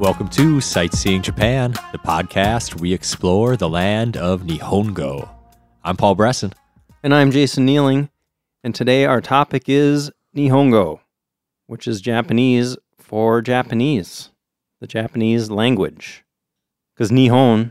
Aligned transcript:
Welcome 0.00 0.28
to 0.30 0.62
Sightseeing 0.62 1.20
Japan, 1.20 1.72
the 1.92 1.98
podcast 1.98 2.80
we 2.80 2.94
explore 2.94 3.54
the 3.54 3.68
land 3.68 4.16
of 4.16 4.44
Nihongo. 4.44 5.28
I'm 5.84 5.98
Paul 5.98 6.14
Bresson. 6.14 6.54
And 7.02 7.14
I'm 7.14 7.30
Jason 7.30 7.66
Nealing, 7.66 8.08
and 8.64 8.74
today 8.74 9.04
our 9.04 9.20
topic 9.20 9.64
is 9.68 10.10
Nihongo, 10.34 11.00
which 11.66 11.86
is 11.86 12.00
Japanese 12.00 12.78
for 12.96 13.42
Japanese, 13.42 14.30
the 14.80 14.86
Japanese 14.86 15.50
language. 15.50 16.24
Because 16.94 17.10
Nihon 17.10 17.70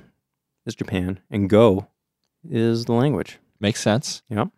is 0.67 0.75
Japan, 0.75 1.19
and 1.31 1.49
Go 1.49 1.87
is 2.47 2.85
the 2.85 2.93
language. 2.93 3.39
Makes 3.59 3.81
sense. 3.81 4.21
Yep. 4.29 4.49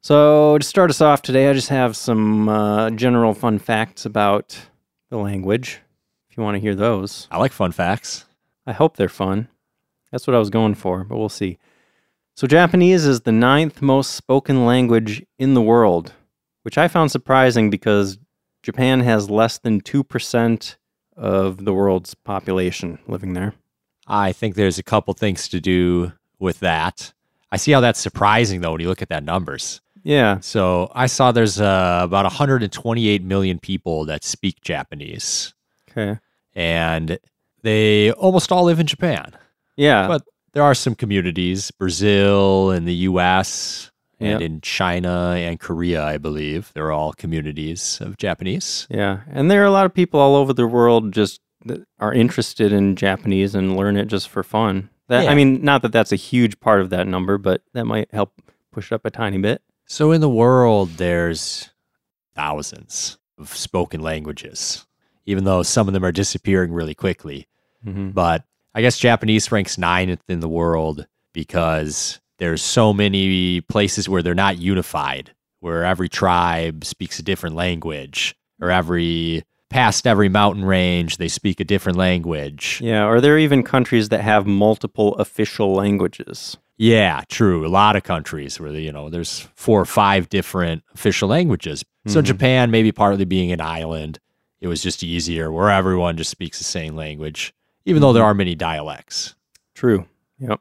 So, 0.00 0.58
to 0.58 0.64
start 0.66 0.90
us 0.90 1.00
off 1.00 1.22
today, 1.22 1.48
I 1.48 1.52
just 1.52 1.68
have 1.68 1.94
some 1.94 2.48
uh, 2.48 2.90
general 2.90 3.34
fun 3.34 3.60
facts 3.60 4.04
about 4.04 4.58
the 5.10 5.18
language, 5.18 5.78
if 6.32 6.38
you 6.38 6.42
want 6.42 6.54
to 6.54 6.60
hear 6.60 6.74
those. 6.74 7.28
I 7.30 7.36
like 7.36 7.52
fun 7.52 7.72
facts. 7.72 8.24
I 8.66 8.72
hope 8.72 8.96
they're 8.96 9.10
fun. 9.10 9.48
That's 10.10 10.26
what 10.26 10.34
I 10.34 10.38
was 10.38 10.48
going 10.48 10.74
for, 10.74 11.04
but 11.04 11.18
we'll 11.18 11.28
see. 11.28 11.58
So, 12.34 12.46
Japanese 12.46 13.04
is 13.04 13.20
the 13.20 13.32
ninth 13.32 13.82
most 13.82 14.12
spoken 14.12 14.64
language 14.64 15.22
in 15.38 15.52
the 15.52 15.60
world, 15.60 16.14
which 16.62 16.78
I 16.78 16.88
found 16.88 17.10
surprising 17.10 17.68
because 17.68 18.16
Japan 18.62 19.00
has 19.00 19.28
less 19.28 19.58
than 19.58 19.82
2% 19.82 20.76
of 21.18 21.64
the 21.66 21.74
world's 21.74 22.14
population 22.14 22.98
living 23.06 23.34
there. 23.34 23.52
I 24.06 24.32
think 24.32 24.54
there's 24.54 24.78
a 24.78 24.82
couple 24.82 25.12
things 25.12 25.48
to 25.48 25.60
do 25.60 26.12
with 26.38 26.60
that. 26.60 27.12
I 27.50 27.58
see 27.58 27.72
how 27.72 27.80
that's 27.80 28.00
surprising 28.00 28.62
though 28.62 28.72
when 28.72 28.80
you 28.80 28.88
look 28.88 29.02
at 29.02 29.10
that 29.10 29.22
numbers. 29.22 29.82
Yeah. 30.02 30.40
So 30.40 30.90
I 30.94 31.06
saw 31.06 31.30
there's 31.30 31.60
uh, 31.60 32.00
about 32.02 32.24
128 32.24 33.22
million 33.22 33.58
people 33.58 34.06
that 34.06 34.24
speak 34.24 34.62
Japanese, 34.62 35.52
Okay. 35.96 36.18
and 36.54 37.18
they 37.62 38.10
almost 38.12 38.50
all 38.50 38.64
live 38.64 38.80
in 38.80 38.86
Japan. 38.86 39.32
Yeah. 39.76 40.08
But 40.08 40.22
there 40.52 40.62
are 40.62 40.74
some 40.74 40.94
communities, 40.94 41.70
Brazil 41.70 42.70
and 42.70 42.86
the 42.88 42.94
U.S. 43.10 43.90
and 44.20 44.30
Yep. 44.30 44.40
in 44.42 44.60
China 44.60 45.34
and 45.36 45.58
Korea, 45.60 46.04
I 46.04 46.18
believe. 46.18 46.70
They're 46.74 46.92
all 46.92 47.12
communities 47.12 47.98
of 48.00 48.16
Japanese. 48.18 48.86
Yeah, 48.90 49.20
and 49.30 49.50
there 49.50 49.62
are 49.62 49.66
a 49.66 49.70
lot 49.70 49.86
of 49.86 49.94
people 49.94 50.20
all 50.20 50.36
over 50.36 50.52
the 50.52 50.66
world 50.66 51.12
just 51.12 51.40
that 51.64 51.82
are 52.00 52.12
interested 52.12 52.72
in 52.72 52.96
Japanese 52.96 53.54
and 53.54 53.76
learn 53.76 53.96
it 53.96 54.06
just 54.06 54.28
for 54.28 54.42
fun. 54.42 54.90
That 55.08 55.24
Yeah. 55.24 55.30
I 55.30 55.34
mean, 55.34 55.62
not 55.64 55.82
that 55.82 55.92
that's 55.92 56.12
a 56.12 56.16
huge 56.16 56.58
part 56.60 56.80
of 56.80 56.90
that 56.90 57.06
number, 57.06 57.38
but 57.38 57.62
that 57.72 57.84
might 57.86 58.12
help 58.12 58.32
push 58.72 58.90
it 58.90 58.94
up 58.94 59.04
a 59.04 59.10
tiny 59.10 59.38
bit. 59.38 59.62
So 59.86 60.10
in 60.12 60.20
the 60.20 60.28
world, 60.28 60.90
there's 60.96 61.70
thousands 62.34 63.18
of 63.38 63.54
spoken 63.56 64.00
languages, 64.00 64.86
even 65.26 65.44
though 65.44 65.62
some 65.62 65.88
of 65.88 65.94
them 65.94 66.04
are 66.04 66.12
disappearing 66.12 66.72
really 66.72 66.94
quickly. 66.94 67.46
Mm-hmm. 67.86 68.10
But 68.10 68.44
I 68.74 68.80
guess 68.80 68.98
Japanese 68.98 69.50
ranks 69.52 69.76
ninth 69.78 70.22
in 70.28 70.40
the 70.40 70.48
world 70.48 71.06
because 71.32 72.20
there's 72.38 72.62
so 72.62 72.92
many 72.92 73.60
places 73.62 74.08
where 74.08 74.22
they're 74.22 74.34
not 74.34 74.58
unified, 74.58 75.32
where 75.60 75.84
every 75.84 76.08
tribe 76.08 76.84
speaks 76.84 77.18
a 77.18 77.22
different 77.22 77.56
language, 77.56 78.34
or 78.60 78.70
every 78.70 79.42
past 79.70 80.06
every 80.06 80.28
mountain 80.28 80.64
range 80.64 81.16
they 81.16 81.28
speak 81.28 81.58
a 81.58 81.64
different 81.64 81.96
language. 81.96 82.78
Yeah, 82.82 83.06
or 83.06 83.20
there 83.20 83.34
are 83.34 83.38
even 83.38 83.62
countries 83.62 84.10
that 84.10 84.20
have 84.20 84.46
multiple 84.46 85.14
official 85.16 85.72
languages. 85.74 86.56
Yeah, 86.76 87.22
true. 87.28 87.66
A 87.66 87.68
lot 87.68 87.96
of 87.96 88.02
countries 88.02 88.58
where 88.60 88.72
you 88.72 88.92
know 88.92 89.08
there's 89.08 89.48
four 89.54 89.80
or 89.80 89.84
five 89.86 90.28
different 90.28 90.82
official 90.94 91.28
languages. 91.28 91.84
So 92.06 92.20
Mhm. 92.20 92.24
Japan, 92.24 92.70
maybe 92.70 92.90
partly 92.92 93.24
being 93.24 93.52
an 93.52 93.60
island, 93.60 94.18
it 94.62 94.68
was 94.68 94.80
just 94.80 95.02
easier 95.02 95.50
where 95.50 95.68
everyone 95.68 96.16
just 96.16 96.30
speaks 96.30 96.58
the 96.58 96.64
same 96.64 96.94
language, 96.94 97.52
even 97.84 98.00
though 98.00 98.12
there 98.12 98.24
are 98.24 98.32
many 98.32 98.54
dialects. 98.54 99.34
True. 99.74 100.06
Yep. 100.38 100.60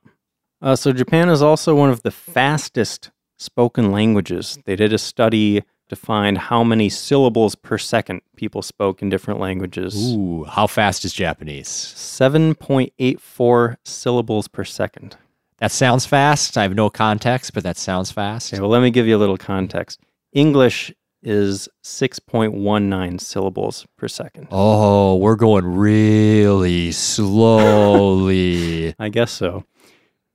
Uh, 0.60 0.76
so 0.76 0.92
Japan 0.92 1.30
is 1.30 1.44
also 1.44 1.76
one 1.76 1.92
of 1.92 2.02
the 2.02 2.10
fastest 2.10 3.12
spoken 3.38 3.92
languages. 3.92 4.58
They 4.66 4.76
did 4.76 4.92
a 4.92 4.98
study 4.98 5.62
to 5.90 5.96
find 5.96 6.40
how 6.40 6.64
many 6.64 6.90
syllables 6.90 7.54
per 7.54 7.78
second 7.78 8.22
people 8.36 8.64
spoke 8.64 9.04
in 9.04 9.10
different 9.10 9.40
languages. 9.40 10.14
Ooh, 10.14 10.46
how 10.46 10.66
fast 10.66 11.06
is 11.06 11.14
Japanese? 11.14 11.68
7.84 11.68 13.76
syllables 13.84 14.48
per 14.48 14.64
second. 14.64 15.16
That 15.60 15.72
sounds 15.72 16.08
fast. 16.08 16.58
I 16.58 16.64
have 16.64 16.74
no 16.74 16.90
context, 16.90 17.54
but 17.54 17.62
that 17.64 17.78
sounds 17.78 18.12
fast. 18.12 18.52
Okay, 18.52 18.62
well, 18.62 18.72
let 18.72 18.82
me 18.82 18.90
give 18.90 19.06
you 19.06 19.16
a 19.16 19.20
little 19.20 19.38
context. 19.38 20.00
English 20.34 20.92
is 21.24 21.70
6.19 21.84 23.22
syllables 23.22 23.86
per 23.98 24.08
second. 24.08 24.48
Oh, 24.52 25.16
we're 25.18 25.36
going 25.36 25.66
really 25.66 26.92
slowly. 26.92 28.94
I 29.00 29.10
guess 29.10 29.32
so. 29.32 29.64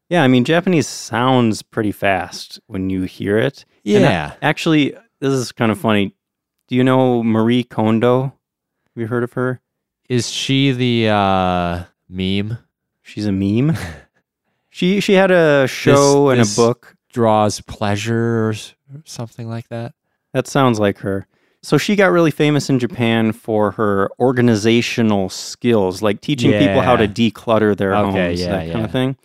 Yeah, 0.09 0.23
I 0.23 0.29
mean, 0.29 0.45
Japanese 0.45 0.87
sounds 0.87 1.63
pretty 1.63 1.93
fast 1.93 2.61
when 2.67 2.91
you 2.91 3.03
hear 3.03 3.39
it. 3.39 3.65
Yeah. 3.83 4.35
actually, 4.41 4.95
this 5.21 5.33
is 5.33 5.53
kind 5.53 5.73
of 5.73 5.79
funny. 5.79 6.15
Do 6.69 6.77
you 6.77 6.85
know 6.85 7.23
Marie 7.23 7.65
Kondo? 7.65 8.23
Have 8.23 8.33
you 8.97 9.07
heard 9.09 9.25
of 9.25 9.33
her? 9.35 9.61
Is 10.09 10.31
she 10.31 10.73
the 10.73 11.09
uh, 11.09 11.85
meme? 12.09 12.59
She's 13.03 13.27
a 13.27 13.33
meme. 13.33 13.77
she 14.69 15.01
she 15.01 15.15
had 15.15 15.31
a 15.31 15.67
show 15.67 16.31
and 16.31 16.41
this- 16.41 16.57
a 16.57 16.61
book 16.61 16.95
Draws 17.13 17.61
pleasure 17.63 18.49
or 18.49 18.55
something 19.05 19.49
like 19.49 19.69
that? 19.69 19.95
That 20.37 20.47
sounds 20.47 20.79
like 20.79 20.99
her. 20.99 21.27
So 21.63 21.79
she 21.79 21.97
got 21.97 22.09
really 22.09 22.31
famous 22.31 22.69
in 22.69 22.79
Japan 22.79 23.33
for 23.33 23.71
her 23.71 24.11
organizational 24.21 25.31
skills, 25.31 26.03
like 26.03 26.21
teaching 26.21 26.53
people 26.53 26.83
how 26.83 26.95
to 26.95 27.09
declutter 27.09 27.75
their 27.75 27.97
Okay, 27.97 28.27
homes, 28.27 28.41
yeah, 28.43 28.51
that 28.51 28.71
kind 28.71 28.85
of 28.85 28.93
thing. 28.93 29.17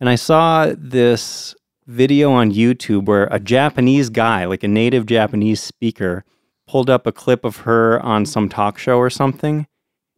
And 0.00 0.08
I 0.08 0.16
saw 0.16 0.72
this 0.76 1.54
video 1.86 2.32
on 2.32 2.50
YouTube 2.50 3.04
where 3.04 3.28
a 3.30 3.38
Japanese 3.38 4.10
guy, 4.10 4.44
like 4.46 4.64
a 4.64 4.68
native 4.68 5.06
Japanese 5.06 5.62
speaker, 5.62 6.24
pulled 6.66 6.90
up 6.90 7.06
a 7.06 7.12
clip 7.12 7.44
of 7.44 7.58
her 7.58 8.00
on 8.00 8.26
some 8.26 8.48
talk 8.48 8.78
show 8.78 8.98
or 8.98 9.10
something, 9.10 9.68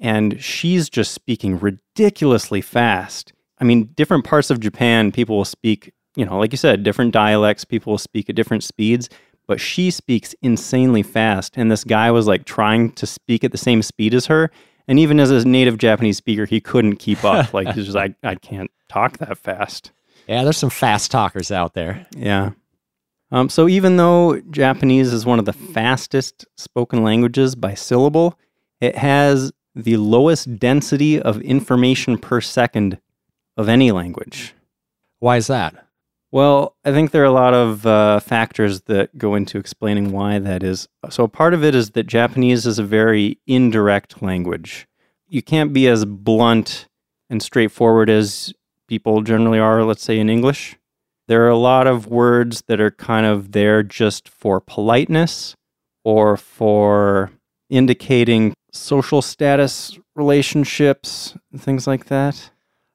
and 0.01 0.43
she's 0.43 0.89
just 0.89 1.13
speaking 1.13 1.59
ridiculously 1.59 2.63
fast. 2.63 3.35
I 3.59 3.65
mean, 3.65 3.91
different 3.95 4.25
parts 4.25 4.49
of 4.49 4.59
Japan, 4.59 5.13
people 5.13 5.37
will 5.37 5.45
speak, 5.45 5.93
you 6.17 6.25
know, 6.25 6.39
like 6.39 6.51
you 6.51 6.57
said, 6.57 6.83
different 6.83 7.13
dialects, 7.13 7.67
people 7.67 7.91
will 7.91 7.99
speak 7.99 8.31
at 8.31 8.37
different 8.37 8.65
speeds 8.65 9.11
but 9.47 9.61
she 9.61 9.91
speaks 9.91 10.35
insanely 10.43 11.03
fast. 11.03 11.57
And 11.57 11.71
this 11.71 11.85
guy 11.85 12.11
was 12.11 12.27
like 12.27 12.45
trying 12.45 12.93
to 12.93 13.07
speak 13.07 13.45
at 13.45 13.53
the 13.53 13.59
same 13.59 13.83
speed 13.83 14.15
as 14.15 14.27
her. 14.27 14.51
And 14.87 14.99
even 14.99 15.19
as 15.21 15.31
a 15.31 15.47
native 15.47 15.79
Japanese 15.79 16.17
speaker, 16.17 16.45
he 16.45 16.61
couldn't 16.61 16.97
keep 16.97 17.25
up. 17.25 17.53
like 17.55 17.69
he's 17.75 17.85
just 17.85 17.97
like, 17.97 18.15
I 18.23 18.35
can't 18.35 18.71
talk 18.89 19.19
that 19.19 19.39
fast. 19.39 19.93
Yeah, 20.27 20.45
there's 20.45 20.57
some 20.57 20.71
fast 20.71 21.11
talkers 21.11 21.51
out 21.51 21.75
there. 21.75 22.07
Yeah. 22.17 22.51
Um, 23.31 23.49
so 23.49 23.69
even 23.69 23.97
though 23.97 24.41
Japanese 24.51 25.13
is 25.13 25.27
one 25.27 25.39
of 25.39 25.45
the 25.45 25.53
fastest 25.53 26.47
spoken 26.57 27.03
languages 27.03 27.55
by 27.55 27.75
syllable, 27.75 28.39
it 28.81 28.97
has 28.97 29.53
the 29.75 29.97
lowest 29.97 30.59
density 30.59 31.21
of 31.21 31.41
information 31.41 32.17
per 32.17 32.41
second 32.41 32.99
of 33.57 33.69
any 33.69 33.91
language. 33.91 34.55
Why 35.19 35.37
is 35.37 35.49
that? 35.49 35.84
Well, 36.35 36.75
I 36.85 36.91
think 36.91 37.13
there 37.13 37.23
are 37.23 37.27
a 37.27 37.31
lot 37.31 37.55
of 37.55 37.87
uh, 37.87 38.19
factors 38.19 38.81
that 38.87 39.17
go 39.17 39.37
into 39.37 39.57
explaining 39.57 40.11
why 40.11 40.41
that 40.41 40.65
is. 40.65 40.89
So, 41.09 41.29
part 41.29 41.55
of 41.55 41.63
it 41.63 41.77
is 41.77 41.93
that 41.93 42.09
Japanese 42.09 42.67
is 42.67 42.77
a 42.77 42.83
very 42.83 43.39
indirect 43.47 44.21
language. 44.21 44.89
You 45.29 45.43
can't 45.43 45.73
be 45.73 45.87
as 45.87 46.05
blunt 46.05 46.89
and 47.31 47.41
straightforward 47.41 48.11
as 48.11 48.53
people 48.89 49.23
generally 49.23 49.61
are, 49.61 49.85
let's 49.85 50.03
say, 50.03 50.19
in 50.19 50.29
English. 50.29 50.77
There 51.29 51.45
are 51.45 51.51
a 51.51 51.57
lot 51.57 51.87
of 51.87 52.09
words 52.09 52.65
that 52.67 52.81
are 52.81 52.91
kind 52.91 53.27
of 53.27 53.53
there 53.53 53.85
just 53.85 54.29
for 54.29 54.61
politeness 54.61 55.55
or 56.03 56.37
for 56.37 57.31
indicating 57.71 58.55
social 58.73 59.23
status 59.23 60.01
relationships, 60.17 61.39
things 61.57 61.87
like 61.87 62.07
that. 62.07 62.51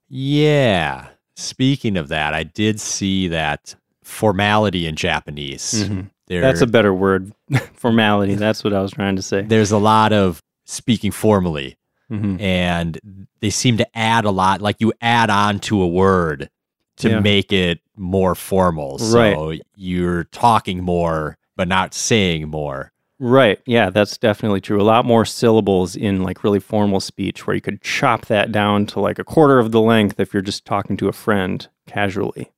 Yeah. 0.09 1.11
Speaking 1.39 1.95
of 1.97 2.09
that, 2.09 2.33
I 2.33 2.43
did 2.43 2.79
see 2.79 3.27
that 3.29 3.75
formality 4.03 4.85
in 4.87 4.95
Japanese. 4.95 5.85
Mhm. 5.87 6.09
There, 6.27 6.41
That's 6.41 6.61
a 6.61 6.67
better 6.67 6.93
word. 6.93 7.31
Formality. 7.73 8.35
That's 8.35 8.63
what 8.63 8.73
I 8.73 8.81
was 8.81 8.91
trying 8.91 9.15
to 9.15 9.21
say. 9.21 9.41
there's 9.41 9.71
a 9.71 9.77
lot 9.77 10.11
of 10.13 10.43
speaking 10.65 11.11
formally, 11.11 11.77
Mhm. 12.11 12.39
and 12.41 12.99
they 13.39 13.49
seem 13.49 13.77
to 13.77 13.97
add 13.97 14.25
a 14.25 14.31
lot. 14.31 14.61
Like 14.61 14.75
you 14.79 14.93
add 15.01 15.29
on 15.29 15.59
to 15.61 15.81
a 15.81 15.87
word 15.87 16.49
to 16.97 17.09
Yeah. 17.09 17.19
make 17.21 17.51
it 17.53 17.79
more 17.97 18.35
formal. 18.35 18.99
So 18.99 19.53
you're 19.75 20.25
talking 20.25 20.83
more, 20.83 21.37
but 21.55 21.67
not 21.67 21.93
saying 21.93 22.49
more. 22.49 22.91
Right. 23.19 23.59
Yeah, 23.65 23.89
that's 23.89 24.17
definitely 24.17 24.61
true. 24.61 24.81
A 24.81 24.83
lot 24.83 25.03
more 25.03 25.25
syllables 25.25 25.97
in 25.97 26.23
like 26.23 26.43
really 26.43 26.61
formal 26.61 27.01
speech 27.01 27.45
where 27.45 27.53
you 27.53 27.61
could 27.61 27.81
chop 27.81 28.27
that 28.27 28.51
down 28.51 28.85
to 28.87 29.01
like 29.01 29.19
a 29.19 29.25
quarter 29.25 29.59
of 29.59 29.71
the 29.71 29.81
length 29.81 30.21
if 30.21 30.33
you're 30.33 30.41
just 30.41 30.63
talking 30.63 30.95
to 30.97 31.09
a 31.09 31.13
friend 31.13 31.67
casually. 31.85 32.49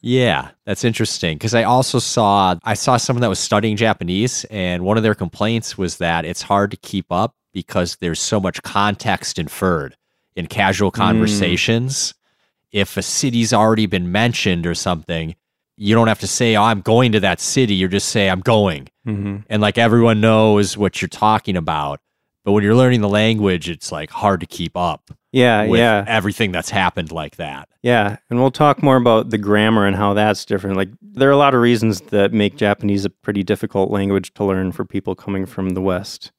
Yeah, 0.00 0.50
that's 0.64 0.84
interesting 0.84 1.36
because 1.36 1.54
I 1.54 1.64
also 1.64 1.98
saw 1.98 2.56
I 2.64 2.74
saw 2.74 2.96
someone 2.96 3.22
that 3.22 3.28
was 3.28 3.38
studying 3.38 3.76
Japanese 3.76 4.44
and 4.50 4.84
one 4.84 4.96
of 4.96 5.02
their 5.02 5.14
complaints 5.14 5.76
was 5.76 5.98
that 5.98 6.24
it's 6.24 6.42
hard 6.42 6.70
to 6.70 6.76
keep 6.78 7.06
up 7.10 7.34
because 7.52 7.96
there's 7.96 8.20
so 8.20 8.40
much 8.40 8.62
context 8.62 9.38
inferred 9.38 9.96
in 10.34 10.46
casual 10.46 10.90
mm. 10.90 10.94
conversations. 10.94 12.14
If 12.72 12.96
a 12.96 13.02
city's 13.02 13.52
already 13.52 13.86
been 13.86 14.10
mentioned 14.10 14.66
or 14.66 14.74
something, 14.74 15.36
you 15.76 15.94
don't 15.94 16.08
have 16.08 16.20
to 16.20 16.26
say, 16.26 16.56
oh, 16.56 16.62
I'm 16.62 16.80
going 16.80 17.12
to 17.12 17.20
that 17.20 17.40
city. 17.40 17.74
You 17.74 17.88
just 17.88 18.08
say, 18.08 18.28
I'm 18.30 18.40
going. 18.40 18.88
Mm-hmm. 19.06 19.38
And 19.48 19.60
like 19.62 19.76
everyone 19.78 20.20
knows 20.20 20.76
what 20.76 21.00
you're 21.02 21.08
talking 21.08 21.56
about. 21.56 22.00
But 22.44 22.52
when 22.52 22.62
you're 22.62 22.74
learning 22.74 23.00
the 23.00 23.08
language, 23.08 23.68
it's 23.70 23.90
like 23.90 24.10
hard 24.10 24.40
to 24.40 24.46
keep 24.46 24.76
up 24.76 25.10
Yeah, 25.32 25.66
with 25.66 25.80
yeah, 25.80 26.04
everything 26.06 26.52
that's 26.52 26.68
happened 26.68 27.10
like 27.10 27.36
that. 27.36 27.68
yeah. 27.82 28.18
And 28.28 28.38
we'll 28.38 28.50
talk 28.50 28.82
more 28.82 28.96
about 28.96 29.30
the 29.30 29.38
grammar 29.38 29.86
and 29.86 29.96
how 29.96 30.12
that's 30.12 30.44
different. 30.44 30.76
Like, 30.76 30.90
there 31.00 31.28
are 31.30 31.32
a 31.32 31.38
lot 31.38 31.54
of 31.54 31.60
reasons 31.62 32.02
that 32.02 32.34
make 32.34 32.56
Japanese 32.56 33.04
a 33.06 33.10
pretty 33.10 33.42
difficult 33.42 33.90
language 33.90 34.34
to 34.34 34.44
learn 34.44 34.72
for 34.72 34.84
people 34.84 35.14
coming 35.14 35.46
from 35.46 35.70
the 35.70 35.80
West. 35.80 36.32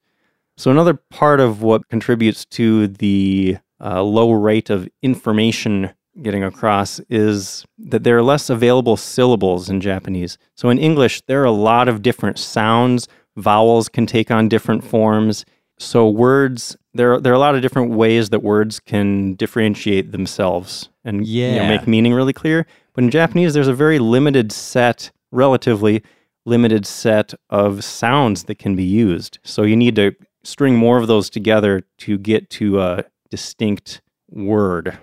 So, 0.57 0.69
another 0.69 0.93
part 0.93 1.39
of 1.39 1.63
what 1.63 1.89
contributes 1.89 2.45
to 2.45 2.87
the 2.87 3.57
uh, 3.83 4.03
low 4.03 4.31
rate 4.31 4.69
of 4.69 4.87
information 5.01 5.91
getting 6.21 6.43
across 6.43 6.99
is 7.09 7.65
that 7.77 8.03
there 8.03 8.17
are 8.17 8.23
less 8.23 8.49
available 8.49 8.97
syllables 8.97 9.69
in 9.69 9.81
Japanese. 9.81 10.37
So, 10.55 10.69
in 10.69 10.79
English, 10.79 11.21
there 11.27 11.41
are 11.41 11.45
a 11.45 11.51
lot 11.51 11.87
of 11.87 12.01
different 12.01 12.39
sounds, 12.39 13.07
vowels 13.35 13.89
can 13.89 14.05
take 14.05 14.31
on 14.31 14.47
different 14.47 14.83
forms. 14.83 15.45
So, 15.77 16.09
words, 16.09 16.77
there, 16.93 17.19
there 17.19 17.33
are 17.33 17.35
a 17.35 17.39
lot 17.39 17.55
of 17.55 17.61
different 17.61 17.91
ways 17.91 18.29
that 18.29 18.43
words 18.43 18.79
can 18.79 19.33
differentiate 19.35 20.11
themselves 20.11 20.89
and 21.03 21.25
you 21.51 21.59
know, 21.59 21.67
make 21.67 21.87
meaning 21.87 22.13
really 22.13 22.33
clear. 22.33 22.65
But 22.93 23.03
in 23.03 23.09
Japanese, 23.11 23.53
there's 23.53 23.67
a 23.67 23.73
very 23.73 23.99
limited 23.99 24.51
set, 24.51 25.11
relatively 25.31 26.01
limited 26.45 26.85
set 26.85 27.33
of 27.49 27.83
sounds 27.83 28.43
that 28.45 28.59
can 28.59 28.75
be 28.75 28.83
used. 28.83 29.39
So, 29.43 29.63
you 29.63 29.75
need 29.75 29.95
to 29.97 30.15
string 30.43 30.75
more 30.75 30.97
of 30.97 31.07
those 31.07 31.29
together 31.29 31.83
to 31.97 32.17
get 32.17 32.49
to 32.51 32.79
a 32.79 33.03
distinct 33.29 34.01
word. 34.29 34.97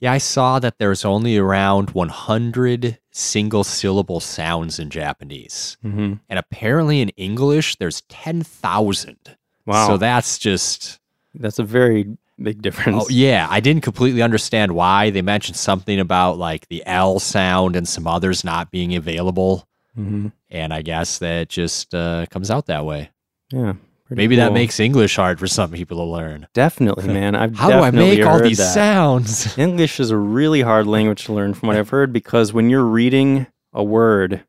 Yeah, 0.00 0.12
I 0.12 0.18
saw 0.18 0.58
that 0.60 0.78
there's 0.78 1.04
only 1.04 1.36
around 1.36 1.90
100 1.90 2.98
single 3.10 3.64
syllable 3.64 4.20
sounds 4.20 4.78
in 4.78 4.90
Japanese. 4.90 5.76
Mm-hmm. 5.84 6.14
And 6.28 6.38
apparently 6.38 7.00
in 7.00 7.08
English, 7.10 7.76
there's 7.76 8.02
10,000. 8.02 9.36
Wow. 9.66 9.88
So 9.88 9.96
that's 9.96 10.38
just, 10.38 11.00
That's 11.34 11.58
a 11.58 11.64
very 11.64 12.16
big 12.40 12.62
difference. 12.62 13.04
oh, 13.04 13.08
yeah, 13.10 13.48
I 13.50 13.58
didn't 13.60 13.82
completely 13.82 14.22
understand 14.22 14.72
why. 14.72 15.10
They 15.10 15.22
mentioned 15.22 15.56
something 15.56 15.98
about 15.98 16.38
like 16.38 16.68
the 16.68 16.82
L 16.86 17.18
sound 17.18 17.74
and 17.74 17.86
some 17.88 18.06
others 18.06 18.44
not 18.44 18.70
being 18.70 18.94
available. 18.94 19.66
Mhm. 19.98 20.30
And 20.48 20.72
I 20.72 20.82
guess 20.82 21.18
that 21.18 21.48
just 21.48 21.92
uh, 21.94 22.26
comes 22.30 22.50
out 22.52 22.66
that 22.66 22.84
way. 22.84 23.10
Yeah. 23.52 23.74
Pretty 24.08 24.20
Maybe 24.22 24.36
that 24.36 24.52
makes 24.52 24.80
English 24.80 25.14
hard 25.16 25.38
for 25.38 25.46
some 25.46 25.70
people 25.70 25.98
to 25.98 26.02
learn. 26.04 26.46
definitely, 26.54 27.06
man. 27.12 27.34
I've 27.34 27.54
How 27.56 27.68
do 27.70 27.76
I 27.78 27.90
make 27.90 28.24
all 28.26 28.40
these 28.42 28.58
that. 28.58 28.74
sounds? 28.74 29.56
English 29.58 30.00
is 30.00 30.10
a 30.10 30.16
really 30.16 30.62
hard 30.62 30.86
language 30.86 31.24
to 31.26 31.32
learn, 31.32 31.54
from 31.54 31.68
what 31.68 31.76
I've 31.76 31.90
heard, 31.90 32.12
because 32.12 32.52
when 32.52 32.68
you're 32.70 32.84
reading 32.84 33.46
a 33.72 33.84
word, 33.84 34.42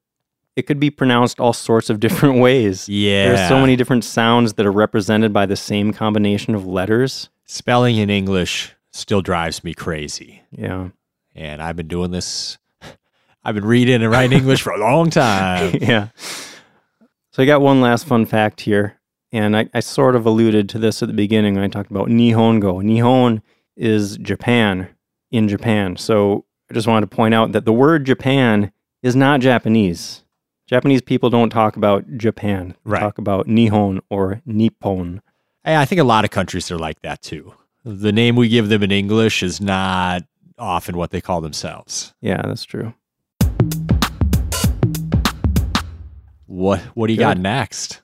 it 0.56 0.64
could 0.64 0.80
be 0.80 0.90
pronounced 0.90 1.40
all 1.40 1.54
sorts 1.54 1.90
of 1.90 2.00
different 2.06 2.40
ways. 2.40 2.90
Yeah. 2.90 3.34
There's 3.36 3.48
so 3.50 3.60
many 3.60 3.76
different 3.76 4.04
sounds 4.06 4.54
that 4.54 4.66
are 4.66 4.72
represented 4.72 5.32
by 5.34 5.46
the 5.46 5.56
same 5.56 5.94
combination 5.94 6.56
of 6.56 6.66
letters. 6.66 7.30
Spelling 7.46 7.98
in 7.98 8.10
English 8.10 8.74
still 8.92 9.22
drives 9.22 9.64
me 9.64 9.74
crazy. 9.74 10.42
Yeah. 10.52 10.90
And 11.36 11.62
I've 11.62 11.76
been 11.76 11.88
doing 11.88 12.12
this. 12.12 12.58
I've 13.44 13.56
been 13.56 13.66
reading 13.66 14.02
and 14.02 14.12
writing 14.12 14.40
English 14.40 14.62
for 14.62 14.72
a 14.74 14.80
long 14.80 15.10
time. 15.10 15.76
yeah. 15.82 16.10
So 17.32 17.42
I 17.44 17.46
got 17.46 17.62
one 17.62 17.80
last 17.80 18.06
fun 18.06 18.26
fact 18.26 18.62
here. 18.62 18.99
And 19.32 19.56
I, 19.56 19.70
I 19.74 19.80
sort 19.80 20.16
of 20.16 20.26
alluded 20.26 20.70
to 20.70 20.80
this 20.80 21.04
at 21.04 21.08
the 21.08 21.14
beginning 21.14 21.56
when 21.56 21.64
I 21.64 21.68
talked 21.68 21.92
about 21.92 22.08
Nihongo. 22.08 22.82
Nihon 22.84 23.42
is 23.78 24.18
Japan 24.18 24.90
in 25.32 25.48
Japan. 25.48 25.98
So 25.98 26.46
I 26.70 26.74
just 26.74 26.88
wanted 26.88 27.10
to 27.10 27.16
point 27.16 27.34
out 27.36 27.52
that 27.52 27.66
the 27.66 27.74
word 27.74 28.06
Japan 28.06 28.72
is 29.04 29.16
not 29.16 29.40
Japanese. 29.42 30.24
Japanese 30.68 31.02
people 31.02 31.30
don't 31.30 31.50
talk 31.52 31.76
about 31.78 32.18
Japan. 32.18 32.70
They 32.86 32.92
Right. 32.92 33.00
talk 33.00 33.18
about 33.18 33.48
Nihon 33.48 34.00
or 34.10 34.42
Nippon. 34.46 35.22
I 35.66 35.86
think 35.86 36.02
a 36.02 36.04
lot 36.04 36.26
of 36.26 36.32
countries 36.32 36.72
are 36.72 36.80
like 36.80 37.02
that 37.04 37.22
too. 37.22 37.54
The 37.86 38.12
name 38.12 38.36
we 38.36 38.50
give 38.50 38.70
them 38.70 38.82
in 38.82 38.92
English 38.92 39.44
is 39.44 39.62
not 39.62 40.24
often 40.58 40.98
what 40.98 41.12
they 41.12 41.22
call 41.22 41.42
themselves. 41.42 42.14
Yeah, 42.22 42.42
that's 42.44 42.64
true. 42.66 42.94
What 46.48 46.80
What 46.96 47.08
do 47.08 47.14
you 47.14 47.18
Good. 47.18 47.24
got 47.24 47.38
next? 47.38 48.02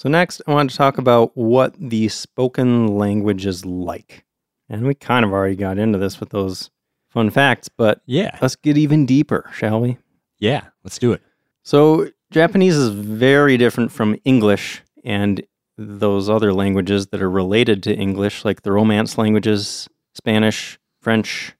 So 0.00 0.08
next, 0.08 0.40
I 0.46 0.52
want 0.54 0.70
to 0.70 0.76
talk 0.78 0.96
about 0.96 1.36
what 1.36 1.74
the 1.78 2.08
spoken 2.08 2.86
language 2.86 3.44
is 3.44 3.66
like. 3.66 4.24
And 4.66 4.86
we 4.86 4.94
kind 4.94 5.26
of 5.26 5.30
already 5.30 5.56
got 5.56 5.76
into 5.76 5.98
this 5.98 6.20
with 6.20 6.30
those 6.30 6.70
fun 7.10 7.28
facts, 7.28 7.68
but 7.68 8.00
Yeah, 8.06 8.38
let's 8.40 8.56
get 8.56 8.78
even 8.78 9.04
deeper, 9.04 9.50
shall 9.52 9.78
we? 9.78 9.98
yeah. 10.38 10.68
Let's 10.84 10.96
do 10.96 11.12
it. 11.12 11.20
So, 11.64 12.08
Japanese 12.30 12.78
is 12.78 12.88
very 12.88 13.58
different 13.58 13.92
from 13.92 14.16
English 14.24 14.80
and 15.04 15.42
those 15.76 16.30
other 16.30 16.54
languages 16.54 17.08
that 17.08 17.20
are 17.20 17.30
related 17.30 17.82
to 17.82 17.94
English, 17.94 18.42
like 18.42 18.62
the 18.62 18.72
Romance 18.72 19.18
languages, 19.18 19.86
Spanish, 20.14 20.78
French, 21.02 21.54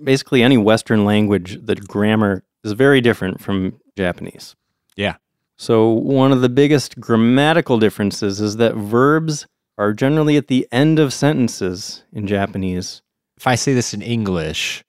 basically 0.00 0.44
any 0.44 0.56
Western 0.56 1.04
language, 1.04 1.58
the 1.60 1.74
grammar 1.74 2.44
is 2.62 2.70
very 2.70 3.00
different 3.00 3.40
from 3.40 3.80
Japanese. 3.96 4.54
Yeah. 4.94 5.16
So, 5.60 5.90
one 5.90 6.32
of 6.32 6.40
the 6.40 6.48
biggest 6.48 6.98
grammatical 6.98 7.78
differences 7.78 8.40
is 8.40 8.56
that 8.56 8.76
verbs 8.76 9.46
are 9.76 9.92
generally 9.92 10.38
at 10.38 10.46
the 10.46 10.66
end 10.72 10.98
of 10.98 11.12
sentences 11.12 12.02
in 12.14 12.26
Japanese. 12.26 13.02
If 13.36 13.46
I 13.46 13.56
say 13.56 13.74
this 13.74 13.92
in 13.92 14.00
English, 14.00 14.82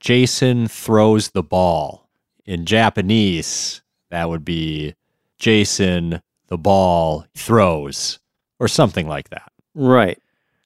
Jason 0.00 0.66
throws 0.66 1.30
the 1.30 1.44
ball. 1.44 2.08
In 2.44 2.66
Japanese, 2.66 3.82
that 4.10 4.28
would 4.28 4.44
be 4.44 4.96
Jason 5.38 6.20
the 6.48 6.58
ball 6.58 7.24
throws, 7.36 8.18
or 8.58 8.66
something 8.66 9.06
like 9.06 9.28
that. 9.28 9.52
Right, 9.76 10.20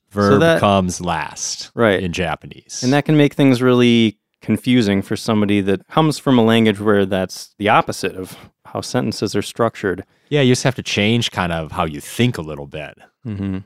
Verb 0.08 0.40
that- 0.40 0.60
comes 0.60 1.02
last 1.02 1.70
right. 1.74 2.02
in 2.02 2.14
Japanese. 2.14 2.80
And 2.82 2.94
that 2.94 3.04
can 3.04 3.18
make 3.18 3.34
things 3.34 3.60
really 3.60 4.16
confusing 4.40 5.02
for 5.02 5.16
somebody 5.16 5.60
that 5.60 5.86
comes 5.88 6.18
from 6.18 6.38
a 6.38 6.44
language 6.44 6.80
where 6.80 7.04
that's 7.06 7.54
the 7.58 7.68
opposite 7.68 8.16
of 8.16 8.36
how 8.66 8.80
sentences 8.80 9.34
are 9.34 9.42
structured. 9.42 10.04
yeah, 10.28 10.40
you 10.40 10.52
just 10.52 10.62
have 10.62 10.76
to 10.76 10.82
change 10.82 11.30
kind 11.30 11.52
of 11.52 11.72
how 11.72 11.84
you 11.84 12.00
think 12.00 12.38
a 12.38 12.42
little 12.42 12.66
bit. 12.66 12.98
Mm-hmm. 13.26 13.58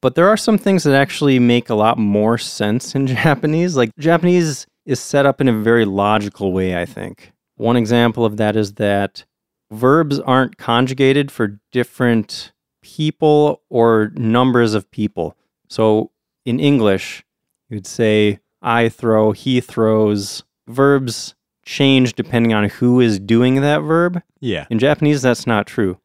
But 0.00 0.14
there 0.14 0.28
are 0.28 0.36
some 0.36 0.56
things 0.56 0.84
that 0.84 0.94
actually 0.94 1.38
make 1.38 1.68
a 1.68 1.74
lot 1.74 1.98
more 1.98 2.38
sense 2.38 2.94
in 2.94 3.06
Japanese. 3.22 3.76
Like 3.76 3.94
Japanese 3.98 4.66
is 4.86 4.98
set 4.98 5.26
up 5.26 5.40
in 5.40 5.48
a 5.48 5.52
very 5.52 5.84
logical 5.84 6.52
way, 6.52 6.80
I 6.80 6.86
think. 6.86 7.32
One 7.56 7.76
example 7.76 8.24
of 8.24 8.38
that 8.38 8.56
is 8.56 8.74
that 8.74 9.24
verbs 9.70 10.18
aren't 10.18 10.56
conjugated 10.56 11.30
for 11.30 11.60
different 11.70 12.52
people 12.82 13.62
or 13.68 14.10
numbers 14.14 14.72
of 14.72 14.90
people. 14.90 15.36
So 15.68 16.10
in 16.46 16.58
English, 16.58 17.24
you'd 17.68 17.86
say, 17.86 18.40
I 18.62 18.88
throw, 18.88 19.32
he 19.32 19.60
throws. 19.60 20.44
Verbs 20.68 21.34
change 21.64 22.14
depending 22.14 22.52
on 22.52 22.68
who 22.68 23.00
is 23.00 23.18
doing 23.18 23.60
that 23.60 23.80
verb. 23.80 24.22
Yeah. 24.40 24.66
In 24.70 24.78
Japanese, 24.78 25.22
that's 25.22 25.46
not 25.46 25.66
true. 25.66 25.98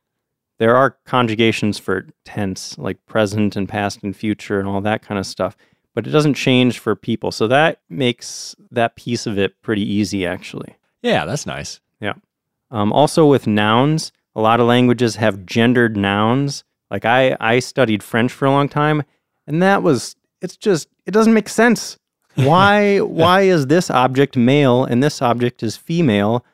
There 0.57 0.75
are 0.75 0.97
conjugations 1.05 1.77
for 1.77 2.07
tense, 2.23 2.77
like 2.77 3.05
present 3.05 3.55
and 3.55 3.67
past 3.67 4.03
and 4.03 4.15
future 4.15 4.59
and 4.59 4.67
all 4.67 4.81
that 4.81 5.01
kind 5.01 5.19
of 5.19 5.25
stuff, 5.25 5.57
but 5.93 6.07
it 6.07 6.11
doesn't 6.11 6.35
change 6.35 6.79
for 6.79 6.95
people. 6.95 7.31
So 7.31 7.47
that 7.47 7.81
makes 7.89 8.55
that 8.71 8.95
piece 8.95 9.25
of 9.25 9.37
it 9.37 9.61
pretty 9.61 9.83
easy, 9.83 10.25
actually. 10.25 10.75
Yeah, 11.01 11.25
that's 11.25 11.45
nice. 11.45 11.81
Yeah. 11.99 12.13
Um, 12.71 12.93
also, 12.93 13.25
with 13.25 13.47
nouns, 13.47 14.11
a 14.33 14.41
lot 14.41 14.59
of 14.59 14.67
languages 14.67 15.17
have 15.17 15.45
gendered 15.45 15.97
nouns. 15.97 16.63
Like 16.89 17.05
I, 17.05 17.35
I 17.39 17.59
studied 17.59 18.01
French 18.01 18.31
for 18.31 18.45
a 18.45 18.51
long 18.51 18.69
time, 18.69 19.03
and 19.45 19.61
that 19.61 19.83
was, 19.83 20.15
it's 20.41 20.55
just, 20.57 20.87
it 21.05 21.11
doesn't 21.11 21.33
make 21.33 21.49
sense. 21.49 21.97
Why, 22.35 22.99
why 23.01 23.41
is 23.41 23.67
this 23.67 23.89
object 23.89 24.35
male 24.37 24.83
and 24.85 25.01
this 25.03 25.21
object 25.21 25.63
is 25.63 25.77
female? 25.77 26.45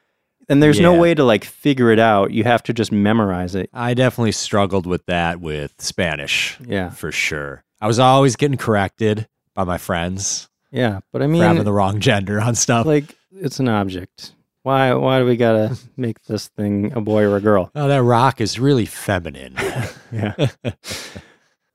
And 0.50 0.62
there's 0.62 0.80
no 0.80 0.94
Yeah. 0.96 1.00
way 1.00 1.14
to 1.14 1.24
like 1.24 1.46
figure 1.46 1.92
it 1.92 2.00
out. 2.00 2.32
You 2.32 2.44
have 2.44 2.62
to 2.64 2.74
just 2.74 2.92
memorize 2.92 3.56
it. 3.56 3.70
I 3.74 3.94
definitely 3.94 4.34
struggled 4.34 4.86
with 4.86 5.06
that 5.06 5.40
with 5.40 5.74
Spanish 5.80 6.58
Yeah. 6.66 6.90
for 6.90 7.12
sure. 7.12 7.64
I 7.80 7.88
was 7.88 8.00
always 8.00 8.36
getting 8.36 8.58
corrected 8.58 9.28
by 9.56 9.64
my 9.64 9.78
friends 9.78 10.50
Yeah, 10.72 11.00
but 11.14 11.22
I 11.22 11.26
for 11.28 11.36
having 11.36 11.56
mean, 11.58 11.64
the 11.66 11.72
wrong 11.74 12.00
gender 12.00 12.40
on 12.42 12.56
stuff. 12.56 12.86
like 12.86 13.16
it's 13.34 13.60
an 13.60 13.70
object. 13.70 14.34
Why? 14.64 14.94
Why 14.94 15.20
do 15.20 15.26
we 15.26 15.38
gotta 15.38 15.78
make 15.98 16.22
this 16.26 16.48
thing 16.50 16.92
a 16.96 17.02
boy 17.02 17.24
or 17.24 17.38
a 17.38 17.42
girl? 17.42 17.72
oh, 17.74 17.88
that 17.88 18.04
rock 18.04 18.40
is 18.42 18.60
really 18.60 18.86
feminine. 18.86 19.56
Yeah. 20.14 20.36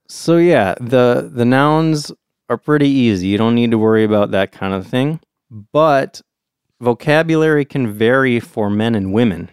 so 0.07 0.37
yeah, 0.37 0.75
the 0.79 1.29
the 1.33 1.45
nouns 1.45 2.11
are 2.49 2.57
pretty 2.57 2.89
easy. 2.89 3.27
You 3.27 3.37
don't 3.37 3.55
need 3.55 3.71
to 3.71 3.77
worry 3.77 4.03
about 4.03 4.31
that 4.31 4.51
kind 4.51 4.73
of 4.73 4.87
thing. 4.87 5.19
But 5.49 6.21
vocabulary 6.79 7.65
can 7.65 7.91
vary 7.91 8.39
for 8.39 8.69
men 8.69 8.95
and 8.95 9.13
women, 9.13 9.49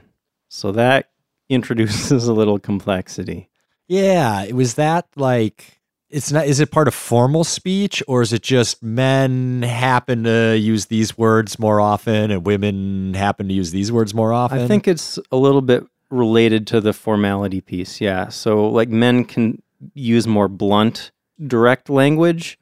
so 0.49 0.73
that 0.73 1.11
introduces 1.49 2.27
a 2.27 2.33
little 2.33 2.59
complexity. 2.59 3.49
yeah, 3.89 4.43
it 4.43 4.55
was 4.55 4.75
that 4.75 5.07
like 5.17 5.81
it's 6.11 6.31
not 6.33 6.47
is 6.47 6.61
it 6.61 6.71
part 6.71 6.89
of 6.89 6.95
formal 6.95 7.45
speech 7.45 8.03
or 8.07 8.23
is 8.23 8.33
it 8.33 8.43
just 8.43 8.83
men 8.83 9.63
happen 9.63 10.25
to 10.25 10.57
use 10.57 10.87
these 10.87 11.19
words 11.19 11.59
more 11.59 11.81
often 11.81 12.31
and 12.31 12.47
women 12.47 13.15
happen 13.15 13.49
to 13.49 13.55
use 13.55 13.73
these 13.73 13.91
words 13.91 14.15
more 14.15 14.33
often? 14.33 14.59
I 14.59 14.67
think 14.67 14.87
it's 14.87 15.19
a 15.33 15.37
little 15.37 15.61
bit 15.63 15.85
related 16.11 16.67
to 16.69 16.81
the 16.81 16.93
formality 16.93 17.61
piece. 17.61 18.01
Yeah. 18.01 18.29
So 18.29 18.69
like 18.69 18.89
men 18.89 19.25
can 19.25 19.61
use 19.95 20.27
more 20.27 20.49
blunt, 20.49 21.11
direct 21.45 21.91
language, 21.91 22.59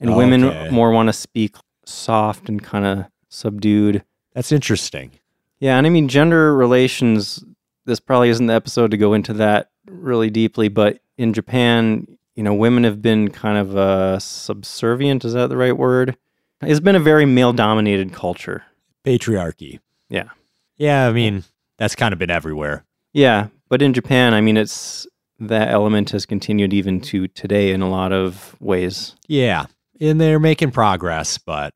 and 0.00 0.16
women 0.16 0.72
more 0.72 0.90
want 0.90 1.08
to 1.08 1.12
speak 1.12 1.56
soft 1.84 2.48
and 2.48 2.62
kind 2.62 2.84
of 2.84 3.06
subdued. 3.28 4.04
that's 4.34 4.52
interesting. 4.52 5.12
Yeah, 5.60 5.78
and 5.78 5.86
I 5.86 5.90
mean 5.90 6.08
gender 6.08 6.54
relations. 6.54 7.44
This 7.86 8.00
probably 8.00 8.28
isn't 8.30 8.46
the 8.46 8.54
episode 8.54 8.90
to 8.90 8.96
go 8.96 9.12
into 9.12 9.32
that 9.34 9.70
really 9.86 10.30
deeply, 10.30 10.68
but 10.68 11.00
in 11.16 11.32
Japan, 11.32 12.18
you 12.34 12.42
know, 12.42 12.54
women 12.54 12.84
have 12.84 13.00
been 13.00 13.30
kind 13.30 13.58
of 13.58 13.76
uh, 13.76 14.18
subservient. 14.18 15.24
Is 15.24 15.34
that 15.34 15.48
the 15.48 15.56
right 15.56 15.76
word? 15.76 16.16
It's 16.62 16.80
been 16.80 16.96
a 16.96 17.00
very 17.00 17.26
male-dominated 17.26 18.12
culture. 18.12 18.64
Patriarchy. 19.04 19.80
Yeah. 20.08 20.30
Yeah, 20.76 21.06
I 21.06 21.12
mean, 21.12 21.44
that's 21.78 21.94
kind 21.94 22.12
of 22.12 22.18
been 22.18 22.30
everywhere. 22.30 22.84
Yeah, 23.12 23.48
but 23.68 23.82
in 23.82 23.92
Japan, 23.92 24.34
I 24.34 24.40
mean, 24.40 24.56
it's 24.56 25.06
that 25.38 25.68
element 25.68 26.10
has 26.10 26.26
continued 26.26 26.72
even 26.72 27.00
to 27.02 27.28
today 27.28 27.70
in 27.72 27.82
a 27.82 27.88
lot 27.88 28.12
of 28.12 28.56
ways. 28.60 29.14
Yeah. 29.28 29.66
And 30.00 30.20
they're 30.20 30.40
making 30.40 30.72
progress, 30.72 31.38
but 31.38 31.72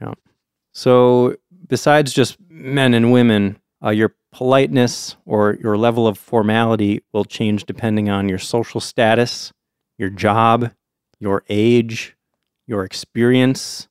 yeah. 0.00 0.14
So, 0.72 1.36
besides 1.68 2.12
just 2.12 2.36
men 2.48 2.94
and 2.94 3.12
women, 3.12 3.58
uh, 3.84 3.90
your 3.90 4.14
politeness 4.32 5.16
or 5.26 5.58
your 5.60 5.76
level 5.76 6.06
of 6.06 6.18
formality 6.18 7.02
will 7.12 7.24
change 7.24 7.64
depending 7.66 8.08
on 8.08 8.28
your 8.28 8.38
social 8.38 8.80
status, 8.80 9.52
your 9.98 10.08
job, 10.10 10.72
your 11.20 11.44
age, 11.48 12.16
your 12.66 12.84
experience. 12.84 13.88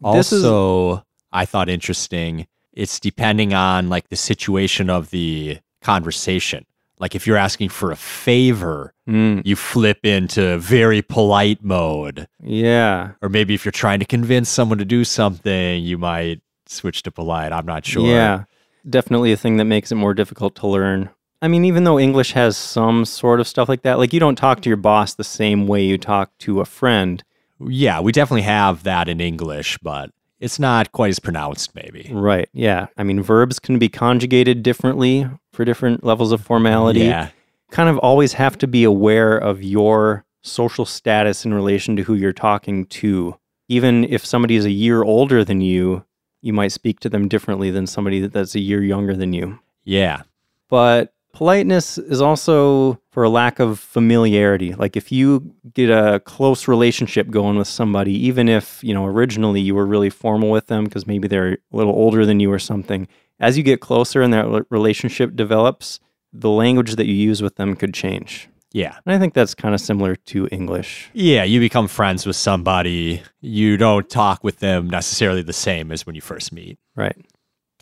This 0.00 0.32
is- 0.32 0.44
also 0.44 1.04
I 1.32 1.46
thought 1.46 1.68
interesting, 1.68 2.46
it's 2.72 2.98
depending 3.00 3.54
on 3.54 3.88
like 3.88 4.08
the 4.08 4.16
situation 4.16 4.90
of 4.90 5.10
the 5.10 5.58
conversation. 5.80 6.66
Like 7.00 7.14
if 7.14 7.26
you're 7.26 7.36
asking 7.38 7.70
for 7.70 7.90
a 7.90 7.96
favor, 7.96 8.92
Mm, 9.08 9.42
you 9.44 9.56
flip 9.56 9.98
into 10.04 10.58
very 10.58 11.02
polite 11.02 11.64
mode. 11.64 12.28
yeah. 12.44 13.12
Or 13.22 13.28
maybe 13.28 13.54
if 13.54 13.64
you're 13.64 13.72
trying 13.72 13.98
to 13.98 14.04
convince 14.04 14.48
someone 14.48 14.78
to 14.78 14.84
do 14.84 15.02
something, 15.02 15.82
you 15.82 15.98
might 15.98 16.40
switch 16.66 17.02
to 17.02 17.10
polite. 17.10 17.52
I'm 17.52 17.66
not 17.66 17.84
sure. 17.84 18.06
Yeah, 18.06 18.44
definitely 18.88 19.32
a 19.32 19.36
thing 19.36 19.56
that 19.56 19.64
makes 19.64 19.90
it 19.90 19.96
more 19.96 20.14
difficult 20.14 20.54
to 20.56 20.68
learn. 20.68 21.10
I 21.42 21.48
mean, 21.48 21.64
even 21.64 21.84
though 21.84 21.98
English 21.98 22.32
has 22.32 22.56
some 22.56 23.04
sort 23.04 23.40
of 23.40 23.48
stuff 23.48 23.68
like 23.68 23.82
that, 23.82 23.98
like 23.98 24.12
you 24.12 24.20
don't 24.20 24.36
talk 24.36 24.60
to 24.60 24.68
your 24.70 24.76
boss 24.76 25.14
the 25.14 25.24
same 25.24 25.66
way 25.66 25.82
you 25.82 25.98
talk 25.98 26.30
to 26.40 26.60
a 26.60 26.64
friend. 26.64 27.24
Yeah, 27.58 28.00
we 28.00 28.12
definitely 28.12 28.42
have 28.42 28.84
that 28.84 29.08
in 29.08 29.20
English, 29.20 29.78
but 29.82 30.10
it's 30.38 30.58
not 30.58 30.92
quite 30.92 31.08
as 31.10 31.18
pronounced, 31.18 31.74
maybe. 31.74 32.10
Right. 32.12 32.48
Yeah. 32.52 32.86
I 32.96 33.02
mean, 33.02 33.22
verbs 33.22 33.58
can 33.58 33.78
be 33.78 33.88
conjugated 33.88 34.62
differently 34.62 35.26
for 35.52 35.64
different 35.64 36.04
levels 36.04 36.32
of 36.32 36.40
formality. 36.40 37.00
Yeah. 37.00 37.30
Kind 37.70 37.88
of 37.88 37.98
always 37.98 38.32
have 38.34 38.58
to 38.58 38.66
be 38.66 38.84
aware 38.84 39.36
of 39.36 39.62
your 39.62 40.24
social 40.42 40.84
status 40.84 41.44
in 41.44 41.54
relation 41.54 41.96
to 41.96 42.02
who 42.02 42.14
you're 42.14 42.32
talking 42.32 42.86
to. 42.86 43.36
Even 43.68 44.04
if 44.04 44.24
somebody 44.26 44.56
is 44.56 44.64
a 44.64 44.70
year 44.70 45.02
older 45.02 45.44
than 45.44 45.60
you, 45.60 46.04
you 46.42 46.52
might 46.52 46.72
speak 46.72 47.00
to 47.00 47.08
them 47.08 47.28
differently 47.28 47.70
than 47.70 47.86
somebody 47.86 48.26
that's 48.26 48.54
a 48.54 48.60
year 48.60 48.82
younger 48.82 49.14
than 49.14 49.32
you. 49.32 49.58
Yeah. 49.84 50.22
but 50.68 51.14
politeness 51.32 51.96
is 51.96 52.20
also 52.20 53.00
for 53.10 53.22
a 53.22 53.28
lack 53.28 53.60
of 53.60 53.78
familiarity 53.78 54.74
like 54.74 54.96
if 54.96 55.12
you 55.12 55.54
get 55.74 55.88
a 55.88 56.18
close 56.20 56.66
relationship 56.66 57.30
going 57.30 57.56
with 57.56 57.68
somebody 57.68 58.12
even 58.12 58.48
if 58.48 58.82
you 58.82 58.92
know 58.92 59.06
originally 59.06 59.60
you 59.60 59.72
were 59.76 59.86
really 59.86 60.10
formal 60.10 60.50
with 60.50 60.66
them 60.66 60.84
because 60.84 61.06
maybe 61.06 61.28
they're 61.28 61.52
a 61.52 61.58
little 61.70 61.92
older 61.92 62.26
than 62.26 62.40
you 62.40 62.50
or 62.52 62.58
something 62.58 63.06
as 63.40 63.56
you 63.56 63.62
get 63.64 63.80
closer 63.80 64.22
and 64.22 64.32
that 64.32 64.66
relationship 64.70 65.34
develops 65.34 65.98
the 66.32 66.50
language 66.50 66.94
that 66.96 67.06
you 67.06 67.14
use 67.14 67.42
with 67.42 67.56
them 67.56 67.74
could 67.74 67.92
change 67.92 68.48
Yeah. 68.72 68.96
and 69.04 69.14
i 69.14 69.18
think 69.18 69.34
that's 69.34 69.54
kind 69.54 69.74
of 69.74 69.80
similar 69.80 70.14
to 70.16 70.46
english 70.52 71.10
Yeah, 71.12 71.42
you 71.44 71.58
become 71.60 71.88
friends 71.88 72.24
with 72.26 72.36
somebody. 72.36 73.22
You 73.40 73.76
don't 73.76 74.08
talk 74.08 74.44
with 74.44 74.58
them 74.60 74.88
necessarily 74.88 75.42
the 75.42 75.52
same 75.52 75.90
as 75.90 76.06
when 76.06 76.14
you 76.14 76.20
first 76.20 76.52
meet. 76.52 76.78
right 76.94 77.16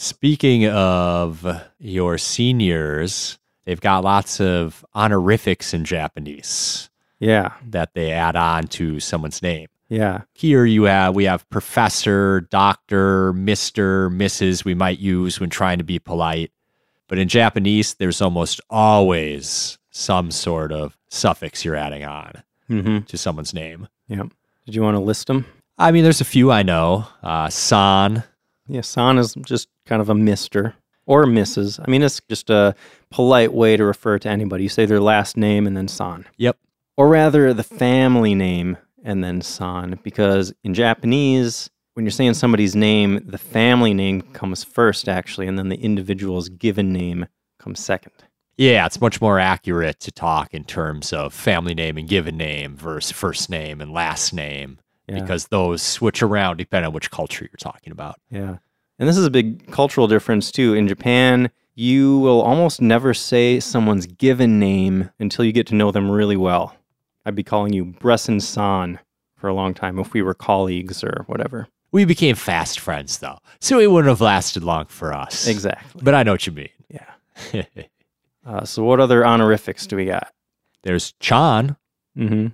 Speaking 0.01 0.69
of 0.69 1.45
your 1.81 2.19
seniors, 2.19 3.37
they've 3.67 3.81
got 3.81 4.05
lots 4.05 4.41
of 4.41 4.85
honorifics 4.95 5.75
in 5.75 5.85
Japanese 5.85 6.89
yeah 7.21 7.55
that 7.67 7.95
they 7.95 8.13
add 8.13 8.37
on 8.37 8.69
to 8.69 9.01
someone's 9.01 9.43
name. 9.43 9.67
Yeah 9.89 10.23
Here 10.35 10.65
you 10.65 10.85
have 10.85 11.15
we 11.15 11.25
have 11.25 11.49
professor, 11.51 12.43
doctor, 12.43 13.33
mister, 13.33 14.11
mrs. 14.11 14.65
we 14.65 14.75
might 14.75 14.99
use 14.99 15.41
when 15.41 15.51
trying 15.51 15.79
to 15.79 15.85
be 15.85 15.99
polite. 15.99 16.53
But 17.09 17.19
in 17.19 17.29
Japanese, 17.29 17.95
there's 17.95 18.21
almost 18.21 18.61
always 18.69 19.79
some 19.91 20.31
sort 20.31 20.73
of 20.73 20.99
suffix 21.09 21.65
you're 21.65 21.75
adding 21.75 22.05
on 22.05 22.43
mm-hmm. 22.69 23.01
to 23.01 23.19
someone's 23.19 23.55
name. 23.55 23.89
yeah 24.09 24.25
did 24.67 24.75
you 24.75 24.83
want 24.83 24.95
to 24.95 25.01
list 25.01 25.27
them 25.27 25.47
I 25.79 25.93
mean, 25.93 26.03
there's 26.03 26.21
a 26.21 26.27
few 26.27 26.51
I 26.51 26.65
know. 26.65 27.07
Uh, 27.23 27.49
san, 27.49 28.25
Yeah, 28.67 28.81
san 28.81 29.17
is 29.17 29.35
just 29.35 29.69
kind 29.87 30.03
of 30.03 30.11
a 30.11 30.15
mister 30.15 30.75
or 31.07 31.25
Mrs. 31.25 31.81
I 31.87 31.91
mean, 31.91 32.03
it's 32.03 32.21
just 32.29 32.51
a 32.51 32.75
polite 33.11 33.55
way 33.55 33.77
to 33.77 33.85
refer 33.85 34.19
to 34.19 34.29
anybody. 34.29 34.65
You 34.65 34.69
say 34.69 34.87
their 34.87 35.01
last 35.01 35.37
name 35.37 35.67
and 35.67 35.77
then 35.77 35.89
san. 35.89 36.27
Yep. 36.37 36.59
Or 36.97 37.09
rather, 37.09 37.55
the 37.55 37.63
family 37.63 38.35
name 38.35 38.77
and 39.09 39.25
then 39.25 39.41
san, 39.41 39.99
because 40.05 40.53
in 40.63 40.75
Japanese, 40.75 41.71
when 41.95 42.05
you're 42.05 42.11
saying 42.13 42.35
somebody's 42.35 42.77
name, 42.77 43.21
the 43.25 43.39
family 43.39 43.95
name 43.95 44.21
comes 44.21 44.63
first, 44.63 45.09
actually, 45.09 45.47
and 45.49 45.59
then 45.59 45.71
the 45.71 45.77
individual's 45.81 46.49
given 46.51 46.93
name 46.93 47.27
comes 47.59 47.81
second. 47.81 48.13
Yeah, 48.59 48.85
it's 48.87 49.01
much 49.01 49.21
more 49.21 49.39
accurate 49.41 49.99
to 50.01 50.13
talk 50.13 50.53
in 50.53 50.65
terms 50.65 51.13
of 51.13 51.33
family 51.33 51.75
name 51.75 51.97
and 51.97 52.09
given 52.09 52.37
name 52.37 52.77
versus 52.77 53.11
first 53.13 53.49
name 53.51 53.81
and 53.81 53.93
last 53.93 54.33
name 54.35 54.79
Yeah. 55.09 55.21
because 55.21 55.47
those 55.47 55.81
switch 55.81 56.23
around 56.23 56.59
depending 56.59 56.89
on 56.89 56.93
which 56.93 57.11
culture 57.11 57.45
you're 57.51 57.57
talking 57.73 57.93
about. 57.93 58.21
Yeah. 58.31 58.59
And 58.99 59.09
this 59.09 59.17
is 59.17 59.25
a 59.25 59.31
big 59.31 59.71
cultural 59.73 60.07
difference 60.07 60.51
too. 60.53 60.75
In 60.75 60.87
Japan, 60.87 61.51
you 61.77 62.19
will 62.19 62.43
almost 62.43 62.81
never 62.83 63.15
say 63.15 63.61
someone's 63.61 64.07
given 64.07 64.59
name 64.59 65.11
until 65.21 65.45
you 65.45 65.53
get 65.53 65.67
to 65.69 65.75
know 65.77 65.91
them 65.93 66.11
really 66.11 66.37
well. 66.37 66.75
I'd 67.27 67.35
be 67.35 67.43
calling 67.43 67.73
you 67.73 67.85
Bresson 67.85 68.41
san 68.41 68.99
for 69.37 69.49
a 69.49 69.55
long 69.55 69.75
time 69.75 69.99
if 69.99 70.13
we 70.13 70.23
were 70.23 70.35
colleagues 70.35 71.03
or 71.05 71.25
whatever. 71.27 71.69
We 71.93 72.05
became 72.05 72.35
fast 72.37 72.81
friends 72.81 73.19
though, 73.19 73.39
so 73.61 73.79
it 73.81 73.91
wouldn't 73.91 74.09
have 74.11 74.21
lasted 74.21 74.63
long 74.65 74.87
for 74.87 75.13
us. 75.15 75.47
Exactly. 75.47 76.01
But 76.05 76.15
I 76.15 76.23
know 76.23 76.33
what 76.33 76.47
you 76.47 76.53
mean. 76.53 76.69
Yeah. 76.91 77.63
Uh, 78.47 78.65
so 78.65 78.83
what 78.83 78.99
other 78.99 79.27
honorifics 79.27 79.87
do 79.87 79.95
we 79.97 80.07
got? 80.07 80.33
There's 80.83 81.13
Chan. 81.21 81.77
Mm-hmm. 82.17 82.47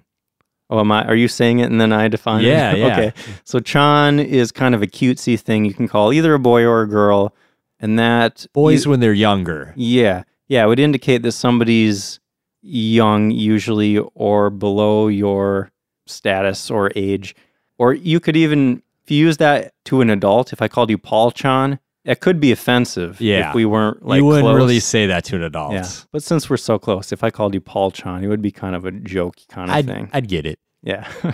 Oh, 0.68 0.80
am 0.80 0.90
I? 0.90 1.04
Are 1.06 1.14
you 1.14 1.28
saying 1.28 1.60
it 1.60 1.70
and 1.70 1.80
then 1.80 1.92
I 1.92 2.08
define 2.08 2.42
Yeah, 2.42 2.72
it? 2.72 2.78
yeah. 2.78 2.86
okay. 2.92 3.12
So 3.44 3.60
chan 3.60 4.18
is 4.18 4.50
kind 4.50 4.74
of 4.74 4.82
a 4.82 4.88
cutesy 4.88 5.38
thing 5.38 5.64
you 5.64 5.72
can 5.74 5.86
call 5.86 6.12
either 6.12 6.34
a 6.34 6.38
boy 6.40 6.64
or 6.64 6.82
a 6.82 6.88
girl, 6.88 7.32
and 7.78 7.96
that 7.98 8.44
Boys 8.52 8.86
you- 8.86 8.90
when 8.90 8.98
they're 9.00 9.12
younger. 9.12 9.72
Yeah. 9.76 10.24
Yeah. 10.48 10.64
It 10.64 10.66
would 10.68 10.80
indicate 10.80 11.22
that 11.22 11.32
somebody's 11.32 12.18
young, 12.64 13.30
usually, 13.30 13.98
or 13.98 14.50
below 14.50 15.08
your 15.08 15.70
status 16.06 16.70
or 16.70 16.90
age. 16.96 17.36
Or 17.78 17.92
you 17.92 18.20
could 18.20 18.36
even, 18.36 18.82
if 19.04 19.10
you 19.10 19.18
use 19.26 19.36
that 19.36 19.74
to 19.86 20.00
an 20.00 20.10
adult, 20.10 20.52
if 20.52 20.62
I 20.62 20.68
called 20.68 20.90
you 20.90 20.98
Paul 20.98 21.30
Chan, 21.30 21.78
it 22.04 22.20
could 22.20 22.40
be 22.40 22.52
offensive. 22.52 23.20
Yeah. 23.20 23.48
If 23.48 23.54
we 23.54 23.64
weren't 23.64 24.04
like 24.06 24.18
you 24.18 24.24
wouldn't 24.24 24.44
close. 24.44 24.56
really 24.56 24.80
say 24.80 25.06
that 25.06 25.24
to 25.26 25.36
an 25.36 25.42
adult. 25.42 25.72
Yeah. 25.72 25.88
But 26.12 26.22
since 26.22 26.48
we're 26.50 26.56
so 26.56 26.78
close, 26.78 27.12
if 27.12 27.24
I 27.24 27.30
called 27.30 27.54
you 27.54 27.60
Paul 27.60 27.90
Chan, 27.90 28.22
it 28.24 28.28
would 28.28 28.42
be 28.42 28.50
kind 28.50 28.74
of 28.76 28.84
a 28.84 28.90
joke 28.90 29.36
kind 29.48 29.70
of 29.70 29.76
I'd, 29.76 29.86
thing. 29.86 30.10
I'd 30.12 30.28
get 30.28 30.46
it. 30.46 30.58
yeah. 30.82 31.10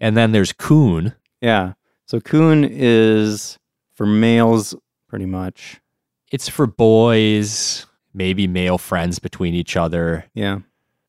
And 0.00 0.16
then 0.16 0.32
there's 0.32 0.52
Kun. 0.52 1.14
yeah. 1.40 1.74
So 2.06 2.18
Kun 2.18 2.66
is 2.68 3.56
for 3.94 4.04
males, 4.04 4.74
pretty 5.06 5.26
much. 5.26 5.80
It's 6.32 6.48
for 6.48 6.66
boys, 6.66 7.86
maybe 8.12 8.48
male 8.48 8.78
friends 8.78 9.20
between 9.20 9.54
each 9.54 9.76
other. 9.76 10.24
Yeah. 10.34 10.58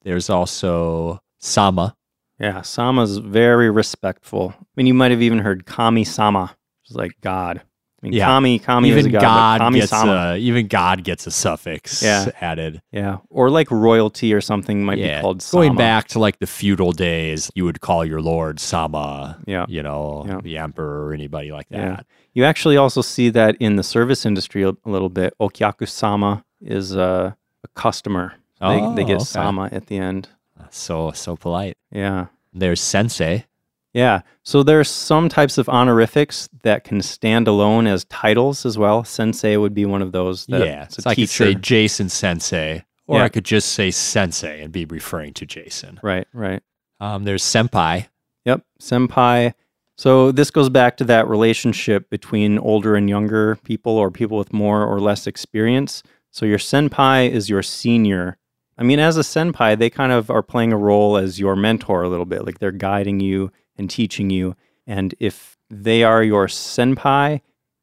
There's 0.03 0.29
also 0.29 1.21
Sama. 1.39 1.95
Yeah, 2.39 2.61
Sama's 2.61 3.17
very 3.19 3.69
respectful. 3.69 4.53
I 4.59 4.63
mean, 4.75 4.87
you 4.87 4.93
might 4.93 5.11
have 5.11 5.21
even 5.21 5.39
heard 5.39 5.65
Kami 5.65 6.03
Sama, 6.03 6.55
which 6.81 6.89
is 6.91 6.95
like 6.95 7.13
God. 7.21 7.61
I 7.61 8.05
mean, 8.05 8.13
Yeah. 8.13 8.25
Kami, 8.25 8.59
Kami 8.59 8.89
is 8.89 8.95
a 8.95 8.99
even 8.99 9.11
God, 9.13 9.21
God 9.21 9.59
Kami 9.61 9.79
gets 9.79 9.91
Sama. 9.91 10.11
a 10.33 10.37
even 10.37 10.67
God 10.67 11.05
gets 11.05 11.25
a 11.25 11.31
suffix 11.31 12.03
Yeah. 12.03 12.31
added. 12.41 12.81
yeah, 12.91 13.19
or 13.29 13.49
like 13.49 13.71
royalty 13.71 14.33
or 14.33 14.41
something 14.41 14.83
might 14.83 14.97
yeah, 14.97 15.19
be 15.19 15.21
called 15.21 15.41
Sama. 15.41 15.63
going 15.67 15.77
back 15.77 16.09
to 16.09 16.19
like 16.19 16.39
the 16.39 16.47
feudal 16.47 16.91
days, 16.91 17.49
you 17.55 17.63
would 17.63 17.79
call 17.79 18.03
your 18.03 18.19
lord 18.21 18.59
Sama. 18.59 19.37
Yeah. 19.47 19.65
you 19.69 19.81
know, 19.81 20.25
Yeah. 20.27 20.41
the 20.43 20.57
emperor 20.57 21.05
or 21.07 21.13
anybody 21.13 21.53
like 21.53 21.69
that. 21.69 22.05
You 22.33 22.43
actually 22.43 22.75
also 22.75 23.01
see 23.01 23.29
that 23.29 23.55
in 23.61 23.77
the 23.77 23.83
service 23.83 24.25
industry 24.25 24.63
a, 24.63 24.69
a 24.71 24.89
little 24.89 25.07
bit. 25.09 25.33
Okyaku 25.39 25.87
Sama 25.87 26.43
is 26.59 26.93
a, 26.93 27.37
a 27.63 27.67
customer. 27.79 28.33
They, 28.69 28.79
they 28.95 29.03
Oh, 29.03 29.07
get 29.07 29.15
okay. 29.17 29.23
Sama 29.25 29.69
at 29.71 29.87
the 29.87 29.97
end. 29.97 30.29
So 30.69 31.11
so 31.11 31.35
polite. 31.35 31.77
Yeah. 31.91 32.27
There's 32.53 32.81
sensei. 32.81 33.45
Yeah. 33.93 34.21
So 34.43 34.63
there's 34.63 34.89
some 34.89 35.29
types 35.29 35.57
of 35.59 35.69
honorifics 35.69 36.49
that 36.63 36.83
can 36.83 37.01
stand 37.01 37.47
alone 37.47 37.85
as 37.85 38.05
titles 38.05 38.65
as 38.65 38.77
well. 38.77 39.03
Sensei 39.03 39.55
would 39.57 39.73
be 39.75 39.85
one 39.85 40.01
of 40.01 40.11
those. 40.11 40.45
That 40.47 40.65
yeah. 40.65 40.87
So 40.87 41.07
I 41.09 41.13
could 41.15 41.29
say 41.29 41.53
Jason 41.55 42.09
sensei, 42.09 42.85
or 43.05 43.19
Yeah. 43.19 43.25
I 43.25 43.29
could 43.29 43.45
just 43.45 43.69
say 43.73 43.91
sensei 43.91 44.63
and 44.63 44.71
be 44.71 44.85
referring 44.85 45.33
to 45.33 45.45
Jason. 45.45 45.99
Right, 46.01 46.27
right. 46.33 46.63
Um, 46.99 47.23
there's 47.25 47.43
senpai. 47.43 48.07
Yep. 48.45 48.65
Senpai. 48.81 49.53
So 49.95 50.31
this 50.31 50.49
goes 50.49 50.69
back 50.69 50.97
to 50.97 51.03
that 51.05 51.27
relationship 51.27 52.09
between 52.09 52.57
older 52.57 52.95
and 52.95 53.07
younger 53.07 53.57
people 53.57 53.95
or 53.95 54.09
people 54.09 54.37
with 54.39 54.51
more 54.53 54.83
or 54.83 54.99
less 54.99 55.27
experience. 55.27 56.01
So 56.31 56.47
your 56.47 56.57
senpai 56.57 57.29
is 57.29 57.47
your 57.49 57.61
senior. 57.61 58.37
I 58.77 58.83
mean, 58.83 58.99
as 58.99 59.17
a 59.17 59.21
senpai, 59.21 59.77
they 59.77 59.89
kind 59.89 60.11
of 60.11 60.29
are 60.29 60.43
playing 60.43 60.73
a 60.73 60.77
role 60.77 61.17
as 61.17 61.39
your 61.39 61.55
mentor 61.55 62.03
a 62.03 62.09
little 62.09 62.25
bit. 62.25 62.45
Like 62.45 62.59
they're 62.59 62.71
guiding 62.71 63.19
you 63.19 63.51
and 63.77 63.89
teaching 63.89 64.29
you. 64.29 64.55
And 64.87 65.13
if 65.19 65.57
they 65.69 66.03
are 66.03 66.23
your 66.23 66.47
senpai, 66.47 67.41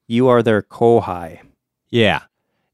you 0.09 0.29
are 0.29 0.43
their 0.43 0.63
kohai. 0.63 1.41
Yeah. 1.91 2.23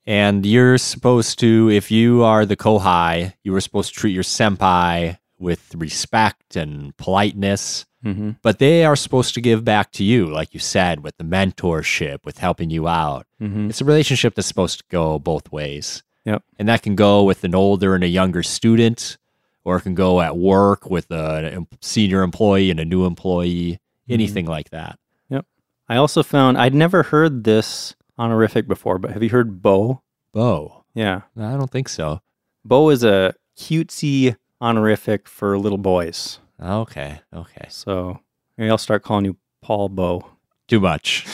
And 0.07 0.47
you're 0.47 0.79
supposed 0.79 1.39
to, 1.41 1.71
if 1.71 1.91
you 1.91 2.23
are 2.23 2.47
the 2.47 2.57
kohai, 2.57 3.35
you 3.43 3.53
were 3.53 3.61
supposed 3.61 3.93
to 3.95 4.01
treat 4.01 4.13
your 4.13 4.23
senpai 4.23 5.19
with 5.39 5.75
respect 5.75 6.57
and 6.57 6.97
politeness. 6.97 7.85
Mm-hmm. 8.05 8.31
But 8.41 8.59
they 8.59 8.85
are 8.85 8.97
supposed 8.97 9.35
to 9.35 9.41
give 9.41 9.65
back 9.65 9.91
to 9.93 10.05
you, 10.05 10.27
like 10.27 10.55
you 10.55 10.61
said, 10.61 11.03
with 11.03 11.17
the 11.17 11.25
mentorship, 11.25 12.25
with 12.25 12.39
helping 12.39 12.71
you 12.71 12.87
out. 12.87 13.27
Mm-hmm. 13.43 13.69
It's 13.71 13.81
a 13.81 13.85
relationship 13.85 14.35
that's 14.35 14.47
supposed 14.47 14.79
to 14.79 14.85
go 14.91 15.19
both 15.19 15.51
ways. 15.51 16.05
Yep. 16.27 16.43
And 16.59 16.69
that 16.69 16.83
can 16.83 16.97
go 16.97 17.23
with 17.23 17.45
an 17.45 17.55
older 17.55 17.95
and 17.95 18.05
a 18.05 18.09
younger 18.09 18.43
student, 18.43 19.17
or 19.65 19.77
it 19.77 19.83
can 19.83 19.95
go 19.95 20.21
at 20.21 20.37
work 20.37 20.91
with 20.91 21.11
a 21.11 21.65
senior 21.81 22.23
employee 22.23 22.71
and 22.71 22.81
a 22.81 22.85
new 22.85 23.07
employee, 23.07 23.73
mm-hmm. 23.73 24.13
anything 24.13 24.45
like 24.45 24.71
that. 24.71 24.99
Yep. 25.31 25.47
I 25.89 25.97
also 25.97 26.23
found 26.23 26.59
I'd 26.59 26.75
never 26.75 27.05
heard 27.05 27.45
this 27.45 27.95
honorific 28.19 28.67
before, 28.67 28.99
but 28.99 29.13
have 29.13 29.23
you 29.23 29.31
heard 29.31 29.63
Bo? 29.63 30.03
Bo. 30.33 30.85
Yeah. 30.95 31.23
I 31.39 31.53
don't 31.53 31.71
think 31.71 31.89
so. 31.89 32.21
Bo 32.65 32.91
is 32.91 33.05
a 33.05 33.35
cutesy 33.57 34.37
honorific 34.61 35.29
for 35.29 35.57
little 35.59 35.79
boys. 35.79 36.41
Okay. 36.61 37.21
Okay. 37.33 37.67
So 37.69 38.19
maybe 38.59 38.71
I'll 38.71 38.79
start 38.79 39.05
calling 39.05 39.27
you 39.27 39.37
Paul 39.63 39.89
Bo. 39.91 40.27
Too 40.67 40.81
much. 40.81 41.25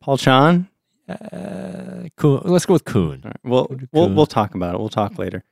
Paul 0.00 0.16
Chan? 0.16 0.69
Uh, 1.10 2.08
cool. 2.16 2.42
Let's 2.44 2.66
go 2.66 2.74
with 2.74 2.84
Kun. 2.84 3.22
All 3.24 3.30
right. 3.30 3.36
Well, 3.44 3.66
we'll, 3.92 4.10
we'll 4.10 4.26
talk 4.26 4.54
about 4.54 4.74
it. 4.74 4.78
We'll 4.78 4.88
talk 4.88 5.18
later. 5.18 5.44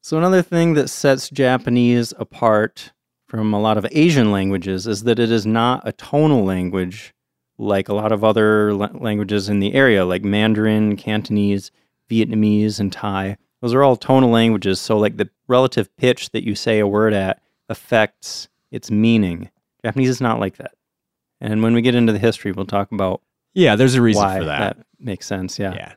So 0.00 0.16
another 0.16 0.42
thing 0.42 0.74
that 0.74 0.88
sets 0.88 1.28
Japanese 1.28 2.14
apart 2.18 2.92
from 3.26 3.52
a 3.52 3.60
lot 3.60 3.76
of 3.76 3.86
Asian 3.90 4.32
languages 4.32 4.86
is 4.86 5.02
that 5.04 5.18
it 5.18 5.30
is 5.30 5.44
not 5.44 5.86
a 5.86 5.92
tonal 5.92 6.44
language 6.44 7.14
like 7.58 7.88
a 7.88 7.94
lot 7.94 8.12
of 8.12 8.24
other 8.24 8.72
la- 8.72 8.88
languages 8.94 9.48
in 9.48 9.60
the 9.60 9.74
area, 9.74 10.04
like 10.04 10.22
Mandarin, 10.22 10.96
Cantonese, 10.96 11.70
Vietnamese, 12.08 12.80
and 12.80 12.92
Thai. 12.92 13.36
Those 13.60 13.74
are 13.74 13.82
all 13.82 13.96
tonal 13.96 14.30
languages. 14.30 14.80
So, 14.80 14.96
like 14.96 15.16
the 15.16 15.28
relative 15.48 15.94
pitch 15.96 16.30
that 16.30 16.44
you 16.44 16.54
say 16.54 16.78
a 16.78 16.86
word 16.86 17.12
at 17.12 17.42
affects 17.68 18.48
its 18.70 18.90
meaning. 18.90 19.50
Japanese 19.84 20.08
is 20.08 20.20
not 20.20 20.40
like 20.40 20.56
that. 20.56 20.72
And 21.40 21.62
when 21.62 21.74
we 21.74 21.82
get 21.82 21.94
into 21.94 22.12
the 22.12 22.18
history, 22.18 22.52
we'll 22.52 22.66
talk 22.66 22.92
about 22.92 23.22
Yeah, 23.54 23.76
there's 23.76 23.94
a 23.94 24.02
reason 24.02 24.22
why 24.22 24.38
for 24.38 24.44
that. 24.44 24.76
That 24.76 24.86
makes 24.98 25.26
sense. 25.26 25.58
Yeah. 25.58 25.74
Yeah. 25.74 25.92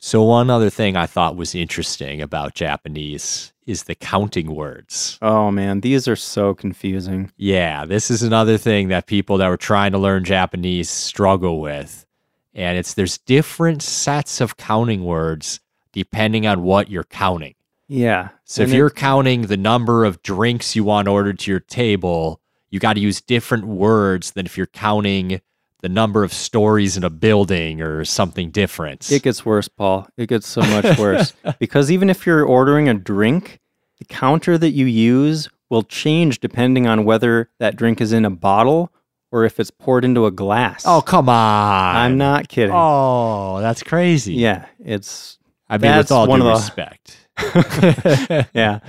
So 0.00 0.22
one 0.22 0.48
other 0.48 0.70
thing 0.70 0.96
I 0.96 1.06
thought 1.06 1.36
was 1.36 1.54
interesting 1.56 2.22
about 2.22 2.54
Japanese 2.54 3.52
is 3.66 3.82
the 3.84 3.96
counting 3.96 4.54
words. 4.54 5.18
Oh 5.20 5.50
man, 5.50 5.80
these 5.80 6.06
are 6.06 6.16
so 6.16 6.54
confusing. 6.54 7.32
Yeah, 7.36 7.84
this 7.84 8.10
is 8.10 8.22
another 8.22 8.56
thing 8.58 8.88
that 8.88 9.06
people 9.06 9.38
that 9.38 9.48
were 9.48 9.56
trying 9.56 9.92
to 9.92 9.98
learn 9.98 10.24
Japanese 10.24 10.88
struggle 10.88 11.60
with. 11.60 12.06
And 12.54 12.78
it's 12.78 12.94
there's 12.94 13.18
different 13.18 13.82
sets 13.82 14.40
of 14.40 14.56
counting 14.56 15.04
words 15.04 15.60
depending 15.92 16.46
on 16.46 16.62
what 16.62 16.90
you're 16.90 17.04
counting. 17.04 17.54
Yeah. 17.88 18.28
So 18.44 18.62
And 18.62 18.70
if 18.70 18.74
it- 18.74 18.78
you're 18.78 18.90
counting 18.90 19.42
the 19.42 19.56
number 19.56 20.04
of 20.04 20.22
drinks 20.22 20.76
you 20.76 20.84
want 20.84 21.08
ordered 21.08 21.40
to 21.40 21.50
your 21.50 21.60
table, 21.60 22.40
you 22.70 22.78
got 22.78 22.92
to 22.94 23.00
use 23.00 23.20
different 23.20 23.64
words 23.66 24.30
than 24.32 24.46
if 24.46 24.56
you're 24.56 24.66
counting 24.66 25.40
the 25.80 25.88
number 25.88 26.24
of 26.24 26.32
stories 26.32 26.96
in 26.96 27.04
a 27.04 27.10
building 27.10 27.80
or 27.80 28.04
something 28.04 28.50
different. 28.50 29.10
It 29.12 29.22
gets 29.22 29.46
worse, 29.46 29.68
Paul. 29.68 30.08
It 30.16 30.28
gets 30.28 30.46
so 30.48 30.60
much 30.60 30.98
worse. 30.98 31.32
because 31.58 31.90
even 31.90 32.10
if 32.10 32.26
you're 32.26 32.44
ordering 32.44 32.88
a 32.88 32.94
drink, 32.94 33.60
the 33.98 34.04
counter 34.04 34.58
that 34.58 34.70
you 34.70 34.86
use 34.86 35.48
will 35.70 35.82
change 35.84 36.40
depending 36.40 36.86
on 36.86 37.04
whether 37.04 37.50
that 37.58 37.76
drink 37.76 38.00
is 38.00 38.12
in 38.12 38.24
a 38.24 38.30
bottle 38.30 38.92
or 39.30 39.44
if 39.44 39.60
it's 39.60 39.70
poured 39.70 40.04
into 40.04 40.24
a 40.26 40.30
glass. 40.30 40.84
oh, 40.86 41.02
come 41.02 41.28
on. 41.28 41.96
I'm 41.96 42.16
not 42.16 42.48
kidding. 42.48 42.74
Oh, 42.74 43.60
that's 43.60 43.82
crazy. 43.82 44.34
Yeah, 44.34 44.66
it's 44.82 45.38
I 45.68 45.74
mean, 45.74 45.82
That's 45.82 46.06
with 46.06 46.12
all 46.12 46.26
one 46.26 46.40
due 46.40 46.48
of 46.48 46.52
the- 46.54 46.82
respect. 46.82 47.28
yeah. 48.54 48.80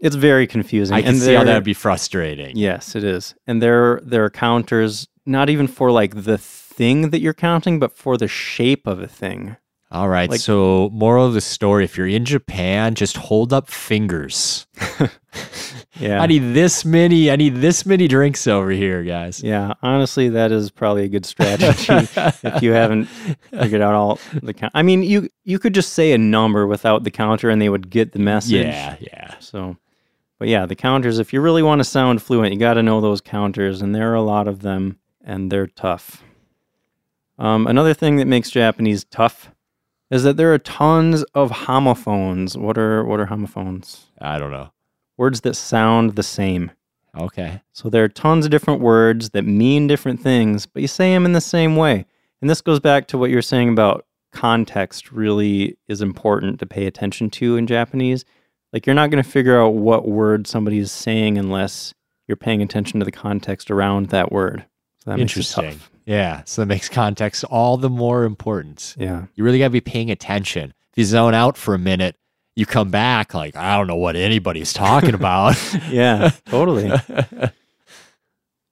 It's 0.00 0.16
very 0.16 0.46
confusing. 0.46 0.96
I 0.96 1.02
can 1.02 1.10
and 1.10 1.18
see 1.18 1.34
how 1.34 1.44
that'd 1.44 1.62
be 1.64 1.74
frustrating. 1.74 2.56
Yes, 2.56 2.94
it 2.96 3.04
is. 3.04 3.34
And 3.46 3.62
there 3.62 4.00
there 4.02 4.24
are 4.24 4.30
counters 4.30 5.06
not 5.30 5.48
even 5.48 5.66
for 5.66 5.90
like 5.90 6.24
the 6.24 6.36
thing 6.38 7.10
that 7.10 7.20
you're 7.20 7.34
counting, 7.34 7.78
but 7.78 7.96
for 7.96 8.16
the 8.16 8.28
shape 8.28 8.86
of 8.86 9.00
a 9.00 9.06
thing. 9.06 9.56
All 9.92 10.08
right. 10.08 10.30
Like- 10.30 10.40
so, 10.40 10.90
moral 10.92 11.26
of 11.26 11.34
the 11.34 11.40
story 11.40 11.84
if 11.84 11.96
you're 11.96 12.06
in 12.06 12.24
Japan, 12.24 12.94
just 12.94 13.16
hold 13.16 13.52
up 13.52 13.68
fingers. 13.70 14.66
Yeah. 16.00 16.22
I 16.22 16.26
need 16.26 16.54
this 16.54 16.84
many. 16.84 17.30
I 17.30 17.36
need 17.36 17.56
this 17.56 17.84
many 17.84 18.08
drinks 18.08 18.46
over 18.46 18.70
here, 18.70 19.02
guys. 19.04 19.42
Yeah, 19.42 19.74
honestly, 19.82 20.30
that 20.30 20.50
is 20.50 20.70
probably 20.70 21.04
a 21.04 21.08
good 21.08 21.26
strategy 21.26 21.92
if 22.16 22.62
you 22.62 22.72
haven't 22.72 23.04
figured 23.04 23.82
out 23.82 23.94
all 23.94 24.18
the 24.42 24.54
count. 24.54 24.72
I 24.74 24.82
mean, 24.82 25.02
you 25.02 25.28
you 25.44 25.58
could 25.58 25.74
just 25.74 25.92
say 25.92 26.12
a 26.12 26.18
number 26.18 26.66
without 26.66 27.04
the 27.04 27.10
counter, 27.10 27.50
and 27.50 27.60
they 27.60 27.68
would 27.68 27.90
get 27.90 28.12
the 28.12 28.18
message. 28.18 28.64
Yeah, 28.64 28.96
yeah. 28.98 29.34
So, 29.40 29.76
but 30.38 30.48
yeah, 30.48 30.64
the 30.64 30.74
counters. 30.74 31.18
If 31.18 31.34
you 31.34 31.42
really 31.42 31.62
want 31.62 31.80
to 31.80 31.84
sound 31.84 32.22
fluent, 32.22 32.54
you 32.54 32.58
got 32.58 32.74
to 32.74 32.82
know 32.82 33.02
those 33.02 33.20
counters, 33.20 33.82
and 33.82 33.94
there 33.94 34.10
are 34.10 34.14
a 34.16 34.22
lot 34.22 34.48
of 34.48 34.60
them, 34.60 34.98
and 35.24 35.50
they're 35.50 35.66
tough. 35.66 36.22
Um, 37.38 37.66
another 37.66 37.94
thing 37.94 38.16
that 38.16 38.26
makes 38.26 38.50
Japanese 38.50 39.04
tough 39.04 39.50
is 40.10 40.24
that 40.24 40.36
there 40.36 40.52
are 40.52 40.58
tons 40.58 41.22
of 41.34 41.50
homophones. 41.50 42.58
What 42.58 42.76
are 42.76 43.04
what 43.04 43.20
are 43.20 43.26
homophones? 43.26 44.06
I 44.20 44.38
don't 44.38 44.50
know. 44.50 44.72
Words 45.16 45.42
that 45.42 45.54
sound 45.54 46.16
the 46.16 46.22
same. 46.22 46.70
Okay. 47.18 47.62
So 47.72 47.88
there 47.88 48.04
are 48.04 48.08
tons 48.08 48.44
of 48.44 48.50
different 48.50 48.80
words 48.80 49.30
that 49.30 49.42
mean 49.42 49.86
different 49.86 50.20
things, 50.20 50.66
but 50.66 50.82
you 50.82 50.88
say 50.88 51.12
them 51.12 51.24
in 51.24 51.32
the 51.32 51.40
same 51.40 51.76
way. 51.76 52.06
And 52.40 52.48
this 52.48 52.60
goes 52.60 52.80
back 52.80 53.08
to 53.08 53.18
what 53.18 53.30
you're 53.30 53.42
saying 53.42 53.70
about 53.70 54.06
context 54.32 55.10
really 55.10 55.76
is 55.88 56.00
important 56.00 56.58
to 56.60 56.66
pay 56.66 56.86
attention 56.86 57.30
to 57.30 57.56
in 57.56 57.66
Japanese. 57.66 58.24
Like 58.72 58.86
you're 58.86 58.94
not 58.94 59.10
going 59.10 59.22
to 59.22 59.28
figure 59.28 59.60
out 59.60 59.74
what 59.74 60.08
word 60.08 60.46
somebody 60.46 60.78
is 60.78 60.92
saying 60.92 61.36
unless 61.36 61.94
you're 62.28 62.36
paying 62.36 62.62
attention 62.62 63.00
to 63.00 63.04
the 63.04 63.12
context 63.12 63.70
around 63.70 64.10
that 64.10 64.30
word. 64.30 64.66
So 65.02 65.10
that 65.10 65.18
makes 65.18 65.32
it 65.32 65.38
Interesting. 65.38 65.80
Yeah. 66.06 66.42
So 66.44 66.62
that 66.62 66.66
makes 66.66 66.88
context 66.88 67.44
all 67.44 67.76
the 67.76 67.90
more 67.90 68.24
important. 68.24 68.94
Yeah. 68.98 69.26
You 69.34 69.44
really 69.44 69.58
got 69.58 69.66
to 69.66 69.70
be 69.70 69.80
paying 69.80 70.10
attention. 70.10 70.74
If 70.92 70.98
you 70.98 71.04
zone 71.04 71.34
out 71.34 71.56
for 71.56 71.74
a 71.74 71.78
minute, 71.78 72.16
you 72.56 72.66
come 72.66 72.90
back 72.90 73.32
like, 73.32 73.56
I 73.56 73.76
don't 73.76 73.86
know 73.86 73.96
what 73.96 74.16
anybody's 74.16 74.72
talking 74.72 75.14
about. 75.14 75.56
Yeah, 75.90 76.30
totally. 76.46 76.90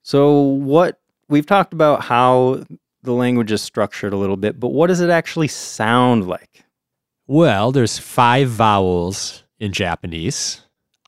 So 0.01 0.39
what 0.41 0.99
we've 1.27 1.45
talked 1.45 1.73
about 1.73 2.03
how 2.03 2.63
the 3.03 3.13
language 3.13 3.51
is 3.51 3.61
structured 3.61 4.13
a 4.13 4.17
little 4.17 4.37
bit, 4.37 4.59
but 4.59 4.69
what 4.69 4.87
does 4.87 5.01
it 5.01 5.09
actually 5.09 5.47
sound 5.47 6.27
like? 6.27 6.65
well, 7.27 7.71
there's 7.71 7.99
five 7.99 8.49
vowels 8.49 9.43
in 9.59 9.71
Japanese 9.71 10.61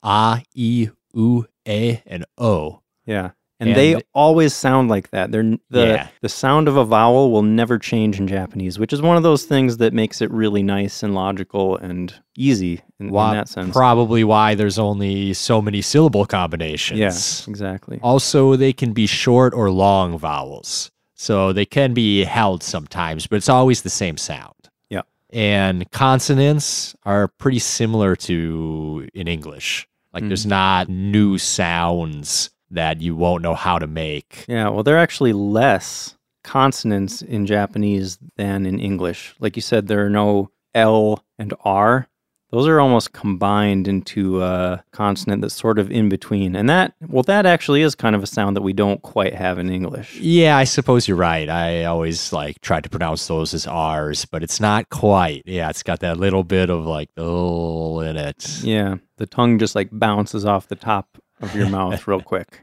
a, 0.04 0.40
e, 0.54 0.88
u, 1.12 1.46
e, 1.66 1.98
and 2.06 2.24
o. 2.38 2.80
Yeah. 3.06 3.32
And, 3.68 3.76
they 3.76 4.00
always 4.14 4.54
sound 4.54 4.88
like 4.88 5.10
that. 5.10 5.30
They're 5.30 5.56
the 5.70 5.86
Yeah. 5.86 6.08
the 6.20 6.28
sound 6.28 6.68
of 6.68 6.76
a 6.76 6.84
vowel 6.84 7.30
will 7.30 7.42
never 7.42 7.78
change 7.78 8.18
in 8.18 8.26
Japanese, 8.26 8.78
which 8.78 8.92
is 8.92 9.00
one 9.00 9.16
of 9.16 9.22
those 9.22 9.44
things 9.44 9.76
that 9.76 9.92
makes 9.92 10.20
it 10.20 10.30
really 10.30 10.62
nice 10.62 11.02
and 11.02 11.14
logical 11.14 11.76
and 11.76 12.12
easy 12.36 12.80
in, 12.98 13.08
in 13.08 13.12
that 13.12 13.48
sense. 13.48 13.72
Probably 13.72 14.24
why 14.24 14.54
there's 14.54 14.78
only 14.78 15.32
so 15.34 15.62
many 15.62 15.80
syllable 15.82 16.26
combinations. 16.26 16.98
yeah, 16.98 17.50
exactly. 17.50 18.00
Also, 18.02 18.56
they 18.56 18.72
can 18.72 18.92
be 18.92 19.06
short 19.06 19.54
or 19.54 19.70
long 19.70 20.18
vowels. 20.18 20.90
So 21.14 21.52
they 21.52 21.66
can 21.66 21.94
be 21.94 22.24
held 22.24 22.64
sometimes, 22.64 23.28
but 23.28 23.36
it's 23.36 23.48
always 23.48 23.82
the 23.82 23.90
same 23.90 24.16
sound. 24.16 24.56
Yeah. 24.90 25.02
And 25.30 25.88
consonants 25.92 26.96
are 27.04 27.28
pretty 27.28 27.60
similar 27.60 28.16
to 28.16 29.08
in 29.14 29.28
English. 29.28 29.86
Like 30.12 30.26
there's 30.26 30.42
mm-hmm. 30.42 30.50
not 30.50 30.88
new 30.88 31.38
sounds 31.38 32.50
that 32.72 33.00
you 33.00 33.14
won't 33.14 33.42
know 33.42 33.54
how 33.54 33.78
to 33.78 33.86
make. 33.86 34.44
Yeah, 34.48 34.68
well, 34.68 34.82
there 34.82 34.96
are 34.96 35.00
actually 35.00 35.32
less 35.32 36.16
consonants 36.44 37.22
in 37.22 37.46
Japanese 37.46 38.18
than 38.36 38.66
in 38.66 38.80
English. 38.80 39.34
Like 39.38 39.56
you 39.56 39.62
said, 39.62 39.86
there 39.86 40.04
are 40.04 40.10
no 40.10 40.50
L 40.74 41.24
and 41.38 41.54
R. 41.64 42.08
those 42.52 42.68
are 42.68 42.80
almost 42.80 43.12
combined 43.14 43.88
into 43.88 44.42
a 44.42 44.84
consonant 44.92 45.40
that's 45.40 45.54
sort 45.54 45.78
of 45.78 45.90
in 45.90 46.10
between. 46.10 46.54
And 46.54 46.68
that, 46.68 46.94
well, 47.08 47.22
that 47.22 47.46
actually 47.46 47.80
is 47.80 47.94
kind 47.94 48.14
of 48.14 48.22
a 48.22 48.26
sound 48.26 48.56
that 48.56 48.62
we 48.62 48.74
don't 48.74 49.00
quite 49.00 49.34
have 49.34 49.58
in 49.58 49.70
English. 49.70 50.16
Yeah, 50.16 50.58
I 50.58 50.64
suppose 50.64 51.08
you're 51.08 51.16
right. 51.16 51.48
I 51.48 51.84
always 51.84 52.30
like 52.32 52.60
try 52.60 52.80
to 52.80 52.90
pronounce 52.90 53.26
those 53.26 53.54
as 53.54 53.66
R's, 53.66 54.26
but 54.26 54.42
it's 54.42 54.60
not 54.60 54.90
quite. 54.90 55.42
Yeah, 55.46 55.70
it's 55.70 55.82
got 55.82 56.00
that 56.00 56.18
little 56.18 56.44
bit 56.44 56.68
of 56.68 56.84
like 56.84 57.08
oh 57.16 58.00
in 58.00 58.16
it. 58.18 58.62
Yeah, 58.62 58.96
the 59.16 59.26
tongue 59.26 59.58
just 59.58 59.74
like 59.74 59.88
bounces 59.90 60.44
off 60.44 60.68
the 60.68 60.76
top 60.76 61.18
of 61.42 61.54
your 61.54 61.68
mouth 61.68 62.06
real 62.08 62.20
quick. 62.22 62.60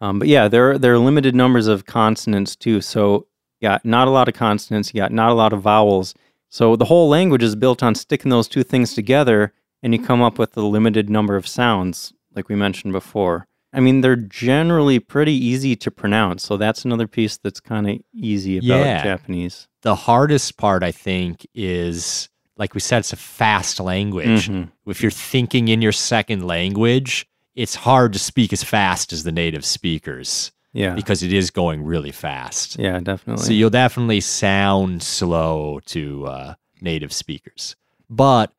Um, 0.00 0.18
but 0.18 0.28
yeah, 0.28 0.48
there 0.48 0.78
there 0.78 0.94
are 0.94 0.98
limited 0.98 1.34
numbers 1.34 1.66
of 1.66 1.84
consonants 1.86 2.56
too. 2.56 2.80
So 2.80 3.26
got 3.60 3.84
not 3.84 4.08
a 4.08 4.10
lot 4.10 4.28
of 4.28 4.34
consonants, 4.34 4.94
you 4.94 5.00
got 5.00 5.12
not 5.12 5.30
a 5.30 5.34
lot 5.34 5.52
of 5.52 5.60
vowels. 5.62 6.14
So 6.48 6.76
the 6.76 6.86
whole 6.86 7.08
language 7.08 7.42
is 7.42 7.54
built 7.54 7.82
on 7.82 7.94
sticking 7.94 8.30
those 8.30 8.48
two 8.48 8.62
things 8.62 8.94
together, 8.94 9.52
and 9.82 9.92
you 9.94 10.02
come 10.02 10.22
up 10.22 10.38
with 10.38 10.56
a 10.56 10.62
limited 10.62 11.08
number 11.10 11.36
of 11.36 11.46
sounds, 11.46 12.12
like 12.34 12.48
we 12.48 12.56
mentioned 12.56 12.92
before. 12.92 13.46
I 13.72 13.78
mean, 13.78 14.00
they're 14.00 14.16
generally 14.16 14.98
pretty 14.98 15.32
easy 15.34 15.76
to 15.76 15.90
pronounce. 15.92 16.42
So 16.42 16.56
that's 16.56 16.84
another 16.84 17.06
piece 17.06 17.36
that's 17.36 17.60
kind 17.60 17.88
of 17.88 17.98
easy 18.12 18.58
about 18.58 18.66
Yeah. 18.84 19.04
Japanese. 19.04 19.68
The 19.82 19.94
hardest 19.94 20.56
part, 20.56 20.82
I 20.82 20.90
think, 20.90 21.46
is 21.54 22.28
like 22.56 22.74
we 22.74 22.80
said, 22.80 22.98
it's 22.98 23.12
a 23.12 23.16
fast 23.16 23.78
language. 23.80 24.48
Mhm. 24.48 24.70
If 24.86 25.00
you're 25.02 25.10
thinking 25.12 25.68
in 25.68 25.80
your 25.80 25.92
second 25.92 26.46
language, 26.46 27.26
it's 27.60 27.74
hard 27.74 28.12
to 28.14 28.18
speak 28.18 28.52
as 28.52 28.62
fast 28.64 29.12
as 29.12 29.22
the 29.24 29.32
native 29.32 29.64
speakers 29.64 30.52
Yeah. 30.72 30.94
because 30.94 31.22
it 31.22 31.32
is 31.32 31.50
going 31.50 31.82
really 31.82 32.12
fast. 32.12 32.78
Yeah, 32.78 32.98
definitely. 33.00 33.44
So 33.44 33.52
you'll 33.52 33.70
definitely 33.70 34.20
sound 34.20 35.02
slow 35.02 35.80
to 35.86 36.26
uh, 36.26 36.54
native 36.80 37.12
speakers, 37.12 37.76
but 38.08 38.52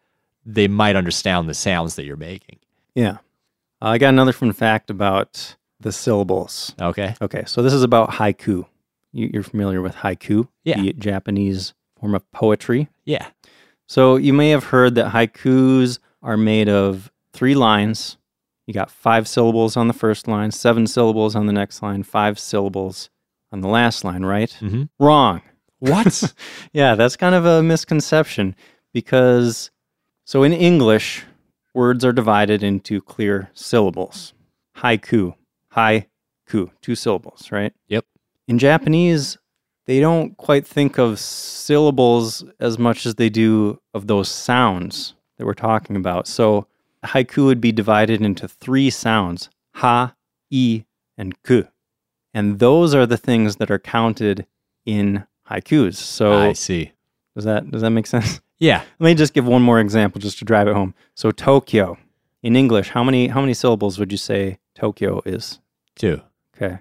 they 0.45 0.67
might 0.67 0.95
understand 0.95 1.47
the 1.49 1.53
sounds 1.53 1.95
that 1.95 2.05
you're 2.05 2.17
making. 2.17 2.59
yeah. 2.95 3.17
Uh, 3.83 3.87
I 3.93 3.97
got 3.97 4.09
another 4.09 4.31
fun 4.33 4.53
fact 4.53 4.91
about 4.91 5.55
the 5.79 5.91
syllables. 5.91 6.75
Okay. 6.79 7.15
Okay, 7.19 7.43
so 7.47 7.63
this 7.63 7.73
is 7.73 7.81
about 7.81 8.11
haiku. 8.11 8.65
You, 9.11 9.31
you're 9.33 9.41
familiar 9.43 9.81
with 9.81 9.95
haiku, 9.95 10.47
Yeah. 10.63 10.79
the 10.79 10.93
Japanese 10.93 11.73
form 11.99 12.13
of 12.13 12.29
poetry. 12.31 12.89
Yeah. 13.05 13.25
So 13.87 14.17
you 14.17 14.33
may 14.33 14.49
have 14.51 14.65
heard 14.65 14.93
that 14.95 15.11
haikus 15.13 15.97
are 16.21 16.37
made 16.37 16.69
of 16.69 17.11
three 17.33 17.55
lines. 17.55 18.17
You 18.71 18.73
got 18.73 18.89
five 18.89 19.27
syllables 19.27 19.75
on 19.75 19.89
the 19.89 19.93
first 19.93 20.29
line, 20.29 20.49
seven 20.51 20.87
syllables 20.87 21.35
on 21.35 21.45
the 21.45 21.51
next 21.51 21.83
line, 21.83 22.03
five 22.03 22.39
syllables 22.39 23.09
on 23.51 23.59
the 23.59 23.67
last 23.67 24.05
line, 24.05 24.23
right? 24.23 24.55
Mhm. 24.61 24.87
Wrong. 24.97 25.41
What? 25.79 26.33
Yeah, 26.71 26.95
that's 26.95 27.17
kind 27.17 27.35
of 27.35 27.45
a 27.45 27.61
misconception 27.61 28.55
because, 28.93 29.71
so 30.23 30.43
in 30.43 30.53
English, 30.53 31.25
words 31.73 32.05
are 32.05 32.13
divided 32.13 32.63
into 32.63 33.01
clear 33.01 33.49
syllables. 33.53 34.31
Haiku, 34.77 35.35
haiku, 35.75 36.69
two 36.81 36.95
syllables, 36.95 37.51
right? 37.51 37.73
Yep. 37.89 38.05
In 38.47 38.57
Japanese, 38.57 39.37
they 39.85 39.99
don't 39.99 40.37
quite 40.37 40.65
think 40.65 40.97
of 40.97 41.19
syllables 41.19 42.45
as 42.61 42.79
much 42.79 43.05
as 43.05 43.15
they 43.15 43.27
do 43.29 43.81
of 43.93 44.07
those 44.07 44.29
sounds 44.29 45.13
that 45.37 45.45
we're 45.45 45.55
talking 45.55 45.97
about. 45.97 46.25
So 46.25 46.67
haiku 47.05 47.45
would 47.45 47.61
be 47.61 47.71
divided 47.71 48.21
into 48.21 48.47
three 48.47 48.89
sounds 48.89 49.49
ha, 49.75 50.15
i, 50.53 50.85
and 51.17 51.41
ku. 51.43 51.65
And 52.33 52.59
those 52.59 52.93
are 52.95 53.05
the 53.05 53.17
things 53.17 53.57
that 53.57 53.69
are 53.71 53.79
counted 53.79 54.45
in 54.85 55.25
haikus. 55.49 55.95
So 55.95 56.33
I 56.33 56.53
see. 56.53 56.91
does 57.35 57.45
that 57.45 57.69
does 57.71 57.81
that 57.81 57.89
make 57.91 58.07
sense? 58.07 58.41
Yeah. 58.59 58.83
Let 58.99 59.07
me 59.09 59.15
just 59.15 59.33
give 59.33 59.47
one 59.47 59.63
more 59.63 59.79
example 59.79 60.21
just 60.21 60.37
to 60.39 60.45
drive 60.45 60.67
it 60.67 60.75
home. 60.75 60.93
So 61.15 61.31
Tokyo 61.31 61.97
in 62.43 62.55
English, 62.55 62.89
how 62.89 63.03
many 63.03 63.27
how 63.27 63.41
many 63.41 63.53
syllables 63.55 63.97
would 63.97 64.11
you 64.11 64.17
say 64.19 64.59
Tokyo 64.75 65.21
is? 65.25 65.59
Two. 65.95 66.21
Okay. 66.55 66.79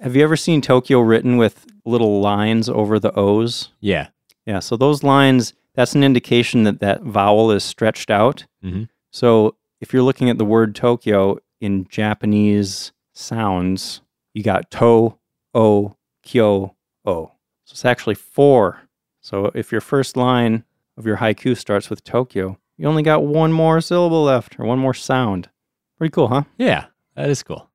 Have 0.00 0.16
you 0.16 0.22
ever 0.22 0.36
seen 0.36 0.62
Tokyo 0.62 1.00
written 1.00 1.36
with 1.36 1.66
little 1.84 2.20
lines 2.22 2.68
over 2.70 2.98
the 2.98 3.12
O's? 3.18 3.70
Yeah. 3.80 4.08
Yeah, 4.46 4.60
so 4.60 4.76
those 4.76 5.02
lines, 5.02 5.52
that's 5.74 5.94
an 5.94 6.02
indication 6.02 6.62
that 6.64 6.80
that 6.80 7.02
vowel 7.02 7.50
is 7.52 7.62
stretched 7.62 8.10
out. 8.10 8.46
Mhm. 8.64 8.88
So 9.10 9.56
if 9.80 9.92
you're 9.92 10.02
looking 10.02 10.30
at 10.30 10.38
the 10.38 10.44
word 10.44 10.74
Tokyo 10.74 11.38
in 11.60 11.86
Japanese 11.88 12.92
sounds, 13.12 14.02
you 14.34 14.42
got 14.42 14.70
to, 14.72 15.18
o, 15.54 15.96
kyo, 16.22 16.74
o. 17.04 17.32
So 17.64 17.72
it's 17.72 17.84
actually 17.84 18.14
four. 18.14 18.82
So 19.20 19.50
if 19.54 19.72
your 19.72 19.80
first 19.80 20.16
line 20.16 20.64
of 20.96 21.06
your 21.06 21.18
haiku 21.18 21.56
starts 21.56 21.90
with 21.90 22.04
Tokyo, 22.04 22.58
you 22.76 22.86
only 22.86 23.02
got 23.02 23.24
one 23.24 23.52
more 23.52 23.80
syllable 23.80 24.24
left 24.24 24.58
or 24.58 24.64
one 24.64 24.78
more 24.78 24.94
sound. 24.94 25.48
Pretty 25.98 26.12
cool, 26.12 26.28
huh? 26.28 26.44
Yeah. 26.58 26.86
That 27.14 27.28
is 27.28 27.42
cool. 27.42 27.69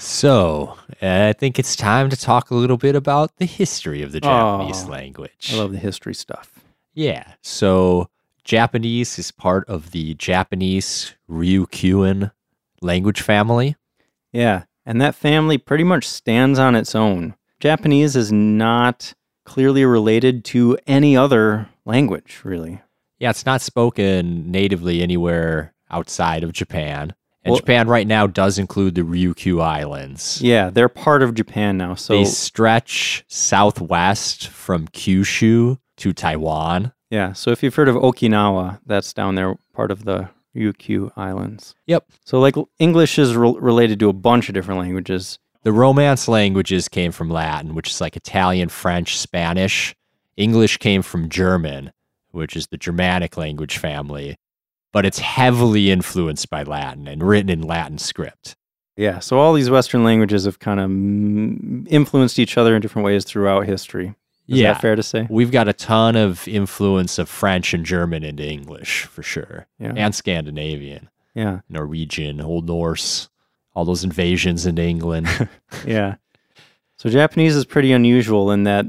So, 0.00 0.76
uh, 1.02 1.28
I 1.28 1.34
think 1.34 1.58
it's 1.58 1.76
time 1.76 2.08
to 2.08 2.16
talk 2.16 2.50
a 2.50 2.54
little 2.54 2.78
bit 2.78 2.96
about 2.96 3.36
the 3.36 3.44
history 3.44 4.02
of 4.02 4.12
the 4.12 4.20
Japanese 4.20 4.84
Aw, 4.84 4.88
language. 4.88 5.52
I 5.52 5.56
love 5.56 5.72
the 5.72 5.78
history 5.78 6.14
stuff. 6.14 6.60
Yeah. 6.94 7.34
So 7.42 8.08
Japanese 8.44 9.18
is 9.18 9.30
part 9.30 9.68
of 9.68 9.90
the 9.90 10.14
Japanese 10.14 11.14
Ryukyuan 11.30 12.32
language 12.80 13.20
family. 13.20 13.76
Yeah, 14.32 14.64
and 14.86 15.00
that 15.02 15.14
family 15.14 15.58
pretty 15.58 15.84
much 15.84 16.08
stands 16.08 16.58
on 16.58 16.74
its 16.74 16.94
own. 16.94 17.34
Japanese 17.60 18.16
is 18.16 18.32
not 18.32 19.12
clearly 19.44 19.84
related 19.84 20.44
to 20.46 20.78
any 20.86 21.16
other 21.16 21.68
language, 21.84 22.40
really. 22.42 22.80
Yeah, 23.18 23.30
it's 23.30 23.44
not 23.44 23.60
spoken 23.60 24.50
natively 24.50 25.02
anywhere 25.02 25.74
outside 25.90 26.42
of 26.42 26.52
Japan. 26.52 27.14
And 27.44 27.52
Well- 27.52 27.58
Japan 27.60 27.88
right 27.88 28.06
now 28.06 28.26
does 28.26 28.58
include 28.58 28.94
the 28.94 29.00
Ryukyu 29.02 29.62
Islands. 29.62 30.40
Yeah, 30.42 30.68
they're 30.70 30.90
part 30.90 31.22
of 31.22 31.34
Japan 31.34 31.78
now. 31.78 31.94
So 31.94 32.12
they 32.12 32.24
stretch 32.24 33.24
southwest 33.28 34.48
from 34.48 34.88
Kyushu 34.88 35.78
to 35.98 36.12
Taiwan. 36.12 36.92
yeah, 37.10 37.32
so 37.32 37.50
if 37.50 37.62
you've 37.62 37.74
heard 37.74 37.88
of 37.88 37.96
Okinawa, 37.96 38.80
that's 38.86 39.12
down 39.12 39.34
there, 39.34 39.56
part 39.74 39.90
of 39.90 40.04
the 40.04 40.28
Ryukyu 40.56 41.12
Islands. 41.16 41.74
Yep. 41.86 42.04
So 42.24 42.38
like 42.40 42.56
English 42.78 43.18
is 43.18 43.34
re- 43.36 43.54
related 43.58 43.98
to 44.00 44.08
a 44.08 44.12
bunch 44.12 44.48
of 44.48 44.54
different 44.54 44.80
languages. 44.80 45.38
The 45.62 45.72
Romance 45.72 46.26
languages 46.28 46.88
came 46.88 47.12
from 47.12 47.28
Latin, 47.30 47.74
which 47.74 47.90
is 47.90 48.00
like 48.00 48.16
Italian, 48.16 48.68
French, 48.68 49.18
Spanish. 49.18 49.94
English 50.36 50.78
came 50.78 51.02
from 51.02 51.28
German, 51.28 51.92
which 52.30 52.56
is 52.56 52.66
the 52.68 52.78
Germanic 52.78 53.36
language 53.36 53.76
family, 53.78 54.36
but 54.92 55.06
it's 55.06 55.18
heavily 55.18 55.90
influenced 55.90 56.50
by 56.50 56.62
Latin 56.62 57.06
and 57.08 57.22
written 57.22 57.50
in 57.50 57.62
Latin 57.62 57.98
script. 57.98 58.56
Yeah, 58.96 59.18
so 59.20 59.38
all 59.38 59.54
these 59.54 59.70
Western 59.70 60.04
languages 60.04 60.44
have 60.44 60.58
kind 60.58 60.80
of 60.80 60.90
influenced 61.90 62.38
each 62.38 62.58
other 62.58 62.74
in 62.74 62.82
different 62.82 63.06
ways 63.06 63.24
throughout 63.24 63.66
history. 63.66 64.14
Is 64.48 64.58
yeah. 64.58 64.72
that 64.72 64.80
fair 64.82 64.96
to 64.96 65.02
say? 65.02 65.26
We've 65.30 65.52
got 65.52 65.68
a 65.68 65.72
ton 65.72 66.16
of 66.16 66.46
influence 66.48 67.18
of 67.18 67.28
French 67.28 67.72
and 67.72 67.86
German 67.86 68.24
into 68.24 68.44
English 68.44 69.04
for 69.04 69.22
sure, 69.22 69.66
Yeah. 69.78 69.92
and 69.96 70.14
Scandinavian, 70.14 71.08
Yeah. 71.34 71.60
Norwegian, 71.68 72.40
Old 72.40 72.66
Norse, 72.66 73.28
all 73.74 73.84
those 73.84 74.02
invasions 74.04 74.66
into 74.66 74.82
England. 74.82 75.28
Yeah. 75.86 76.16
So 76.96 77.08
Japanese 77.08 77.56
is 77.56 77.64
pretty 77.64 77.92
unusual 77.92 78.50
in 78.50 78.64
that 78.64 78.84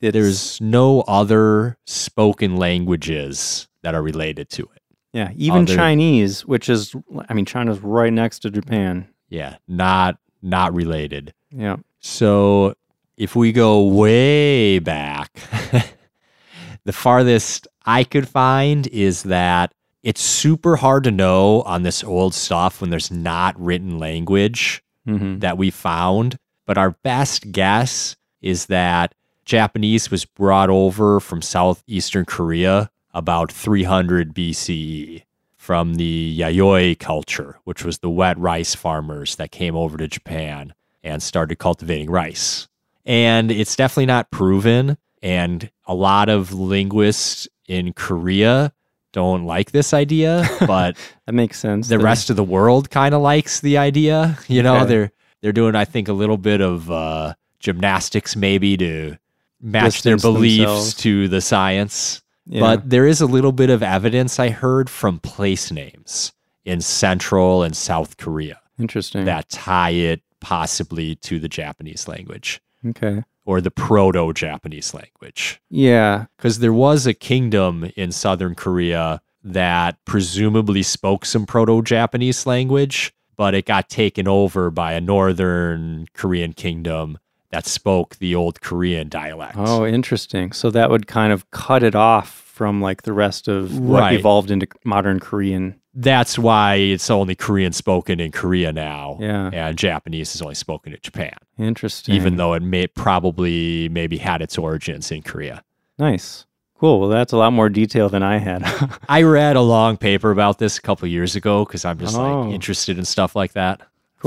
There's 0.00 0.60
no 0.60 1.00
other 1.02 1.78
spoken 1.86 2.56
languages 2.56 3.68
that 3.82 3.94
are 3.94 4.02
related 4.02 4.50
to 4.50 4.64
it. 4.74 4.75
Yeah, 5.16 5.30
even 5.34 5.62
other- 5.62 5.74
Chinese, 5.74 6.44
which 6.44 6.68
is 6.68 6.94
I 7.28 7.32
mean 7.32 7.46
China's 7.46 7.80
right 7.80 8.12
next 8.12 8.40
to 8.40 8.50
Japan. 8.50 9.08
Yeah, 9.30 9.56
not 9.66 10.18
not 10.42 10.74
related. 10.74 11.32
Yeah. 11.50 11.76
So 12.00 12.74
if 13.16 13.34
we 13.34 13.50
go 13.50 13.82
way 13.82 14.78
back, 14.78 15.32
the 16.84 16.92
farthest 16.92 17.66
I 17.86 18.04
could 18.04 18.28
find 18.28 18.86
is 18.88 19.22
that 19.22 19.72
it's 20.02 20.20
super 20.20 20.76
hard 20.76 21.04
to 21.04 21.10
know 21.10 21.62
on 21.62 21.82
this 21.82 22.04
old 22.04 22.34
stuff 22.34 22.80
when 22.82 22.90
there's 22.90 23.10
not 23.10 23.58
written 23.58 23.98
language 23.98 24.82
hmm 25.06 25.38
that 25.38 25.56
we 25.56 25.70
found. 25.70 26.38
But 26.66 26.76
our 26.76 26.90
best 26.90 27.52
guess 27.52 28.16
is 28.42 28.66
that 28.66 29.14
Japanese 29.46 30.10
was 30.10 30.26
brought 30.26 30.68
over 30.68 31.20
from 31.20 31.40
southeastern 31.40 32.26
Korea 32.26 32.90
about 33.16 33.50
300 33.50 34.34
BCE 34.34 35.22
from 35.56 35.94
the 35.94 36.38
Yayoi 36.38 36.98
culture, 36.98 37.58
which 37.64 37.82
was 37.84 37.98
the 37.98 38.10
wet 38.10 38.38
rice 38.38 38.74
farmers 38.74 39.36
that 39.36 39.50
came 39.50 39.74
over 39.74 39.96
to 39.96 40.06
Japan 40.06 40.74
and 41.02 41.22
started 41.22 41.56
cultivating 41.56 42.10
rice. 42.10 42.68
And 43.04 43.50
it's 43.50 43.74
definitely 43.74 44.06
not 44.06 44.30
proven. 44.30 44.98
And 45.22 45.70
a 45.86 45.94
lot 45.94 46.28
of 46.28 46.52
linguists 46.52 47.48
in 47.66 47.94
Korea 47.94 48.72
don't 49.12 49.44
like 49.46 49.70
this 49.72 49.94
idea, 49.94 50.46
but 50.66 50.96
That 51.24 51.32
makes 51.32 51.58
sense. 51.58 51.88
the 51.88 51.98
rest 51.98 52.28
of 52.28 52.36
the 52.36 52.44
world 52.44 52.90
kind 52.90 53.14
of 53.14 53.22
likes 53.22 53.60
the 53.60 53.78
idea. 53.78 54.38
You 54.46 54.62
know, 54.62 54.76
Okay. 54.76 54.86
they're 54.86 55.12
they're 55.40 55.52
doing, 55.52 55.74
I 55.74 55.84
think, 55.86 56.08
a 56.08 56.12
little 56.12 56.36
bit 56.36 56.60
of 56.60 56.90
uh, 56.90 57.34
gymnastics 57.60 58.36
maybe 58.36 58.76
to 58.76 59.16
match 59.60 60.02
their 60.02 60.16
beliefs 60.18 60.58
themselves. 60.58 60.94
to 60.94 61.28
the 61.28 61.40
science. 61.40 62.22
Yeah. 62.46 62.60
But 62.60 62.90
there 62.90 63.06
is 63.06 63.20
a 63.20 63.26
little 63.26 63.52
bit 63.52 63.70
of 63.70 63.82
evidence 63.82 64.38
I 64.38 64.50
heard 64.50 64.88
from 64.88 65.18
place 65.18 65.70
names 65.72 66.32
in 66.64 66.80
Central 66.80 67.62
and 67.62 67.76
South 67.76 68.16
Korea 68.16 68.60
interesting. 68.78 69.24
that 69.24 69.48
tie 69.48 69.90
it 69.90 70.22
possibly 70.40 71.16
to 71.16 71.40
the 71.40 71.48
Japanese 71.48 72.06
language 72.06 72.60
okay. 72.86 73.22
or 73.44 73.60
the 73.60 73.70
Proto 73.70 74.32
Japanese 74.32 74.94
language. 74.94 75.60
Yeah. 75.70 76.26
Because 76.36 76.60
there 76.60 76.72
was 76.72 77.06
a 77.06 77.14
kingdom 77.14 77.90
in 77.96 78.12
Southern 78.12 78.54
Korea 78.54 79.20
that 79.42 79.96
presumably 80.04 80.82
spoke 80.82 81.24
some 81.24 81.46
Proto 81.46 81.82
Japanese 81.82 82.46
language, 82.46 83.12
but 83.36 83.54
it 83.54 83.64
got 83.64 83.88
taken 83.88 84.28
over 84.28 84.70
by 84.70 84.92
a 84.92 85.00
Northern 85.00 86.06
Korean 86.14 86.52
kingdom 86.52 87.18
that 87.50 87.66
spoke 87.66 88.16
the 88.16 88.34
old 88.34 88.60
Korean 88.60 89.08
dialect. 89.08 89.54
Oh, 89.56 89.86
interesting. 89.86 90.52
So 90.52 90.70
that 90.70 90.90
would 90.90 91.06
kind 91.06 91.32
of 91.32 91.50
cut 91.50 91.82
it 91.82 91.94
off 91.94 92.28
from 92.28 92.80
like 92.80 93.02
the 93.02 93.12
rest 93.12 93.48
of 93.48 93.78
what 93.78 94.00
Right. 94.00 94.18
evolved 94.18 94.50
into 94.50 94.66
modern 94.84 95.20
Korean. 95.20 95.74
That's 95.94 96.38
why 96.38 96.74
it's 96.74 97.08
only 97.10 97.34
Korean 97.34 97.72
spoken 97.72 98.20
in 98.20 98.30
Korea 98.32 98.72
now. 98.72 99.16
Yeah. 99.20 99.50
And 99.52 99.78
Japanese 99.78 100.34
is 100.34 100.42
only 100.42 100.54
spoken 100.54 100.92
in 100.92 100.98
Japan, 101.02 101.32
Interesting. 101.58 102.14
even 102.14 102.36
though 102.36 102.52
it 102.54 102.62
may 102.62 102.86
probably 102.86 103.88
maybe 103.90 104.18
had 104.18 104.42
its 104.42 104.58
origins 104.58 105.10
in 105.10 105.22
Korea. 105.22 105.62
nice. 105.98 106.44
Cool. 106.78 107.00
Well, 107.00 107.08
that's 107.08 107.32
a 107.32 107.38
lot 107.38 107.54
more 107.54 107.70
detail 107.70 108.10
than 108.10 108.22
I 108.22 108.36
had. 108.36 108.62
I 109.08 109.22
read 109.22 109.56
a 109.56 109.62
long 109.62 109.96
paper 109.96 110.30
about 110.30 110.58
this 110.58 110.76
a 110.76 110.82
couple 110.82 111.08
years 111.08 111.34
ago 111.34 111.64
because 111.64 111.86
I'm 111.86 111.98
just 111.98 112.14
Oh. 112.14 112.42
like 112.42 112.52
interested 112.54 112.98
in 112.98 113.06
stuff 113.06 113.34
like 113.34 113.54
that 113.54 113.80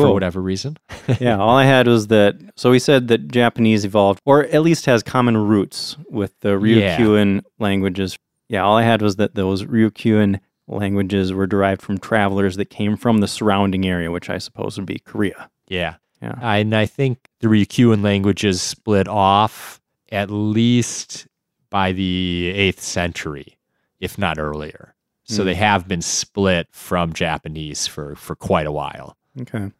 for 0.08 0.14
whatever 0.14 0.42
reason. 0.42 0.78
yeah, 1.20 1.38
all 1.38 1.56
I 1.58 1.66
had 1.66 1.88
was 1.88 2.08
that. 2.08 2.36
So 2.56 2.72
he 2.72 2.80
said 2.80 3.08
that 3.10 3.28
Japanese 3.30 3.86
evolved, 3.86 4.20
or 4.26 4.46
at 4.46 4.62
least 4.62 4.86
has 4.86 5.04
common 5.04 5.38
roots 5.38 5.96
with 6.10 6.34
the 6.42 6.58
Yeah. 6.60 6.98
Ryukyuan 6.98 7.42
languages. 7.60 8.18
Yeah, 8.48 8.64
all 8.64 8.78
I 8.78 8.84
had 8.84 9.02
was 9.02 9.18
that 9.18 9.36
those 9.36 9.64
Ryukyuan 9.64 10.40
languages 10.68 11.34
were 11.34 11.48
derived 11.48 11.82
from 11.82 11.98
travelers 11.98 12.56
that 12.58 12.70
came 12.70 12.96
from 12.98 13.20
the 13.20 13.28
surrounding 13.28 13.86
area, 13.88 14.12
which 14.12 14.30
I 14.30 14.38
suppose 14.38 14.78
would 14.78 14.86
be 14.86 15.00
Korea. 15.00 15.50
Yeah. 15.68 15.96
Yeah. 16.22 16.36
And 16.42 16.76
I 16.76 16.86
think 16.86 17.20
the 17.40 17.48
Ryukyuan 17.48 18.04
languages 18.04 18.62
split 18.62 19.08
off 19.08 19.80
at 20.12 20.30
least 20.30 21.28
by 21.70 21.92
the 21.92 22.52
8th 22.56 22.80
century, 22.82 23.58
if 24.00 24.18
not 24.18 24.38
earlier. 24.40 24.96
So 25.24 25.44
Hmm. 25.44 25.46
they 25.48 25.56
have 25.56 25.88
been 25.88 26.02
split 26.02 26.68
from 26.72 27.14
Japanese 27.14 27.86
for, 27.88 28.16
for 28.16 28.36
quite 28.36 28.66
a 28.68 28.72
while. 28.72 29.16
Okay. 29.42 29.72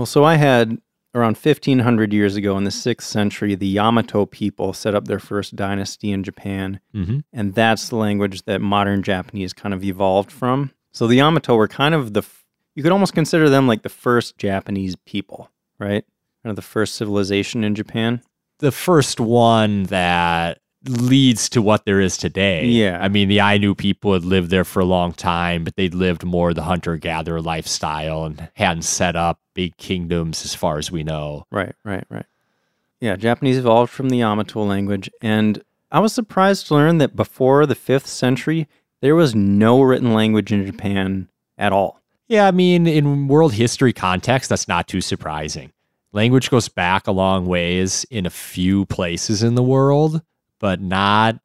Well, 0.00 0.06
so 0.06 0.24
I 0.24 0.36
had 0.36 0.78
around 1.14 1.36
1500 1.36 2.10
years 2.10 2.34
ago 2.34 2.56
in 2.56 2.64
the 2.64 2.70
6th 2.70 3.02
century, 3.02 3.54
the 3.54 3.66
Yamato 3.66 4.24
people 4.24 4.72
set 4.72 4.94
up 4.94 5.04
their 5.04 5.18
first 5.18 5.54
dynasty 5.54 6.10
in 6.10 6.24
Japan. 6.24 6.80
Mm-hmm. 6.94 7.18
and 7.34 7.54
that's 7.54 7.90
the 7.90 7.96
language 7.96 8.44
that 8.44 8.62
modern 8.62 9.02
Japanese 9.02 9.52
kind 9.52 9.74
of 9.74 9.84
evolved 9.84 10.32
from. 10.32 10.70
So 10.90 11.06
the 11.06 11.16
Yamato 11.16 11.54
were 11.54 11.68
kind 11.68 11.94
of 11.94 12.14
the 12.14 12.22
you 12.74 12.82
could 12.82 12.92
almost 12.92 13.12
consider 13.12 13.50
them 13.50 13.66
like 13.66 13.82
the 13.82 13.90
first 13.90 14.38
Japanese 14.38 14.96
people, 15.04 15.50
right? 15.78 16.06
Kind 16.42 16.50
of 16.50 16.56
the 16.56 16.62
first 16.62 16.94
civilization 16.94 17.62
in 17.62 17.74
Japan. 17.74 18.22
The 18.60 18.72
first 18.72 19.20
one 19.20 19.82
that 19.82 20.60
leads 20.86 21.48
to 21.50 21.60
what 21.60 21.84
there 21.84 22.00
is 22.00 22.16
today. 22.16 22.64
Yeah. 22.64 22.98
I 23.00 23.08
mean, 23.08 23.28
the 23.28 23.40
Ainu 23.40 23.74
people 23.74 24.12
had 24.12 24.24
lived 24.24 24.50
there 24.50 24.64
for 24.64 24.80
a 24.80 24.86
long 24.86 25.12
time, 25.12 25.64
but 25.64 25.76
they'd 25.76 25.94
lived 25.94 26.24
more 26.24 26.54
the 26.54 26.62
hunter 26.62 26.96
gatherer 26.96 27.42
lifestyle 27.42 28.24
and 28.24 28.48
hadn't 28.54 28.82
set 28.82 29.16
up 29.16 29.40
big 29.54 29.76
kingdoms 29.76 30.44
as 30.44 30.54
far 30.54 30.78
as 30.78 30.90
we 30.90 31.02
know. 31.02 31.46
Right, 31.50 31.74
right, 31.84 32.04
right. 32.08 32.26
Yeah, 33.00 33.16
Japanese 33.16 33.58
evolved 33.58 33.92
from 33.92 34.08
the 34.08 34.18
Yamato 34.18 34.62
language, 34.62 35.10
and 35.22 35.62
I 35.90 36.00
was 36.00 36.12
surprised 36.12 36.68
to 36.68 36.74
learn 36.74 36.98
that 36.98 37.16
before 37.16 37.66
the 37.66 37.74
5th 37.74 38.06
century, 38.06 38.68
there 39.00 39.14
was 39.14 39.34
no 39.34 39.80
written 39.80 40.12
language 40.12 40.52
in 40.52 40.66
Japan 40.66 41.28
at 41.56 41.72
all. 41.72 42.00
Yeah, 42.28 42.46
I 42.46 42.50
mean, 42.52 42.86
in 42.86 43.26
world 43.26 43.54
history 43.54 43.92
context, 43.92 44.50
that's 44.50 44.68
not 44.68 44.86
too 44.86 45.00
surprising. 45.00 45.72
Language 46.12 46.50
goes 46.50 46.68
back 46.68 47.06
a 47.06 47.12
long 47.12 47.46
ways 47.46 48.04
in 48.10 48.26
a 48.26 48.30
few 48.30 48.84
places 48.86 49.42
in 49.42 49.54
the 49.54 49.62
world, 49.62 50.22
but 50.60 50.80
not 50.80 51.40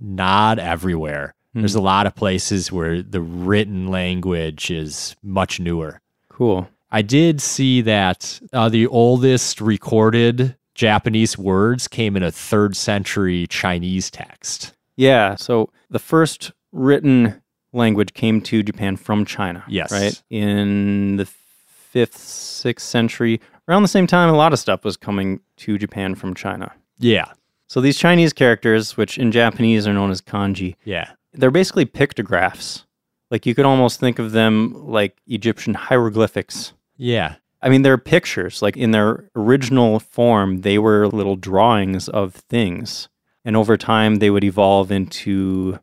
not 0.00 0.58
everywhere. 0.58 1.34
Hmm. 1.52 1.60
There's 1.60 1.74
a 1.74 1.80
lot 1.82 2.06
of 2.06 2.14
places 2.14 2.72
where 2.72 3.02
the 3.02 3.20
written 3.20 3.88
language 3.88 4.70
is 4.70 5.14
much 5.22 5.60
newer. 5.60 6.00
Cool. 6.30 6.68
I 6.90 7.02
did 7.02 7.40
see 7.40 7.82
that 7.82 8.40
uh, 8.52 8.68
the 8.68 8.86
oldest 8.86 9.60
recorded 9.60 10.56
Japanese 10.74 11.36
words 11.36 11.86
came 11.86 12.16
in 12.16 12.22
a 12.22 12.32
third 12.32 12.76
century 12.76 13.46
Chinese 13.46 14.10
text. 14.10 14.72
Yeah. 14.96 15.34
So 15.36 15.70
the 15.90 15.98
first 15.98 16.52
written 16.72 17.42
language 17.72 18.14
came 18.14 18.40
to 18.42 18.62
Japan 18.62 18.96
from 18.96 19.24
China. 19.24 19.64
Yes. 19.68 19.92
Right? 19.92 20.20
In 20.30 21.16
the 21.16 21.26
fifth, 21.26 22.16
sixth 22.16 22.86
century. 22.86 23.40
Around 23.68 23.82
the 23.82 23.88
same 23.88 24.06
time, 24.06 24.28
a 24.28 24.36
lot 24.36 24.52
of 24.52 24.58
stuff 24.58 24.84
was 24.84 24.96
coming 24.96 25.40
to 25.58 25.78
Japan 25.78 26.14
from 26.14 26.34
China. 26.34 26.72
Yeah, 26.98 27.26
So 27.70 27.80
these 27.80 27.96
Chinese 27.96 28.32
characters, 28.32 28.96
which 28.96 29.16
in 29.16 29.30
Japanese 29.30 29.86
are 29.86 29.92
known 29.92 30.10
as 30.10 30.20
kanji, 30.20 30.74
yeah, 30.84 31.10
they're 31.32 31.52
basically 31.52 31.84
pictographs. 31.84 32.84
Like 33.30 33.46
you 33.46 33.54
could 33.54 33.64
almost 33.64 34.00
think 34.00 34.18
of 34.18 34.32
them 34.32 34.74
like 34.88 35.20
Egyptian 35.28 35.74
hieroglyphics. 35.74 36.72
yeah. 36.96 37.36
I 37.62 37.68
mean, 37.68 37.82
they're 37.82 37.96
pictures. 37.98 38.60
Like 38.60 38.76
in 38.76 38.90
their 38.90 39.28
original 39.36 40.00
form, 40.00 40.62
they 40.62 40.78
were 40.78 41.06
little 41.06 41.36
drawings 41.36 42.08
of 42.08 42.34
things. 42.34 43.08
And 43.44 43.54
over 43.54 43.76
time, 43.76 44.16
they 44.16 44.30
would 44.30 44.42
evolve 44.44 44.90
into, 44.90 45.78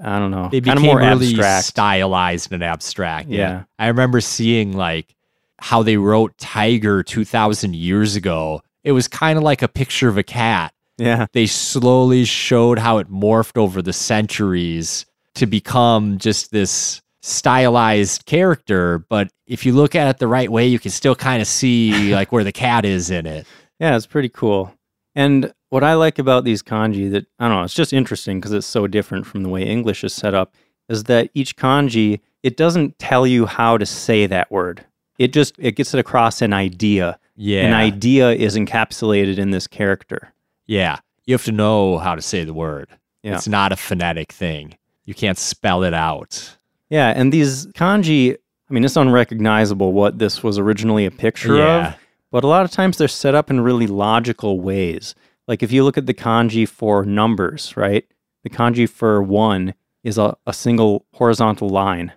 I 0.00 0.18
don't 0.18 0.32
know, 0.32 0.48
They 0.50 0.60
kind 0.60 0.76
became 0.76 0.76
of 0.78 0.82
more 0.82 0.98
really 0.98 1.28
abstract. 1.28 1.66
stylized 1.66 2.52
and 2.52 2.62
abstract. 2.62 3.28
Yeah. 3.28 3.64
I 3.78 3.86
remember 3.86 4.20
seeing 4.20 4.76
like 4.76 5.14
how 5.60 5.82
they 5.84 5.96
wrote 5.96 6.36
tiger 6.36 7.02
2000 7.02 7.74
years 7.74 8.16
ago. 8.16 8.60
It 8.84 8.92
was 8.92 9.06
kind 9.08 9.38
of 9.38 9.44
like 9.44 9.62
a 9.62 9.68
picture 9.68 10.08
of 10.08 10.18
a 10.18 10.24
cat. 10.24 10.74
Yeah. 10.98 11.26
They 11.32 11.46
slowly 11.46 12.24
showed 12.24 12.78
how 12.78 12.98
it 12.98 13.10
morphed 13.10 13.56
over 13.56 13.82
the 13.82 13.92
centuries 13.92 15.06
to 15.34 15.46
become 15.46 16.18
just 16.18 16.50
this 16.50 17.02
stylized 17.22 18.26
character, 18.26 18.98
but 19.08 19.28
if 19.46 19.64
you 19.64 19.72
look 19.72 19.94
at 19.94 20.08
it 20.08 20.18
the 20.18 20.28
right 20.28 20.50
way, 20.50 20.66
you 20.66 20.78
can 20.78 20.90
still 20.90 21.14
kind 21.14 21.40
of 21.40 21.48
see 21.48 22.14
like 22.14 22.32
where 22.32 22.44
the 22.44 22.52
cat 22.52 22.84
is 22.84 23.10
in 23.10 23.26
it. 23.26 23.46
Yeah, 23.78 23.96
it's 23.96 24.06
pretty 24.06 24.28
cool. 24.28 24.74
And 25.14 25.52
what 25.70 25.84
I 25.84 25.94
like 25.94 26.18
about 26.18 26.44
these 26.44 26.62
kanji 26.62 27.10
that 27.12 27.26
I 27.38 27.48
don't 27.48 27.58
know, 27.58 27.64
it's 27.64 27.74
just 27.74 27.92
interesting 27.92 28.38
because 28.38 28.52
it's 28.52 28.66
so 28.66 28.86
different 28.86 29.26
from 29.26 29.42
the 29.42 29.48
way 29.48 29.62
English 29.62 30.04
is 30.04 30.12
set 30.12 30.34
up 30.34 30.54
is 30.88 31.04
that 31.04 31.30
each 31.34 31.56
kanji 31.56 32.20
it 32.42 32.56
doesn't 32.56 32.98
tell 32.98 33.26
you 33.26 33.46
how 33.46 33.78
to 33.78 33.86
say 33.86 34.26
that 34.26 34.50
word. 34.50 34.84
It 35.18 35.32
just 35.32 35.54
it 35.58 35.76
gets 35.76 35.94
it 35.94 36.00
across 36.00 36.42
an 36.42 36.52
idea. 36.52 37.18
Yeah. 37.36 37.66
An 37.66 37.74
idea 37.74 38.30
is 38.30 38.56
encapsulated 38.56 39.38
in 39.38 39.50
this 39.50 39.66
character. 39.66 40.32
Yeah. 40.72 40.98
You 41.26 41.34
have 41.34 41.44
to 41.44 41.52
know 41.52 41.98
how 41.98 42.14
to 42.16 42.22
say 42.22 42.44
the 42.44 42.54
word. 42.54 42.88
Yeah. 43.22 43.34
It's 43.36 43.46
not 43.46 43.70
a 43.72 43.76
phonetic 43.76 44.32
thing. 44.32 44.76
You 45.04 45.14
can't 45.14 45.38
spell 45.38 45.84
it 45.84 45.94
out. 45.94 46.56
Yeah, 46.90 47.12
and 47.14 47.32
these 47.32 47.66
kanji, 47.68 48.36
I 48.68 48.72
mean, 48.72 48.84
it's 48.84 48.96
unrecognizable 48.96 49.92
what 49.92 50.18
this 50.18 50.42
was 50.42 50.58
originally 50.58 51.06
a 51.06 51.10
picture 51.10 51.56
Yeah. 51.56 51.88
of, 51.88 51.94
but 52.30 52.44
a 52.44 52.46
lot 52.48 52.64
of 52.64 52.70
times 52.70 52.96
they're 52.96 53.08
set 53.08 53.34
up 53.34 53.50
in 53.50 53.60
really 53.60 53.86
logical 53.86 54.60
ways. 54.60 55.14
Like 55.46 55.62
if 55.62 55.70
you 55.72 55.84
look 55.84 55.98
at 55.98 56.06
the 56.06 56.14
kanji 56.14 56.68
for 56.68 57.04
numbers, 57.04 57.76
right? 57.76 58.04
The 58.44 58.50
kanji 58.50 58.88
for 58.88 59.22
one 59.22 59.74
is 60.02 60.18
a, 60.18 60.36
a 60.46 60.52
single 60.52 61.06
horizontal 61.14 61.68
line. 61.68 62.12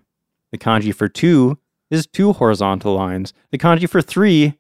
The 0.52 0.58
kanji 0.58 0.94
for 0.96 1.08
two 1.08 1.58
is 1.92 2.08
two 2.08 2.34
horizontal 2.34 2.96
lines. 2.96 3.34
The 3.52 3.58
kanji 3.58 3.88
for 3.90 4.02
three, 4.02 4.58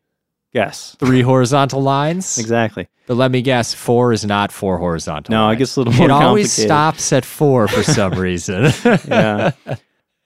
guess. 0.56 0.96
Three 1.00 1.22
horizontal 1.22 1.82
lines. 1.82 2.38
Exactly. 2.40 2.88
But 3.08 3.16
let 3.18 3.30
me 3.30 3.42
guess, 3.44 3.74
four 3.74 4.12
is 4.14 4.26
not 4.26 4.52
four 4.52 4.78
horizontal. 4.80 5.32
No, 5.32 5.44
it 5.44 5.48
lines. 5.48 5.58
gets 5.60 5.76
a 5.76 5.80
little 5.82 5.94
more 5.94 6.06
It 6.08 6.12
always 6.12 6.52
stops 6.52 7.14
at 7.14 7.24
four 7.26 7.68
for 7.68 7.84
some 7.84 8.14
reason. 8.28 8.72
yeah. 9.08 9.52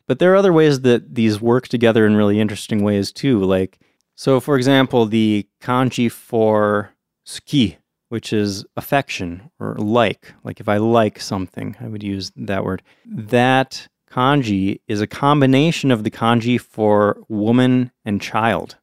But 0.08 0.20
there 0.20 0.32
are 0.34 0.38
other 0.38 0.54
ways 0.54 0.82
that 0.82 1.14
these 1.16 1.42
work 1.42 1.68
together 1.68 2.06
in 2.06 2.16
really 2.16 2.40
interesting 2.40 2.84
ways 2.84 3.12
too. 3.12 3.44
Like, 3.44 3.80
so 4.16 4.40
for 4.40 4.56
example, 4.56 5.06
the 5.06 5.48
kanji 5.62 6.12
for 6.12 6.92
suki, 7.28 7.78
which 8.10 8.32
is 8.34 8.66
affection 8.78 9.52
or 9.60 9.76
like, 9.78 10.34
like 10.44 10.60
if 10.60 10.68
I 10.70 10.78
like 10.78 11.20
something, 11.20 11.76
I 11.80 11.88
would 11.88 12.02
use 12.04 12.32
that 12.36 12.64
word. 12.64 12.82
That 13.06 13.88
kanji 14.12 14.80
is 14.88 15.02
a 15.02 15.08
combination 15.08 15.92
of 15.92 16.04
the 16.04 16.12
kanji 16.12 16.60
for 16.60 17.22
woman 17.28 17.92
and 18.06 18.20
child. 18.22 18.78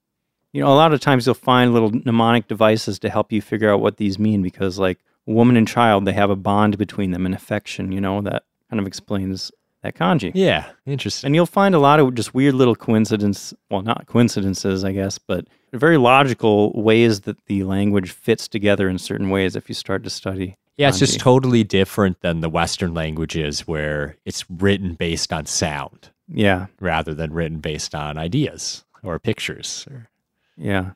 You 0.57 0.63
know, 0.63 0.73
a 0.73 0.75
lot 0.75 0.95
of 0.95 1.01
times 1.01 1.27
you'll 1.27 1.35
find 1.35 1.75
little 1.75 1.91
mnemonic 1.91 2.49
devices 2.49 2.99
to 3.01 3.11
help 3.11 3.31
you 3.31 3.43
figure 3.43 3.71
out 3.71 3.81
what 3.83 3.99
these 3.99 4.19
mean 4.19 4.41
because, 4.41 4.79
like, 4.79 4.99
woman 5.27 5.55
and 5.55 5.69
child, 5.69 6.07
they 6.07 6.15
have 6.15 6.31
a 6.31 6.35
bond 6.37 6.79
between 6.79 7.11
them, 7.11 7.27
an 7.27 7.35
affection, 7.35 7.93
you 7.93 8.01
know, 8.01 8.23
that 8.23 8.45
kind 8.71 8.81
of 8.81 8.87
explains 8.87 9.53
that 9.83 9.95
kanji. 9.95 10.33
yeah, 10.35 10.65
interesting. 10.87 11.29
And 11.29 11.35
you'll 11.35 11.45
find 11.45 11.75
a 11.75 11.79
lot 11.79 12.01
of 12.01 12.15
just 12.15 12.33
weird 12.33 12.55
little 12.55 12.75
coincidence, 12.75 13.53
well, 13.71 13.83
not 13.83 14.07
coincidences, 14.07 14.83
I 14.83 14.93
guess, 14.93 15.19
but 15.19 15.47
very 15.75 15.99
logical 15.99 16.73
ways 16.73 17.21
that 17.23 17.37
the 17.49 17.65
language 17.65 18.11
fits 18.11 18.49
together 18.49 18.89
in 18.89 18.97
certain 18.97 19.29
ways 19.29 19.57
if 19.57 19.69
you 19.69 19.75
start 19.75 20.05
to 20.05 20.11
study. 20.11 20.57
Yeah, 20.79 20.89
it's 20.89 20.99
just 20.99 21.21
totally 21.21 21.65
different 21.65 22.23
than 22.23 22.41
the 22.41 22.49
Western 22.49 22.95
languages 22.95 23.67
where 23.67 24.17
it's 24.25 24.49
written 24.51 24.95
based 24.95 25.35
on 25.35 25.45
sound 25.45 26.09
Yeah, 26.33 26.69
rather 26.81 27.13
than 27.13 27.35
written 27.35 27.59
based 27.59 27.95
on 27.95 28.17
ideas 28.17 28.85
or 29.03 29.19
pictures. 29.19 29.87
or- 29.91 30.09
yeah. 30.57 30.93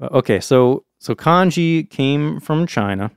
Uh, 0.00 0.08
Okay, 0.12 0.40
so 0.40 0.84
so 0.98 1.14
kanji 1.14 1.88
came 1.88 2.40
from 2.40 2.66
China, 2.66 3.10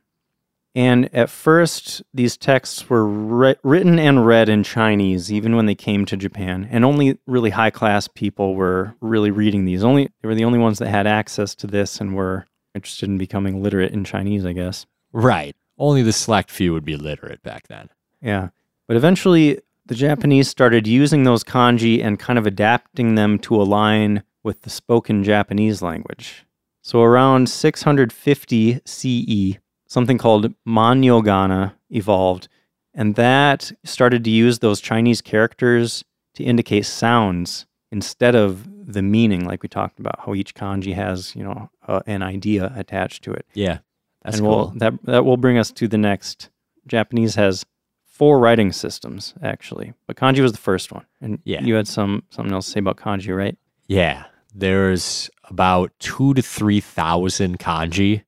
and 0.75 1.09
at 1.13 1.29
first 1.29 2.03
these 2.13 2.37
texts 2.37 2.89
were 2.89 3.03
wri- 3.05 3.57
written 3.63 3.97
and 3.97 4.25
read 4.25 4.47
in 4.49 4.63
Chinese, 4.63 5.31
even 5.31 5.55
when 5.55 5.65
they 5.65 5.75
came 5.75 6.05
to 6.05 6.15
Japan, 6.17 6.67
and 6.69 6.85
only 6.85 7.17
really 7.25 7.49
high 7.49 7.71
class 7.71 8.07
people 8.07 8.55
were 8.55 8.93
really 9.01 9.31
reading 9.31 9.65
these. 9.65 9.83
Only 9.83 10.09
they 10.21 10.27
were 10.27 10.35
the 10.35 10.45
only 10.45 10.59
ones 10.59 10.79
that 10.79 10.89
had 10.89 11.07
access 11.07 11.55
to 11.55 11.67
this 11.67 11.99
and 11.99 12.15
were 12.15 12.45
interested 12.75 13.09
in 13.09 13.17
becoming 13.17 13.63
literate 13.63 13.91
in 13.91 14.03
Chinese, 14.03 14.45
I 14.45 14.53
guess. 14.53 14.85
Right. 15.11 15.55
Only 15.79 16.03
the 16.03 16.13
select 16.13 16.51
few 16.51 16.73
would 16.73 16.85
be 16.85 16.95
literate 16.95 17.41
back 17.41 17.67
then. 17.67 17.89
Yeah. 18.21 18.49
But 18.87 18.97
eventually, 18.97 19.59
the 19.87 19.95
Japanese 19.95 20.47
started 20.47 20.85
using 20.85 21.23
those 21.23 21.43
kanji 21.43 22.03
and 22.03 22.19
kind 22.19 22.37
of 22.37 22.45
adapting 22.45 23.15
them 23.15 23.39
to 23.39 23.55
align 23.55 24.21
with 24.47 24.61
the 24.63 24.69
spoken 24.69 25.23
Japanese 25.23 25.81
language. 25.81 26.45
So, 26.81 27.01
around 27.03 27.49
650 27.49 28.79
CE, 28.85 29.57
something 29.87 30.17
called 30.17 30.53
Manyogana 30.65 31.73
evolved, 31.89 32.47
and 32.93 33.15
that 33.15 33.71
started 33.83 34.23
to 34.23 34.29
use 34.29 34.59
those 34.59 34.79
Chinese 34.81 35.21
characters 35.21 36.03
to 36.35 36.43
indicate 36.43 36.85
sounds 36.85 37.65
instead 37.91 38.35
of 38.35 38.67
the 38.93 39.01
meaning, 39.01 39.45
like 39.45 39.63
we 39.63 39.69
talked 39.69 39.99
about, 39.99 40.19
how 40.25 40.33
each 40.33 40.55
kanji 40.55 40.93
has, 40.95 41.35
you 41.35 41.43
know, 41.43 41.69
uh, 41.87 41.99
an 42.05 42.21
idea 42.21 42.71
attached 42.75 43.23
to 43.25 43.31
it 43.33 43.45
Yeah. 43.53 43.79
That's 44.23 44.37
and 44.37 44.45
cool. 44.45 44.57
we'll, 44.57 44.67
that 44.81 44.93
that 45.03 45.25
will 45.25 45.37
bring 45.37 45.57
us 45.57 45.71
to 45.71 45.87
the 45.87 45.97
next. 45.97 46.49
Japanese 46.87 47.35
has 47.35 47.65
four 48.05 48.39
writing 48.39 48.71
systems 48.71 49.33
actually, 49.43 49.93
but 50.07 50.15
kanji 50.15 50.39
was 50.41 50.51
the 50.53 50.57
first 50.69 50.91
one. 50.91 51.05
And 51.21 51.39
Yeah. 51.43 51.61
you 51.63 51.75
had 51.75 51.87
some 51.87 52.23
something 52.29 52.53
else 52.53 52.65
to 52.67 52.71
say 52.71 52.79
about 52.79 52.97
kanji, 52.97 53.35
right? 53.35 53.57
Yeah, 53.87 54.25
there's 54.53 55.29
about 55.49 55.91
two 55.99 56.33
to 56.33 56.41
three 56.41 56.79
thousand 56.79 57.59
kanji 57.59 58.23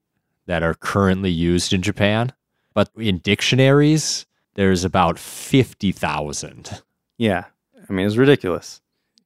that 0.45 0.63
are 0.63 0.73
currently 0.73 1.29
used 1.31 1.73
in 1.73 1.81
Japan, 1.81 2.31
but 2.73 2.89
in 2.97 3.19
dictionaries, 3.19 4.25
there's 4.55 4.83
about 4.83 5.19
fifty 5.19 5.91
thousand. 5.91 6.81
Yeah, 7.17 7.45
I 7.89 7.93
mean 7.93 8.05
it's 8.07 8.15
ridiculous. 8.17 8.81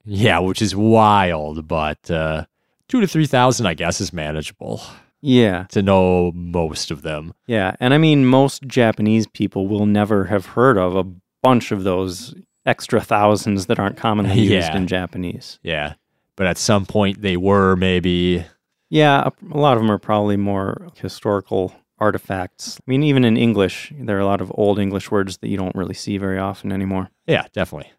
Yeah, 0.05 0.39
which 0.39 0.61
is 0.61 0.75
wild, 0.75 1.67
but 1.67 2.09
uh, 2.11 2.45
two 2.87 2.99
to 3.01 3.07
three 3.07 3.25
thousand, 3.27 3.65
I 3.67 3.73
guess, 3.73 4.01
is 4.01 4.11
manageable 4.11 4.81
Yeah, 5.21 5.65
to 5.69 5.81
know 5.81 6.31
most 6.35 6.91
of 6.91 7.01
them. 7.03 7.33
yeah, 7.47 7.75
and 7.79 7.93
I 7.93 7.97
mean 7.97 8.25
most 8.25 8.63
Japanese 8.63 9.27
people 9.27 9.67
will 9.67 9.85
never 9.85 10.25
have 10.25 10.45
heard 10.47 10.77
of 10.77 10.95
a 10.95 11.05
bunch 11.41 11.71
of 11.71 11.83
those 11.83 12.33
extra 12.65 13.01
thousands 13.01 13.65
that 13.67 13.79
aren't 13.79 13.97
commonly 13.97 14.35
used 14.39 14.51
Yeah. 14.51 14.77
in 14.77 14.87
Japanese. 14.87 15.59
Yeah, 15.63 15.93
but 16.35 16.47
at 16.47 16.57
some 16.57 16.85
point 16.85 17.21
they 17.21 17.37
were 17.37 17.75
maybe. 17.75 18.45
Yeah, 18.89 19.29
a, 19.29 19.55
a 19.55 19.59
lot 19.59 19.77
of 19.77 19.83
them 19.83 19.91
are 19.91 19.97
probably 19.97 20.37
more 20.37 20.89
historical 20.95 21.73
artifacts. 21.99 22.77
I 22.77 22.83
mean, 22.85 23.03
even 23.03 23.23
in 23.25 23.37
English, 23.37 23.93
there 23.97 24.17
are 24.17 24.21
a 24.21 24.25
lot 24.25 24.41
of 24.41 24.51
old 24.55 24.79
English 24.79 25.09
words 25.09 25.37
that 25.37 25.47
you 25.47 25.57
don't 25.57 25.75
really 25.75 25.93
see 25.93 26.17
very 26.17 26.37
often 26.37 26.71
anymore. 26.71 27.09
Yeah, 27.27 27.45
definitely. 27.53 27.91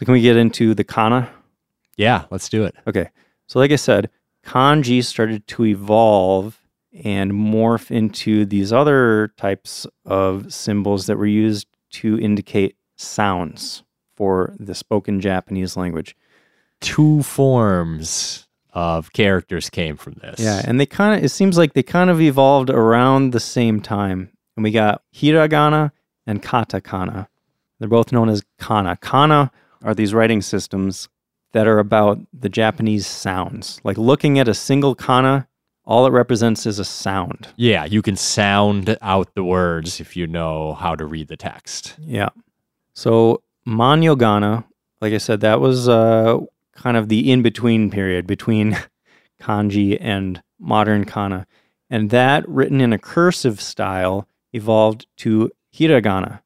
So 0.00 0.06
can 0.06 0.12
we 0.12 0.22
get 0.22 0.38
into 0.38 0.74
the 0.74 0.82
kana? 0.82 1.30
Yeah, 1.98 2.24
let's 2.30 2.48
do 2.48 2.64
it. 2.64 2.74
Okay. 2.86 3.10
So 3.46 3.58
like 3.58 3.70
I 3.70 3.76
said, 3.76 4.08
kanji 4.46 5.04
started 5.04 5.46
to 5.48 5.66
evolve 5.66 6.58
and 7.04 7.32
morph 7.32 7.90
into 7.90 8.46
these 8.46 8.72
other 8.72 9.34
types 9.36 9.86
of 10.06 10.52
symbols 10.52 11.06
that 11.06 11.18
were 11.18 11.26
used 11.26 11.66
to 11.90 12.18
indicate 12.18 12.76
sounds 12.96 13.82
for 14.16 14.54
the 14.58 14.74
spoken 14.74 15.20
Japanese 15.20 15.76
language. 15.76 16.16
Two 16.80 17.22
forms 17.22 18.46
of 18.72 19.12
characters 19.12 19.70
came 19.70 19.96
from 19.96 20.14
this. 20.14 20.40
Yeah, 20.40 20.62
and 20.64 20.78
they 20.78 20.86
kind 20.86 21.18
of 21.18 21.24
it 21.24 21.30
seems 21.30 21.58
like 21.58 21.72
they 21.72 21.82
kind 21.82 22.10
of 22.10 22.20
evolved 22.20 22.70
around 22.70 23.32
the 23.32 23.40
same 23.40 23.80
time. 23.80 24.30
And 24.56 24.64
we 24.64 24.70
got 24.70 25.02
hiragana 25.14 25.92
and 26.26 26.42
katakana. 26.42 27.28
They're 27.78 27.88
both 27.88 28.12
known 28.12 28.28
as 28.28 28.44
kana. 28.58 28.96
Kana 28.96 29.50
are 29.82 29.94
these 29.94 30.12
writing 30.12 30.42
systems 30.42 31.08
that 31.52 31.66
are 31.66 31.78
about 31.78 32.20
the 32.32 32.48
Japanese 32.48 33.06
sounds. 33.06 33.80
Like 33.82 33.98
looking 33.98 34.38
at 34.38 34.48
a 34.48 34.54
single 34.54 34.94
kana, 34.94 35.48
all 35.90 36.06
it 36.06 36.12
represents 36.12 36.66
is 36.66 36.78
a 36.78 36.84
sound. 36.84 37.48
Yeah, 37.56 37.84
you 37.84 38.00
can 38.00 38.14
sound 38.14 38.96
out 39.02 39.34
the 39.34 39.42
words 39.42 39.98
if 39.98 40.16
you 40.16 40.28
know 40.28 40.74
how 40.74 40.94
to 40.94 41.04
read 41.04 41.26
the 41.26 41.36
text. 41.36 41.96
Yeah. 41.98 42.28
So 42.94 43.42
Manyogana, 43.66 44.64
like 45.00 45.12
I 45.12 45.18
said, 45.18 45.40
that 45.40 45.60
was 45.60 45.88
uh, 45.88 46.38
kind 46.76 46.96
of 46.96 47.08
the 47.08 47.32
in 47.32 47.42
between 47.42 47.90
period 47.90 48.28
between 48.28 48.78
kanji 49.42 49.98
and 50.00 50.40
modern 50.60 51.06
kana. 51.06 51.48
And 51.90 52.10
that, 52.10 52.48
written 52.48 52.80
in 52.80 52.92
a 52.92 52.98
cursive 52.98 53.60
style, 53.60 54.28
evolved 54.52 55.08
to 55.16 55.50
hiragana. 55.74 56.40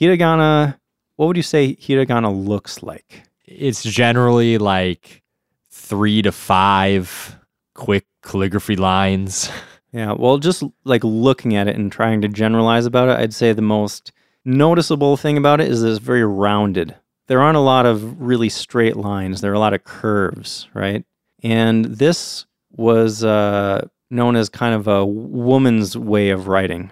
Hiragana, 0.00 0.78
what 1.16 1.26
would 1.26 1.36
you 1.36 1.42
say 1.42 1.74
hiragana 1.74 2.32
looks 2.32 2.80
like? 2.80 3.24
It's 3.44 3.82
generally 3.82 4.56
like 4.56 5.24
three 5.68 6.22
to 6.22 6.30
five 6.30 7.40
quick 7.74 8.06
calligraphy 8.24 8.76
lines. 8.76 9.50
Yeah, 9.92 10.12
well, 10.12 10.38
just 10.38 10.64
like 10.84 11.04
looking 11.04 11.54
at 11.54 11.68
it 11.68 11.76
and 11.76 11.92
trying 11.92 12.20
to 12.22 12.28
generalize 12.28 12.84
about 12.84 13.08
it, 13.08 13.16
I'd 13.18 13.32
say 13.32 13.52
the 13.52 13.62
most 13.62 14.10
noticeable 14.44 15.16
thing 15.16 15.36
about 15.38 15.60
it 15.60 15.70
is 15.70 15.82
that 15.82 15.90
it's 15.90 15.98
very 16.00 16.24
rounded. 16.24 16.96
There 17.28 17.40
aren't 17.40 17.56
a 17.56 17.60
lot 17.60 17.86
of 17.86 18.20
really 18.20 18.48
straight 18.48 18.96
lines, 18.96 19.40
there 19.40 19.52
are 19.52 19.54
a 19.54 19.58
lot 19.60 19.72
of 19.72 19.84
curves, 19.84 20.68
right? 20.74 21.04
And 21.44 21.84
this 21.84 22.44
was 22.72 23.22
uh, 23.22 23.86
known 24.10 24.34
as 24.34 24.48
kind 24.48 24.74
of 24.74 24.88
a 24.88 25.06
woman's 25.06 25.96
way 25.96 26.30
of 26.30 26.48
writing. 26.48 26.90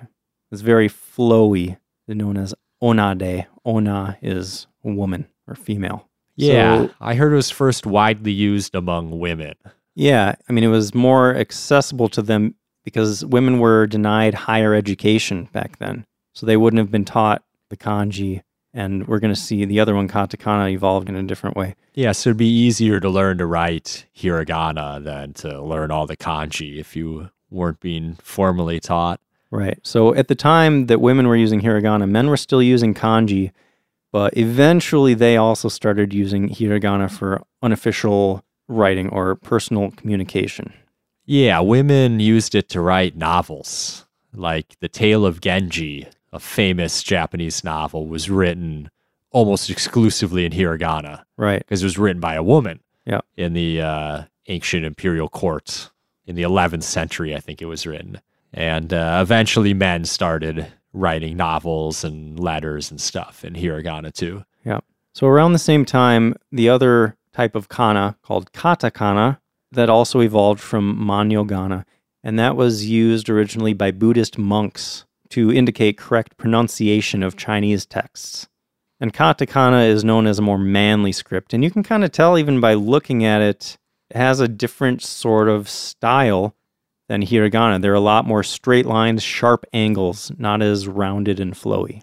It's 0.53 0.61
very 0.63 0.89
flowy, 0.89 1.79
known 2.07 2.37
as 2.37 2.55
onnade. 2.83 3.47
Onna 3.65 4.17
is 4.23 4.67
woman 4.83 5.27
or 5.49 5.55
female. 5.55 6.09
Yeah, 6.37 6.87
So- 6.87 6.91
I 7.01 7.15
heard 7.15 7.33
it 7.33 7.37
was 7.37 7.51
first 7.51 7.85
widely 7.87 8.33
used 8.33 8.75
among 8.75 9.19
women. 9.19 9.55
Yeah, 9.95 10.35
I 10.49 10.53
mean, 10.53 10.65
it 10.65 10.69
was 10.69 10.95
more 10.95 11.35
accessible 11.35 12.09
to 12.11 12.23
them 12.23 12.55
because 12.85 13.25
women 13.25 13.59
were 13.59 13.87
denied 13.87 14.35
higher 14.35 14.75
education 14.75 15.49
back 15.53 15.79
then. 15.79 16.07
So 16.35 16.47
they 16.47 16.57
wouldn't 16.57 16.79
have 16.79 16.91
been 16.91 17.05
taught 17.05 17.43
the 17.69 17.77
kanji. 17.77 18.43
And 18.75 19.07
we're 19.07 19.19
going 19.19 19.35
to 19.35 19.39
see 19.39 19.67
the 19.67 19.81
other 19.81 19.95
one, 19.95 20.09
katakana, 20.09 20.73
evolved 20.73 21.11
in 21.11 21.17
a 21.17 21.23
different 21.23 21.57
way. 21.57 21.75
Yeah, 21.93 22.13
so 22.13 22.31
it'd 22.31 22.39
be 22.39 22.47
easier 22.47 23.01
to 23.01 23.11
learn 23.11 23.37
to 23.39 23.47
write 23.47 24.07
hiragana 24.17 25.05
than 25.05 25.35
to 25.35 25.61
learn 25.61 25.91
all 25.91 26.07
the 26.07 26.17
kanji 26.17 26.79
if 26.79 26.97
you 26.97 27.29
weren't 27.51 27.81
being 27.81 28.15
formally 28.23 28.81
taught. 28.81 29.21
Right. 29.51 29.79
So 29.83 30.15
at 30.15 30.29
the 30.29 30.35
time 30.35 30.87
that 30.87 31.03
women 31.03 31.29
were 31.29 31.37
using 31.37 31.61
hiragana, 31.61 32.09
men 32.09 32.29
were 32.29 32.39
still 32.39 32.63
using 32.63 32.95
kanji, 32.95 33.53
but 34.11 34.35
eventually 34.39 35.13
they 35.13 35.37
also 35.37 35.69
started 35.69 36.15
using 36.15 36.49
hiragana 36.49 37.11
for 37.11 37.43
unofficial 37.61 38.43
writing 38.73 39.09
or 39.09 39.35
personal 39.37 39.91
communication. 39.93 40.73
Yeah, 41.25 41.61
women 41.61 42.21
used 42.21 42.55
it 42.55 42.69
to 42.71 42.81
write 42.81 43.17
novels. 43.17 44.07
Like 44.35 44.77
The 44.81 44.89
Tale 44.89 45.25
of 45.27 45.41
Genji, 45.41 46.07
a 46.33 46.41
famous 46.41 47.03
Japanese 47.03 47.63
novel, 47.63 48.07
was 48.07 48.31
written 48.31 48.91
almost 49.31 49.71
exclusively 49.71 50.45
in 50.45 50.53
hiragana 50.53 51.23
Right. 51.37 51.61
because 51.61 51.83
it 51.83 51.87
was 51.87 51.99
written 51.99 52.21
by 52.21 52.35
a 52.35 52.43
woman 52.43 52.81
Yeah. 53.07 53.21
in 53.37 53.53
the 53.55 53.81
uh, 53.81 54.23
ancient 54.49 54.85
imperial 54.85 55.29
court 55.29 55.91
in 56.27 56.35
the 56.37 56.43
11th 56.43 56.83
century, 56.85 57.35
I 57.35 57.41
think 57.41 57.61
it 57.63 57.67
was 57.67 57.87
written. 57.87 58.21
And 58.53 58.93
uh, 58.93 59.19
eventually 59.23 59.73
men 59.75 60.05
started 60.05 60.67
writing 60.93 61.37
novels 61.37 62.05
and 62.05 62.39
letters 62.39 62.91
and 62.91 63.01
stuff 63.01 63.45
in 63.45 63.55
hiragana 63.55 64.13
too. 64.13 64.45
Yeah. 64.65 64.81
So 65.15 65.27
around 65.27 65.53
the 65.53 65.59
same 65.59 65.85
time, 65.85 66.35
the 66.51 66.69
other 66.69 67.17
type 67.33 67.55
of 67.55 67.69
kana 67.69 68.17
called 68.23 68.53
katakana 68.53 69.39
that 69.71 69.89
also 69.89 70.21
evolved 70.21 70.61
from 70.61 70.97
manyogana, 70.99 71.85
and 72.23 72.39
that 72.39 72.57
was 72.57 72.89
used 72.89 73.29
originally 73.29 73.73
by 73.73 73.91
Buddhist 73.91 74.39
monks 74.39 75.05
to 75.31 75.51
indicate 75.51 75.97
correct 75.97 76.37
pronunciation 76.37 77.23
of 77.23 77.37
Chinese 77.37 77.87
texts. 77.87 78.49
And 79.01 79.13
katakana 79.13 79.89
is 79.89 80.05
known 80.05 80.27
as 80.27 80.39
a 80.39 80.43
more 80.43 80.59
manly 80.59 81.11
script, 81.13 81.55
and 81.55 81.65
you 81.65 81.71
can 81.71 81.83
kind 81.83 82.05
of 82.05 82.13
tell 82.13 82.39
even 82.39 82.61
by 82.61 82.75
looking 82.75 83.25
at 83.25 83.41
it, 83.41 83.79
it 84.11 84.17
has 84.17 84.41
a 84.41 84.47
different 84.47 85.03
sort 85.03 85.49
of 85.49 85.69
style 85.69 86.55
than 87.09 87.23
hiragana. 87.23 87.81
There 87.81 87.93
are 87.93 87.97
a 87.97 88.01
lot 88.01 88.27
more 88.27 88.43
straight 88.43 88.87
lines, 88.87 89.23
sharp 89.23 89.65
angles, 89.73 90.31
not 90.39 90.63
as 90.63 90.87
rounded 90.87 91.41
and 91.41 91.55
flowy. 91.55 92.03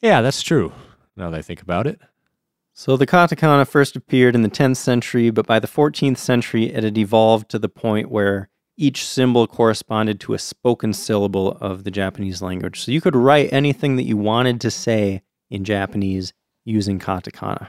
Yeah, 0.00 0.20
that's 0.20 0.42
true. 0.42 0.72
Now 1.16 1.30
that 1.30 1.38
I 1.38 1.42
think 1.42 1.62
about 1.62 1.86
it. 1.86 2.00
So 2.78 2.98
the 2.98 3.06
katakana 3.06 3.66
first 3.66 3.96
appeared 3.96 4.34
in 4.34 4.42
the 4.42 4.50
10th 4.50 4.76
century, 4.76 5.30
but 5.30 5.46
by 5.46 5.58
the 5.58 5.66
14th 5.66 6.18
century, 6.18 6.66
it 6.66 6.84
had 6.84 6.98
evolved 6.98 7.48
to 7.48 7.58
the 7.58 7.70
point 7.70 8.10
where 8.10 8.50
each 8.76 9.02
symbol 9.02 9.46
corresponded 9.46 10.20
to 10.20 10.34
a 10.34 10.38
spoken 10.38 10.92
syllable 10.92 11.52
of 11.52 11.84
the 11.84 11.90
Japanese 11.90 12.42
language. 12.42 12.82
So 12.82 12.92
you 12.92 13.00
could 13.00 13.16
write 13.16 13.50
anything 13.50 13.96
that 13.96 14.02
you 14.02 14.18
wanted 14.18 14.60
to 14.60 14.70
say 14.70 15.22
in 15.48 15.64
Japanese 15.64 16.34
using 16.66 16.98
katakana. 16.98 17.68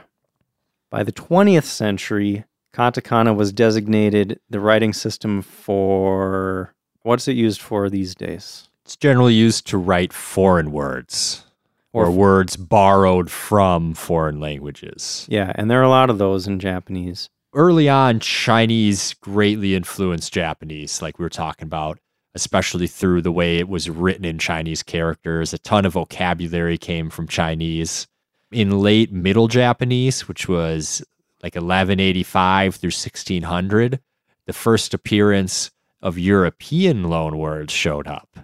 By 0.90 1.04
the 1.04 1.12
20th 1.12 1.64
century, 1.64 2.44
katakana 2.74 3.34
was 3.34 3.50
designated 3.50 4.38
the 4.50 4.60
writing 4.60 4.92
system 4.92 5.40
for 5.40 6.74
what's 7.00 7.28
it 7.28 7.32
used 7.34 7.62
for 7.62 7.88
these 7.88 8.14
days? 8.14 8.68
It's 8.84 8.94
generally 8.94 9.32
used 9.32 9.66
to 9.68 9.78
write 9.78 10.12
foreign 10.12 10.70
words 10.70 11.46
or, 11.92 12.10
words 12.10 12.56
borrowed 12.56 13.30
from 13.30 13.94
foreign 13.94 14.40
languages. 14.40 15.26
Yeah, 15.28 15.52
and 15.54 15.70
there 15.70 15.80
are 15.80 15.84
a 15.84 15.88
lot 15.88 16.10
of 16.10 16.18
those 16.18 16.46
in 16.46 16.58
Japanese. 16.58 17.28
Early 17.54 17.88
on, 17.88 18.20
Chinese 18.20 19.14
greatly 19.14 19.74
influenced 19.74 20.32
Japanese, 20.32 21.00
like 21.00 21.18
we 21.18 21.24
were 21.24 21.30
talking 21.30 21.66
about, 21.66 21.98
especially 22.34 22.86
through 22.86 23.22
the 23.22 23.32
way 23.32 23.56
it 23.56 23.68
was 23.68 23.88
written 23.88 24.24
in 24.24 24.38
Chinese 24.38 24.82
characters. 24.82 25.54
A 25.54 25.58
ton 25.58 25.86
of 25.86 25.94
vocabulary 25.94 26.76
came 26.78 27.10
from 27.10 27.26
Chinese. 27.26 28.06
In 28.52 28.80
late 28.80 29.12
Middle 29.12 29.48
Japanese, 29.48 30.28
which 30.28 30.48
was 30.48 31.02
like 31.42 31.54
1185 31.54 32.76
through 32.76 32.88
1600, 32.88 34.00
the 34.46 34.52
first 34.52 34.94
appearance 34.94 35.70
of 36.00 36.18
European 36.18 37.04
loanwords 37.04 37.70
showed 37.70 38.06
up, 38.06 38.38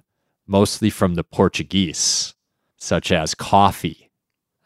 mostly 0.46 0.90
from 0.90 1.14
the 1.14 1.24
Portuguese, 1.24 2.34
such 2.76 3.12
as 3.12 3.34
coffee. 3.34 4.10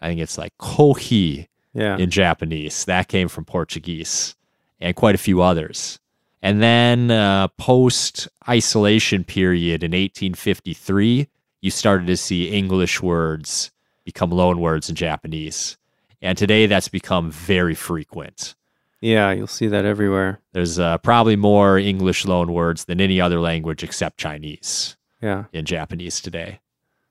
I 0.01 0.09
think 0.09 0.21
it's 0.21 0.39
like 0.39 0.57
kohi 0.59 1.49
Yeah. 1.75 1.97
in 1.99 2.11
Japanese. 2.11 2.85
That 2.85 3.09
came 3.09 3.29
from 3.29 3.45
Portuguese 3.45 4.35
and 4.81 4.95
quite 4.97 5.15
a 5.15 5.19
few 5.19 5.43
others. 5.43 5.99
And 6.41 6.63
then 6.63 7.11
uh, 7.11 7.49
post 7.59 8.29
isolation 8.49 9.25
period 9.25 9.83
in 9.83 9.91
1853, 9.91 11.27
you 11.61 11.71
started 11.71 12.07
to 12.07 12.17
see 12.17 12.49
English 12.51 13.03
words 13.03 13.73
become 14.05 14.31
loan 14.31 14.61
words 14.61 14.89
in 14.89 14.95
Japanese. 14.95 15.77
And 16.23 16.39
today 16.39 16.67
that's 16.67 16.89
become 16.89 17.31
very 17.31 17.75
frequent. 17.75 18.55
yeah, 19.01 19.31
you'll 19.33 19.47
see 19.47 19.67
that 19.69 19.85
everywhere. 19.85 20.41
There's 20.53 20.79
uh, 20.79 20.99
probably 20.99 21.37
more 21.37 21.79
English 21.79 22.25
loan 22.25 22.53
words 22.53 22.85
than 22.87 23.01
any 23.01 23.21
other 23.21 23.39
language 23.41 23.83
except 23.85 24.19
Chinese 24.19 24.97
Yeah. 25.23 25.45
in 25.53 25.65
Japanese 25.65 26.21
today. 26.21 26.61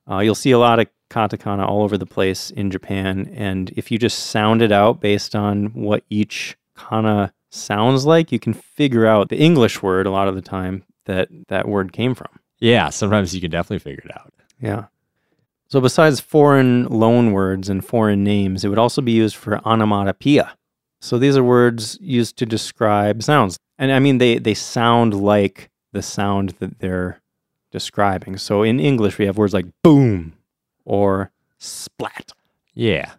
Uh, 0.09 0.19
you'll 0.19 0.35
see 0.35 0.51
a 0.51 0.59
lot 0.59 0.79
of 0.79 0.87
katakana 1.09 1.67
all 1.67 1.83
over 1.83 1.97
the 1.97 2.05
place 2.05 2.49
in 2.51 2.71
Japan. 2.71 3.31
And 3.33 3.71
if 3.71 3.91
you 3.91 3.97
just 3.97 4.27
sound 4.27 4.61
it 4.61 4.71
out 4.71 4.99
based 4.99 5.35
on 5.35 5.67
what 5.67 6.03
each 6.09 6.57
kana 6.75 7.33
sounds 7.49 8.05
like, 8.05 8.31
you 8.31 8.39
can 8.39 8.53
figure 8.53 9.05
out 9.05 9.29
the 9.29 9.37
English 9.37 9.81
word 9.81 10.05
a 10.05 10.11
lot 10.11 10.27
of 10.27 10.35
the 10.35 10.41
time 10.41 10.83
that 11.05 11.29
that 11.47 11.67
word 11.67 11.93
came 11.93 12.13
from. 12.15 12.39
Yeah, 12.59 12.89
sometimes 12.89 13.33
you 13.35 13.41
can 13.41 13.51
definitely 13.51 13.79
figure 13.79 14.03
it 14.05 14.17
out. 14.17 14.33
Yeah. 14.59 14.85
So 15.69 15.81
besides 15.81 16.19
foreign 16.19 16.85
loan 16.85 17.33
words 17.33 17.69
and 17.69 17.85
foreign 17.85 18.23
names, 18.23 18.63
it 18.63 18.69
would 18.69 18.77
also 18.77 19.01
be 19.01 19.11
used 19.11 19.35
for 19.35 19.59
onomatopoeia. 19.65 20.55
So 21.01 21.17
these 21.17 21.37
are 21.37 21.43
words 21.43 21.97
used 22.01 22.37
to 22.37 22.45
describe 22.45 23.21
sounds. 23.21 23.57
And 23.77 23.91
I 23.91 23.99
mean 23.99 24.17
they 24.17 24.39
they 24.39 24.53
sound 24.53 25.13
like 25.13 25.69
the 25.91 26.01
sound 26.01 26.49
that 26.59 26.79
they're 26.79 27.21
describing. 27.77 28.37
So 28.37 28.63
in 28.63 28.79
English 28.79 29.17
we 29.19 29.25
have 29.27 29.37
words 29.37 29.53
like 29.53 29.67
boom 29.83 30.33
or 30.85 31.31
splat. 31.59 32.31
Yeah. 32.73 33.09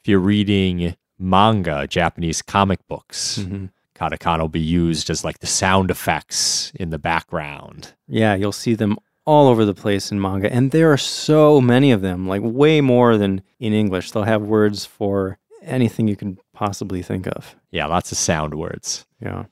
If 0.00 0.08
you're 0.08 0.18
reading 0.34 0.94
manga, 1.18 1.86
Japanese 1.86 2.40
comic 2.42 2.80
books, 2.88 3.38
Mhm. 3.38 3.70
katakana 3.94 4.40
will 4.40 4.48
be 4.48 4.60
used 4.84 5.10
as 5.10 5.24
like 5.24 5.38
the 5.40 5.46
sound 5.46 5.90
effects 5.90 6.72
in 6.82 6.90
the 6.90 6.98
background. 6.98 7.92
Yeah, 8.06 8.34
you'll 8.36 8.52
see 8.64 8.74
them 8.74 8.96
all 9.24 9.48
over 9.48 9.64
the 9.64 9.74
place 9.84 10.10
in 10.12 10.20
manga. 10.20 10.48
And 10.52 10.70
there 10.70 10.90
are 10.92 10.96
so 11.24 11.60
many 11.60 11.90
of 11.92 12.00
them, 12.00 12.26
like 12.32 12.42
way 12.44 12.80
more 12.80 13.18
than 13.18 13.42
in 13.58 13.72
English. 13.72 14.10
They'll 14.12 14.22
have 14.34 14.42
words 14.58 14.84
for 14.86 15.38
anything 15.62 16.08
you 16.08 16.16
can 16.16 16.38
possibly 16.54 17.02
think 17.02 17.26
of. 17.26 17.56
Yeah, 17.70 17.86
lots 17.86 18.12
of 18.12 18.18
sound 18.18 18.54
words. 18.54 19.04
Yeah. 19.20 19.44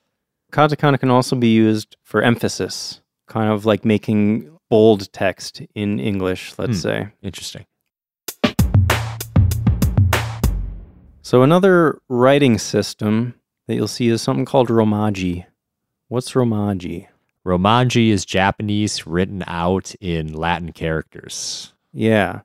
Katakana 0.53 0.99
can 0.99 1.11
also 1.11 1.37
be 1.37 1.49
used 1.53 1.97
for 2.03 2.23
emphasis, 2.23 3.03
kind 3.27 3.51
of 3.53 3.67
like 3.67 3.85
making 3.85 4.49
bold 4.71 5.13
text 5.13 5.63
in 5.75 5.99
English, 6.01 6.55
let's 6.59 6.83
Hmm. 6.83 6.89
say. 6.89 7.09
Interesting. 7.23 7.65
So, 11.23 11.43
another 11.43 11.99
writing 12.09 12.57
system 12.59 13.35
that 13.67 13.75
you'll 13.75 13.89
see 13.89 14.09
is 14.09 14.23
something 14.23 14.45
called 14.45 14.69
Romaji. 14.69 15.45
What's 16.09 16.33
Romaji? 16.33 17.09
Romaji 17.45 18.11
is 18.11 18.25
Japanese 18.25 19.07
written 19.07 19.43
out 19.47 19.95
in 20.01 20.33
Latin 20.33 20.73
characters. 20.73 21.73
Yeah. 21.93 22.41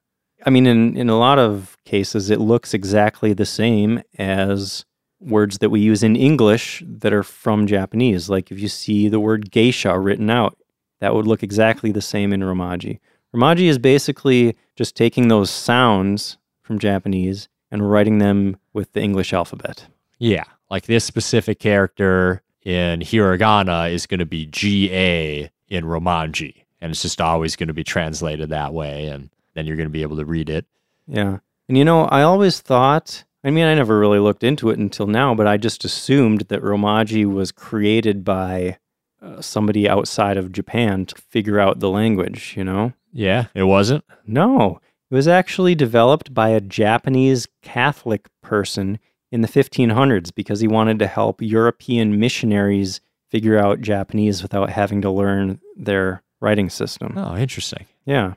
I 0.45 0.49
mean, 0.49 0.65
in, 0.65 0.97
in 0.97 1.09
a 1.09 1.17
lot 1.17 1.37
of 1.37 1.77
cases, 1.85 2.31
it 2.31 2.39
looks 2.39 2.73
exactly 2.73 3.33
the 3.33 3.45
same 3.45 4.01
as 4.17 4.85
words 5.19 5.59
that 5.59 5.69
we 5.69 5.79
use 5.79 6.01
in 6.01 6.15
English 6.15 6.81
that 6.87 7.13
are 7.13 7.21
from 7.21 7.67
Japanese. 7.67 8.27
Like 8.29 8.51
if 8.51 8.59
you 8.59 8.67
see 8.67 9.07
the 9.07 9.19
word 9.19 9.51
geisha 9.51 9.99
written 9.99 10.31
out, 10.31 10.57
that 11.01 11.13
would 11.13 11.27
look 11.27 11.43
exactly 11.43 11.91
the 11.91 12.01
same 12.01 12.31
in 12.31 12.39
Romaji. 12.39 12.99
Romaji 13.35 13.67
is 13.67 13.77
basically 13.77 14.55
just 14.75 14.95
taking 14.95 15.27
those 15.27 15.49
sounds 15.49 16.37
from 16.61 16.79
Japanese 16.79 17.49
and 17.69 17.89
writing 17.89 18.19
them 18.19 18.57
with 18.73 18.93
the 18.93 19.01
English 19.01 19.33
alphabet. 19.33 19.87
Yeah, 20.19 20.45
like 20.69 20.85
this 20.85 21.03
specific 21.03 21.59
character 21.59 22.41
in 22.63 22.99
hiragana 22.99 23.91
is 23.91 24.05
going 24.05 24.19
to 24.19 24.25
be 24.25 24.45
GA 24.45 25.49
in 25.67 25.83
Romaji, 25.85 26.63
and 26.79 26.91
it's 26.91 27.01
just 27.01 27.19
always 27.19 27.55
going 27.55 27.67
to 27.67 27.73
be 27.73 27.83
translated 27.83 28.49
that 28.49 28.73
way, 28.73 29.07
and 29.07 29.29
then 29.55 29.65
you're 29.65 29.77
going 29.77 29.89
to 29.89 29.91
be 29.91 30.03
able 30.03 30.17
to 30.17 30.25
read 30.25 30.49
it. 30.49 30.65
Yeah. 31.07 31.39
And 31.67 31.77
you 31.77 31.85
know, 31.85 32.05
I 32.05 32.21
always 32.21 32.59
thought, 32.59 33.23
I 33.43 33.49
mean, 33.49 33.65
I 33.65 33.73
never 33.73 33.97
really 33.97 34.19
looked 34.19 34.43
into 34.43 34.69
it 34.69 34.77
until 34.77 35.07
now, 35.07 35.33
but 35.33 35.47
I 35.47 35.57
just 35.57 35.83
assumed 35.83 36.41
that 36.49 36.61
Romaji 36.61 37.25
was 37.25 37.51
created 37.51 38.23
by 38.23 38.77
uh, 39.21 39.41
somebody 39.41 39.87
outside 39.87 40.37
of 40.37 40.51
Japan 40.51 41.05
to 41.05 41.15
figure 41.15 41.59
out 41.59 41.79
the 41.79 41.89
language, 41.89 42.53
you 42.57 42.63
know? 42.63 42.93
Yeah, 43.13 43.47
it 43.53 43.63
wasn't. 43.63 44.03
No, 44.25 44.79
it 45.09 45.15
was 45.15 45.27
actually 45.27 45.75
developed 45.75 46.33
by 46.33 46.49
a 46.49 46.61
Japanese 46.61 47.47
Catholic 47.61 48.27
person 48.41 48.99
in 49.31 49.41
the 49.41 49.47
1500s 49.47 50.33
because 50.33 50.59
he 50.59 50.67
wanted 50.67 50.99
to 50.99 51.07
help 51.07 51.41
European 51.41 52.19
missionaries 52.19 52.99
figure 53.29 53.57
out 53.57 53.81
Japanese 53.81 54.41
without 54.41 54.69
having 54.69 55.01
to 55.01 55.09
learn 55.11 55.59
their 55.77 56.21
writing 56.41 56.69
system. 56.69 57.13
Oh, 57.17 57.35
interesting. 57.37 57.85
Yeah. 58.05 58.33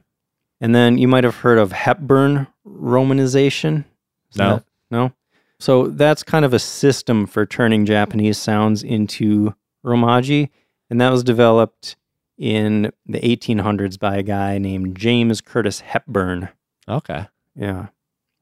And 0.61 0.74
then 0.74 0.99
you 0.99 1.09
might 1.09 1.24
have 1.24 1.37
heard 1.37 1.59
of 1.59 1.72
Hepburn 1.72 2.47
romanization. 2.66 3.85
Is 4.30 4.37
No. 4.39 4.49
that- 4.57 4.64
no. 4.91 5.12
So 5.59 5.87
that's 5.89 6.22
kind 6.22 6.45
of 6.45 6.53
a 6.53 6.59
system 6.59 7.26
for 7.26 7.47
turning 7.47 7.87
Japanese 7.87 8.39
sounds 8.39 8.82
into 8.82 9.55
Romaji. 9.85 10.51
And 10.91 11.01
that 11.01 11.11
was 11.11 11.24
developed 11.24 11.97
in 12.37 12.93
the 13.07 13.20
1800s 13.20 13.99
by 13.99 14.16
a 14.16 14.22
guy 14.22 14.59
named 14.59 14.97
James 14.97 15.41
Curtis 15.41 15.80
Hepburn. 15.80 16.49
Okay. 16.89 17.26
Yeah. 17.55 17.89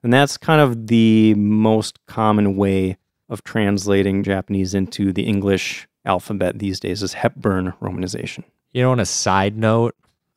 And 0.03 0.13
that's 0.13 0.37
kind 0.37 0.61
of 0.61 0.89
the 0.89 1.35
most 1.35 2.05
common 2.07 2.57
way 2.57 2.97
of 3.29 3.45
translating 3.45 4.23
Japanese 4.23 4.75
into 4.75 5.13
the 5.13 5.23
English 5.23 5.87
alphabet 6.05 6.59
these 6.59 6.81
days 6.81 7.03
is 7.03 7.15
Hepburn 7.15 7.73
romanization. 7.81 8.45
You 8.73 8.83
know, 8.83 8.93
on 8.93 9.01
a 9.01 9.07
side 9.07 9.57
note, 9.57 9.95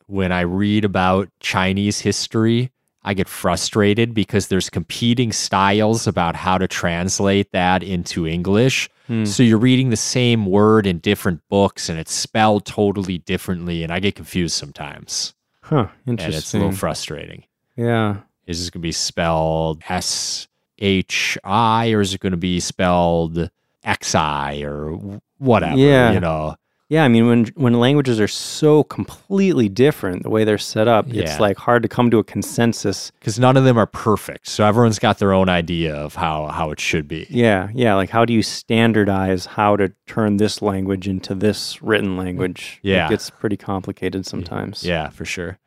when 0.08 0.32
I 0.32 0.42
read 0.42 0.86
about 0.86 1.30
Chinese 1.40 2.00
history, 2.00 2.72
I 3.04 3.14
get 3.14 3.28
frustrated 3.28 4.14
because 4.14 4.48
there's 4.48 4.70
competing 4.70 5.32
styles 5.32 6.08
about 6.08 6.36
how 6.36 6.58
to 6.58 6.68
translate 6.68 7.52
that 7.52 7.82
into 7.82 8.28
English. 8.28 8.90
Hmm. 9.08 9.26
So 9.26 9.44
you're 9.44 9.58
reading 9.58 9.90
the 9.90 9.96
same 9.98 10.46
word 10.46 10.88
in 10.88 11.00
different 11.00 11.42
books 11.50 11.90
and 11.90 12.00
it's 12.00 12.14
spelled 12.14 12.66
totally 12.66 13.20
differently, 13.20 13.84
and 13.84 13.94
I 13.94 14.00
get 14.00 14.16
confused 14.16 14.56
sometimes. 14.56 15.34
Huh. 15.62 15.88
Interesting. 16.08 16.26
And 16.26 16.36
it's 16.36 16.54
a 16.54 16.58
little 16.58 16.72
frustrating. 16.72 17.44
yeah. 17.76 18.18
Is 18.48 18.60
this 18.60 18.70
going 18.70 18.82
to 18.82 18.88
be 18.88 18.92
spelled 18.92 19.82
S 19.90 20.48
H 20.78 21.38
I 21.44 21.92
or 21.92 22.02
is 22.02 22.14
it 22.14 22.20
going 22.20 22.32
to 22.32 22.38
be 22.38 22.60
spelled 22.60 23.50
X 23.84 24.14
I 24.14 24.62
or 24.62 25.20
whatever? 25.40 25.78
Yeah. 25.78 26.12
You 26.12 26.20
know, 26.20 26.56
Yeah, 26.88 27.04
I 27.04 27.08
mean 27.08 27.26
when 27.28 27.46
when 27.56 27.74
languages 27.80 28.20
are 28.20 28.28
so 28.28 28.84
completely 28.84 29.68
different 29.70 30.22
the 30.22 30.30
way 30.30 30.44
they're 30.44 30.60
set 30.60 30.88
up, 30.88 31.08
Yeah. 31.10 31.24
it's 31.24 31.40
like 31.40 31.58
hard 31.58 31.82
to 31.82 31.90
come 31.90 32.12
to 32.12 32.20
a 32.20 32.24
consensus. 32.24 33.12
because 33.20 33.40
none 33.40 33.58
of 33.58 33.64
them 33.64 33.76
are 33.76 33.88
perfect. 33.88 34.48
So 34.48 34.64
everyone's 34.64 35.00
got 35.00 35.18
their 35.18 35.34
own 35.34 35.50
idea 35.50 35.96
of 35.96 36.14
how, 36.14 36.46
how 36.48 36.70
it 36.70 36.80
should 36.80 37.08
be. 37.08 37.26
Yeah, 37.28 37.70
yeah, 37.74 37.96
like 37.96 38.12
how 38.12 38.24
do 38.24 38.34
you 38.34 38.44
standardize 38.44 39.48
how 39.48 39.76
to 39.78 39.92
turn 40.06 40.38
this 40.38 40.62
language 40.62 41.08
into 41.08 41.34
this 41.34 41.82
written 41.82 42.18
language? 42.18 42.80
Yeah. 42.84 43.08
It 43.08 43.10
gets 43.10 43.32
pretty 43.32 43.58
complicated 43.58 44.28
sometimes. 44.28 44.84
Yeah, 44.84 45.10
for 45.10 45.26
sure. 45.26 45.58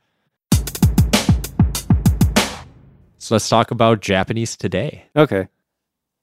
So 3.19 3.35
let's 3.35 3.49
talk 3.49 3.73
about 3.73 4.01
Japanese 4.01 4.57
today. 4.57 5.07
Okay. 5.16 5.49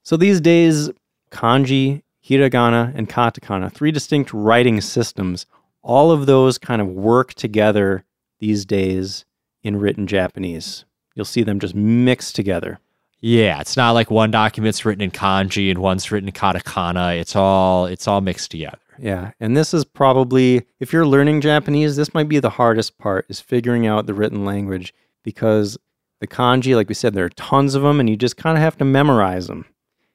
So 0.04 0.16
these 0.16 0.39
days, 0.39 0.89
kanji, 1.32 2.02
hiragana, 2.28 2.94
and 2.96 3.10
katakana, 3.10 3.72
three 3.72 3.92
distinct 3.92 4.34
writing 4.34 4.82
systems, 4.82 5.46
all 5.82 6.12
of 6.12 6.26
those 6.26 6.58
kind 6.58 6.82
of 6.82 6.88
work 6.88 7.34
together 7.34 8.04
these 8.40 8.66
days 8.66 9.26
in 9.64 9.78
written 9.78 10.08
Japanese. 10.08 10.86
You'll 11.14 11.26
see 11.26 11.44
them 11.44 11.60
just 11.60 11.76
mixed 11.76 12.36
together. 12.36 12.80
Yeah, 13.22 13.60
it's 13.62 13.78
not 13.78 13.92
like 13.92 14.12
one 14.12 14.30
document's 14.30 14.86
written 14.86 15.02
in 15.02 15.12
kanji 15.12 15.70
and 15.70 15.80
one's 15.80 16.12
written 16.12 16.30
in 16.30 16.34
katakana. 16.34 17.20
It's 17.20 17.36
all 17.36 17.86
it's 17.86 18.08
all 18.08 18.22
mixed 18.22 18.52
together. 18.52 18.78
Yeah, 19.00 19.32
and 19.40 19.56
this 19.56 19.74
is 19.74 19.86
probably 19.86 20.66
if 20.80 20.94
you're 20.94 21.08
learning 21.08 21.42
Japanese, 21.42 21.96
this 21.96 22.14
might 22.14 22.30
be 22.30 22.40
the 22.40 22.52
hardest 22.52 22.98
part 22.98 23.26
is 23.30 23.40
figuring 23.40 23.88
out 23.88 24.06
the 24.06 24.14
written 24.14 24.46
language 24.46 24.94
because 25.24 25.78
the 26.20 26.28
kanji, 26.28 26.76
like 26.76 26.90
we 26.90 26.96
said, 26.96 27.14
there 27.14 27.26
are 27.26 27.30
tons 27.30 27.76
of 27.76 27.82
them 27.82 28.00
and 28.00 28.10
you 28.10 28.16
just 28.16 28.38
kind 28.38 28.58
of 28.58 28.64
have 28.64 28.78
to 28.78 28.86
memorize 28.86 29.48
them. 29.48 29.66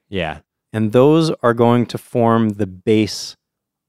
Yeah. 0.09 0.39
And 0.73 0.91
those 0.91 1.31
are 1.43 1.53
going 1.53 1.85
to 1.87 1.97
form 1.97 2.49
the 2.51 2.67
base 2.67 3.35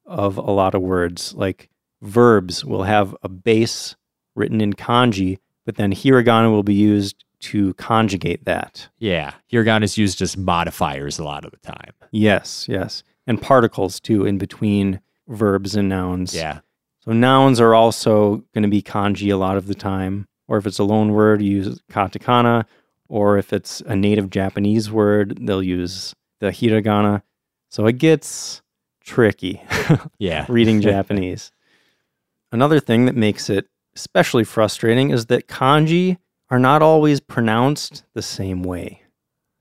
of 0.05 0.37
a 0.37 0.51
lot 0.51 0.75
of 0.75 0.83
words. 0.83 1.35
Like 1.35 1.69
verbs 2.01 2.65
will 2.65 2.83
have 2.83 3.17
a 3.23 3.29
base 3.29 3.97
written 4.35 4.61
in 4.61 4.73
kanji, 4.73 5.39
but 5.65 5.77
then 5.77 5.93
hiragana 5.93 6.51
will 6.51 6.63
be 6.63 6.75
used 6.75 7.25
to 7.41 7.75
conjugate 7.75 8.45
that. 8.45 8.89
Yeah. 8.99 9.35
Hiragana 9.53 9.83
is 9.83 9.99
used 9.99 10.23
as 10.23 10.37
modifiers 10.37 11.19
a 11.19 11.25
lot 11.25 11.45
of 11.45 11.51
the 11.51 11.59
time. 11.59 11.93
Yes, 12.11 12.67
yes. 12.69 13.03
And 13.27 13.41
particles 13.41 14.01
too 14.01 14.25
in 14.25 14.39
between 14.39 15.01
verbs 15.29 15.75
and 15.75 15.89
nouns. 15.89 16.35
Yeah. 16.35 16.61
So 17.01 17.13
nouns 17.13 17.61
are 17.61 17.75
also 17.75 18.45
going 18.55 18.63
to 18.63 18.69
be 18.69 18.83
kanji 18.83 19.33
a 19.33 19.37
lot 19.37 19.57
of 19.57 19.67
the 19.67 19.75
time. 19.75 20.27
Or 20.49 20.59
if 20.59 20.67
it's 20.67 20.79
a 20.79 20.85
loan 20.85 21.13
word, 21.13 21.43
use 21.43 21.81
katakana. 21.91 22.65
Or 23.09 23.39
if 23.39 23.53
it's 23.53 23.81
a 23.83 23.97
native 23.97 24.31
Japanese 24.31 24.91
word, 24.91 25.39
they'll 25.47 25.63
use 25.63 26.15
the 26.43 26.49
hiragana. 26.51 27.23
So 27.71 27.87
it 27.87 27.99
gets 27.99 28.63
tricky 29.05 29.63
Yeah. 30.19 30.45
reading 30.49 30.81
Japanese. 30.91 31.53
Another 32.51 32.81
thing 32.81 33.07
that 33.07 33.17
makes 33.17 33.49
it 33.49 33.69
especially 33.95 34.45
frustrating 34.45 35.11
is 35.11 35.27
that 35.27 35.49
kanji 35.49 36.19
are 36.51 36.59
not 36.59 36.83
always 36.83 37.21
pronounced 37.21 38.05
the 38.15 38.23
same 38.23 38.63
way. 38.63 39.03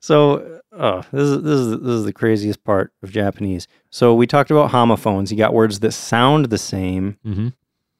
So, 0.01 0.61
oh, 0.71 1.03
this 1.11 1.21
is 1.29 1.43
this 1.43 1.59
is 1.59 1.69
this 1.79 1.89
is 1.99 2.05
the 2.05 2.13
craziest 2.13 2.63
part 2.63 2.91
of 3.03 3.11
Japanese. 3.11 3.67
So 3.91 4.15
we 4.15 4.25
talked 4.25 4.49
about 4.51 4.71
homophones. 4.71 5.32
You 5.32 5.38
got 5.38 5.53
words 5.53 5.79
that 5.82 5.91
sound 5.93 6.45
the 6.47 6.57
same 6.57 7.17
hmm 7.23 7.49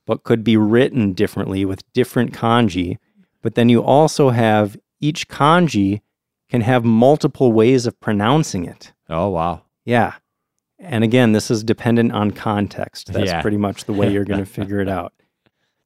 but 0.07 0.23
could 0.23 0.43
be 0.43 0.57
written 0.57 1.13
differently 1.13 1.63
with 1.63 1.89
different 1.93 2.34
kanji. 2.34 2.97
But 3.43 3.53
then 3.53 3.69
you 3.69 3.84
also 3.84 4.32
have 4.32 4.75
each 4.99 5.27
kanji 5.27 6.01
can 6.51 6.61
have 6.61 6.83
multiple 6.85 7.51
ways 7.51 7.85
of 7.87 7.99
pronouncing 7.99 8.65
it. 8.65 8.91
Oh 9.09 9.29
wow. 9.29 9.63
Yeah. 9.85 10.13
And 10.79 11.03
again, 11.03 11.31
this 11.31 11.49
is 11.51 11.63
dependent 11.63 12.11
on 12.11 12.31
context. 12.31 13.11
That's 13.13 13.27
Yeah. 13.31 13.41
pretty 13.41 13.57
much 13.57 13.85
the 13.85 13.93
way 13.93 14.11
you're 14.11 14.25
going 14.25 14.39
to 14.45 14.45
figure 14.45 14.79
it 14.79 14.89
out. 14.89 15.13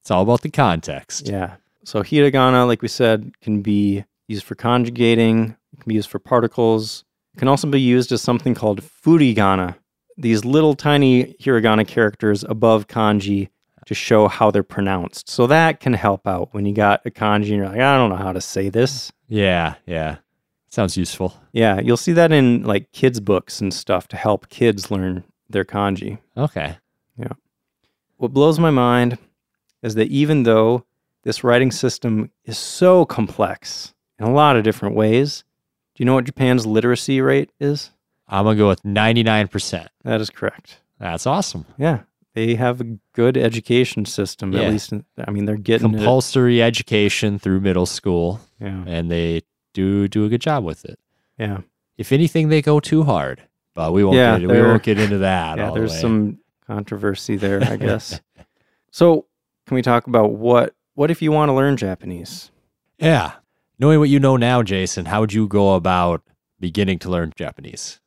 It's 0.02 0.12
all 0.12 0.24
about 0.24 0.42
the 0.42 0.50
context. 0.50 1.28
Yeah. 1.28 1.56
So 1.84 2.02
hiragana, 2.02 2.68
like 2.68 2.82
we 2.82 2.88
said, 2.88 3.32
can 3.42 3.62
be 3.62 4.06
used 4.28 4.44
for 4.44 4.56
conjugating, 4.56 5.56
it 5.74 5.82
can 5.82 5.88
be 5.90 5.96
used 5.96 6.10
for 6.10 6.20
particles. 6.20 7.04
It 7.36 7.40
can 7.40 7.48
also 7.48 7.68
be 7.68 7.82
used 7.82 8.12
as 8.12 8.22
something 8.22 8.56
called 8.56 8.82
furigana. 8.82 9.76
These 10.18 10.46
little 10.46 10.74
tiny 10.76 11.36
hiragana 11.42 11.86
characters 11.88 12.44
above 12.48 12.88
kanji 12.88 13.50
to 13.86 13.94
show 13.94 14.28
how 14.28 14.50
they're 14.50 14.64
pronounced. 14.64 15.30
So 15.30 15.46
that 15.48 15.80
can 15.80 15.94
help 15.94 16.26
out 16.26 16.54
when 16.54 16.66
you 16.66 16.74
got 16.74 17.02
a 17.06 17.12
kanji 17.12 17.50
and 17.50 17.58
you're 17.58 17.68
like, 17.68 17.80
I 17.82 17.98
don't 17.98 18.10
know 18.10 18.16
how 18.16 18.32
to 18.32 18.42
say 18.42 18.70
this. 18.70 19.12
Yeah. 19.28 19.76
Yeah. 19.86 20.18
Sounds 20.76 20.98
useful. 20.98 21.34
Yeah, 21.54 21.80
you'll 21.80 21.96
see 21.96 22.12
that 22.12 22.34
in 22.34 22.64
like 22.64 22.92
kids' 22.92 23.22
books 23.22 23.62
and 23.62 23.74
stuff 23.74 24.10
to 24.10 24.18
help 24.18 24.50
kids 24.50 24.92
learn 24.92 25.24
their 25.50 25.64
kanji. 25.64 26.18
Okay. 26.36 26.78
Yeah. 27.18 27.32
What 28.18 28.34
blows 28.34 28.60
my 28.60 28.72
mind 28.72 29.18
is 29.82 29.96
that 29.96 30.10
even 30.10 30.44
though 30.44 30.84
this 31.24 31.46
writing 31.46 31.72
system 31.72 32.30
is 32.44 32.58
so 32.58 33.06
complex 33.06 33.94
in 34.20 34.26
a 34.26 34.34
lot 34.34 34.58
of 34.58 34.66
different 34.66 34.96
ways, 34.96 35.46
do 35.96 36.02
you 36.02 36.06
know 36.06 36.16
what 36.16 36.26
Japan's 36.26 36.66
literacy 36.66 37.22
rate 37.22 37.52
is? 37.58 37.92
I'm 38.28 38.44
gonna 38.44 38.58
go 38.58 38.68
with 38.68 38.84
99%. 38.84 39.88
That 40.04 40.20
is 40.20 40.30
correct. 40.30 40.82
That's 41.00 41.26
awesome. 41.26 41.66
Yeah, 41.78 42.02
they 42.34 42.56
have 42.56 42.82
a 42.82 42.98
good 43.14 43.38
education 43.38 44.04
system. 44.04 44.52
Yeah. 44.52 44.64
At 44.64 44.72
least, 44.74 44.92
in, 44.92 45.06
I 45.26 45.32
mean, 45.32 45.46
they're 45.46 45.56
getting. 45.56 45.90
Compulsory 45.90 46.62
education 46.62 47.40
through 47.40 47.62
middle 47.62 47.86
school, 47.86 48.42
Yeah, 48.60 48.84
and 48.86 49.10
they 49.10 49.44
do 49.76 50.08
do 50.08 50.26
a 50.26 50.30
good 50.30 50.42
job 50.42 50.64
with 50.64 50.86
it. 50.86 50.98
yeah, 51.38 51.60
If 51.98 52.12
anything, 52.12 52.50
they 52.50 52.62
go 52.64 52.80
too 52.80 53.04
hard, 53.04 53.44
but 53.76 53.94
we 53.94 54.04
won't. 54.04 54.18
Yeah, 54.18 54.40
get, 54.40 54.50
we 54.50 54.62
won't 54.62 54.82
get 54.84 55.00
into 55.00 55.20
that. 55.20 55.58
yeah. 55.58 55.68
all 55.68 55.74
the 55.74 55.80
There's 55.82 55.92
way. 55.94 56.02
some 56.02 56.40
controversy 56.66 57.36
there, 57.36 57.62
I 57.64 57.76
guess. 57.88 58.20
so, 58.92 59.28
can 59.68 59.76
we 59.76 59.82
talk 59.84 60.08
about 60.08 60.32
what 60.32 60.74
what 60.96 61.12
if 61.12 61.22
you 61.22 61.32
want 61.32 61.50
to 61.50 61.54
learn 61.54 61.78
Japanese? 61.78 62.52
Yeah. 62.98 63.34
Knowing 63.78 64.00
what 64.00 64.10
you 64.10 64.20
know 64.20 64.38
now, 64.38 64.64
Jason, 64.64 65.06
how 65.06 65.20
would 65.20 65.34
you 65.34 65.48
go 65.48 65.76
about 65.76 66.22
beginning 66.60 66.98
to 67.00 67.10
learn 67.10 67.34
Japanese? 67.36 68.00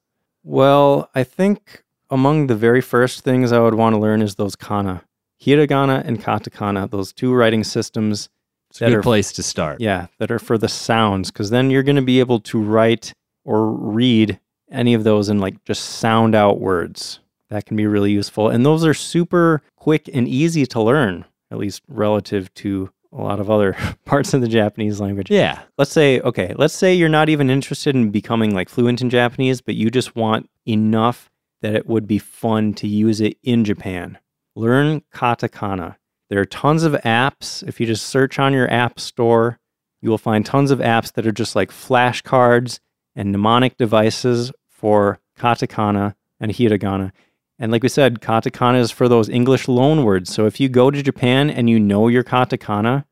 Well, 0.43 1.11
I 1.15 1.25
think 1.25 1.85
among 2.09 2.47
the 2.47 2.57
very 2.57 2.81
first 2.81 3.23
things 3.23 3.53
I 3.53 3.61
would 3.61 3.75
want 3.75 3.95
to 3.95 4.01
learn 4.01 4.23
is 4.23 4.37
those 4.37 4.57
kana, 4.57 5.03
hiragana 5.45 6.03
and 6.07 6.23
katakana, 6.23 6.89
those 6.91 7.13
two 7.13 7.35
writing 7.35 7.65
systems. 7.65 8.31
It's 8.71 8.83
a 8.83 8.87
good 8.87 8.95
are- 8.97 9.03
place 9.03 9.33
to 9.33 9.43
start. 9.43 9.81
Yeah, 9.81 10.07
that 10.19 10.31
are 10.31 10.39
for 10.39 10.59
the 10.59 10.69
sounds, 10.69 11.31
because 11.31 11.51
then 11.51 11.71
you're 11.71 11.83
going 11.83 11.97
to 11.97 12.03
be 12.03 12.21
able 12.21 12.41
to 12.41 12.61
write 12.61 13.13
or 13.45 13.71
read 13.71 14.39
any 14.71 14.95
of 14.95 15.05
those 15.05 15.29
and 15.29 15.41
like 15.41 15.65
just 15.65 15.85
sound 15.85 16.35
out 16.35 16.61
words. 16.61 17.21
That 17.51 17.65
can 17.65 17.77
be 17.77 17.87
really 17.87 18.13
useful. 18.13 18.51
And 18.51 18.65
those 18.65 18.85
are 18.85 18.93
super 18.93 19.63
quick 19.77 20.11
and 20.13 20.29
easy 20.29 20.67
to 20.67 20.83
learn, 20.83 21.25
at 21.51 21.57
least 21.57 21.83
relative 21.89 22.53
to 22.55 22.91
a 23.11 23.23
lot 23.23 23.41
of 23.41 23.51
other 23.51 23.75
parts 24.05 24.35
of 24.35 24.43
the 24.43 24.49
Japanese 24.49 25.01
language. 25.01 25.31
Yeah. 25.31 25.63
Let's 25.79 25.93
say, 25.93 26.21
okay, 26.21 26.55
let's 26.59 26.75
say 26.75 26.93
you're 26.93 27.09
not 27.09 27.31
even 27.31 27.49
interested 27.49 27.95
in 27.95 28.11
becoming 28.11 28.55
like 28.55 28.69
fluent 28.69 29.01
in 29.01 29.09
Japanese, 29.09 29.63
but 29.63 29.77
you 29.77 29.91
just 29.91 30.15
want 30.15 30.51
enough 30.67 31.31
that 31.63 31.75
it 31.75 31.87
would 31.87 32.07
be 32.07 32.19
fun 32.19 32.75
to 32.75 32.87
use 32.87 33.21
it 33.21 33.39
in 33.43 33.65
Japan. 33.65 34.19
Learn 34.55 35.03
katakana. 35.15 35.97
There 36.29 36.41
are 36.41 36.45
tons 36.45 36.83
of 36.83 36.93
apps. 37.05 37.67
If 37.67 37.81
you 37.81 37.87
just 37.87 38.07
search 38.07 38.39
on 38.39 38.53
your 38.53 38.71
app 38.71 39.01
store, 39.01 39.59
you 40.01 40.11
will 40.11 40.19
find 40.19 40.45
tons 40.45 40.71
of 40.71 40.79
apps 40.79 41.13
that 41.15 41.27
are 41.27 41.33
just 41.33 41.57
like 41.57 41.71
flashcards 41.71 42.81
and 43.17 43.33
mnemonic 43.33 43.77
devices 43.77 44.53
for 44.69 45.19
katakana 45.39 46.15
and 46.39 46.53
hiragana. 46.53 47.13
And 47.59 47.73
like 47.73 47.83
we 47.83 47.89
said, 47.89 48.21
katakana 48.21 48.79
is 48.79 48.91
for 48.91 49.09
those 49.09 49.29
English 49.29 49.67
loan 49.67 50.05
words. 50.05 50.33
So 50.33 50.47
if 50.47 50.61
you 50.61 50.69
go 50.69 50.91
to 50.91 51.03
Japan 51.03 51.51
and 51.51 51.69
you 51.69 51.81
know 51.81 52.09
your 52.09 52.23
katakana, 52.23 53.05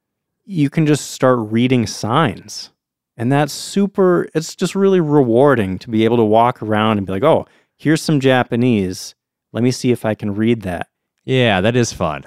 you 0.44 0.70
can 0.70 0.86
just 0.86 1.10
start 1.10 1.38
reading 1.40 1.86
signs. 1.86 2.70
And 3.16 3.32
that's 3.32 3.52
super, 3.52 4.28
it's 4.34 4.54
just 4.54 4.74
really 4.74 5.00
rewarding 5.00 5.78
to 5.80 5.90
be 5.90 6.04
able 6.04 6.18
to 6.18 6.24
walk 6.24 6.62
around 6.62 6.98
and 6.98 7.06
be 7.06 7.12
like, 7.12 7.24
oh, 7.24 7.46
here's 7.76 8.02
some 8.02 8.20
Japanese. 8.20 9.14
Let 9.52 9.64
me 9.64 9.70
see 9.70 9.90
if 9.90 10.04
I 10.04 10.14
can 10.14 10.34
read 10.34 10.62
that. 10.62 10.88
Yeah, 11.24 11.60
that 11.62 11.74
is 11.74 11.92
fun. 11.92 12.24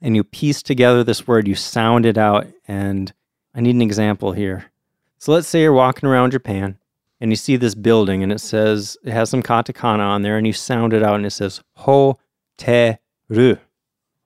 And 0.00 0.14
you 0.14 0.22
piece 0.24 0.62
together 0.62 1.02
this 1.02 1.26
word, 1.26 1.48
you 1.48 1.54
sound 1.54 2.06
it 2.06 2.16
out. 2.18 2.46
And 2.66 3.12
I 3.54 3.60
need 3.60 3.74
an 3.74 3.82
example 3.82 4.32
here. 4.32 4.70
So 5.18 5.32
let's 5.32 5.48
say 5.48 5.62
you're 5.62 5.72
walking 5.72 6.08
around 6.08 6.30
Japan 6.30 6.78
and 7.20 7.30
you 7.32 7.36
see 7.36 7.56
this 7.56 7.74
building 7.74 8.22
and 8.22 8.30
it 8.30 8.40
says, 8.40 8.96
it 9.04 9.12
has 9.12 9.28
some 9.30 9.42
katakana 9.42 10.00
on 10.06 10.22
there 10.22 10.36
and 10.38 10.46
you 10.46 10.52
sound 10.52 10.92
it 10.92 11.02
out 11.02 11.16
and 11.16 11.26
it 11.26 11.30
says, 11.30 11.60
hoteru. 11.78 13.58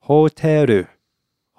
Hoteru. 0.07 0.89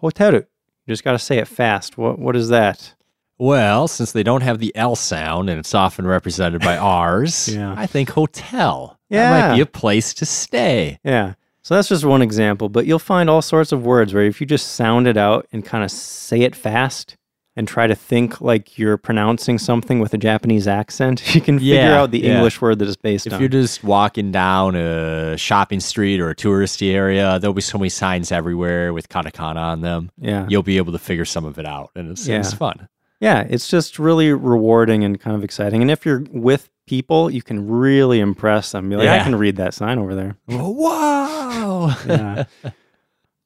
Hoteru. 0.02 0.46
You 0.86 0.92
just 0.92 1.04
got 1.04 1.14
to 1.14 1.20
say 1.20 1.38
it 1.38 1.48
fast. 1.48 1.98
What, 1.98 2.20
what 2.20 2.36
is 2.36 2.50
that? 2.50 2.94
Well, 3.40 3.88
since 3.88 4.12
they 4.12 4.24
don't 4.24 4.42
have 4.44 4.60
the 4.60 4.76
L 4.76 4.96
sound 4.96 5.50
and 5.50 5.60
it's 5.60 5.74
often 5.74 6.06
represented 6.06 6.62
by 6.62 6.78
R's, 6.78 7.48
Yeah. 7.48 7.74
I 7.76 7.88
think 7.88 8.12
hotel. 8.12 9.00
That 9.10 9.50
might 9.50 9.56
be 9.56 9.62
a 9.62 9.66
place 9.66 10.14
to 10.16 10.26
stay. 10.26 11.00
Yeah. 11.04 11.34
So 11.64 11.76
that's 11.76 11.88
just 11.88 12.04
one 12.04 12.22
example, 12.22 12.68
but 12.68 12.86
you'll 12.86 13.00
find 13.00 13.30
all 13.30 13.42
sorts 13.42 13.72
of 13.72 13.86
words 13.86 14.14
where 14.14 14.24
if 14.24 14.42
you 14.42 14.48
just 14.48 14.74
sound 14.74 15.08
it 15.08 15.16
out 15.16 15.48
and 15.54 15.64
kind 15.64 15.84
of 15.84 15.92
say 15.92 16.42
it 16.42 16.58
fast 16.58 17.16
and 17.56 17.66
try 17.66 17.88
to 17.88 17.96
think 17.96 18.42
like 18.42 18.78
you're 18.78 18.98
pronouncing 18.98 19.58
something 19.58 20.00
with 20.00 20.14
a 20.14 20.18
Japanese 20.18 20.68
accent, 20.68 21.24
you 21.36 21.40
can 21.40 21.60
figure 21.60 21.94
out 21.94 22.12
the 22.12 22.20
yeah. 22.20 22.36
English 22.36 22.60
word 22.60 22.80
that 22.80 22.86
is 22.86 22.96
it's 22.96 23.02
based 23.02 23.28
on. 23.28 23.32
If 23.32 23.36
on. 23.36 23.40
you're 23.42 23.50
just 23.50 23.82
walking 23.82 24.30
down 24.30 24.76
a 24.76 25.38
shopping 25.38 25.80
street 25.80 26.20
or 26.20 26.30
a 26.30 26.36
touristy 26.36 26.94
area, 26.94 27.40
there'll 27.40 27.54
be 27.54 27.62
so 27.62 27.78
many 27.78 27.90
signs 27.90 28.30
everywhere 28.32 28.92
with 28.92 29.08
katakana 29.08 29.56
on 29.56 29.82
them. 29.82 30.12
yeah. 30.18 30.46
You'll 30.50 30.64
be 30.64 30.78
able 30.78 30.92
to 30.92 31.00
figure 31.00 31.26
some 31.26 31.46
of 31.46 31.58
it 31.58 31.66
out, 31.66 31.92
and 31.96 32.12
it's, 32.12 32.28
it's 32.28 32.54
fun. 32.54 32.90
Yeah, 33.22 33.48
it's 33.50 33.70
just 33.70 34.00
really 34.00 34.34
rewarding 34.34 35.06
and 35.06 35.18
kind 35.18 35.38
of 35.38 35.46
exciting. 35.46 35.82
And 35.82 35.90
if 35.90 36.06
you're 36.06 36.26
with 36.30 36.70
people, 36.86 37.30
you 37.30 37.42
can 37.42 37.68
really 37.68 38.20
impress 38.20 38.72
them. 38.72 38.90
Be 38.90 38.96
like, 38.96 39.08
I 39.10 39.24
can 39.24 39.36
read 39.36 39.56
that 39.58 39.74
sign 39.74 39.98
over 40.00 40.16
there. 40.16 40.36
Wow. 40.48 41.96
Yeah. 42.08 42.44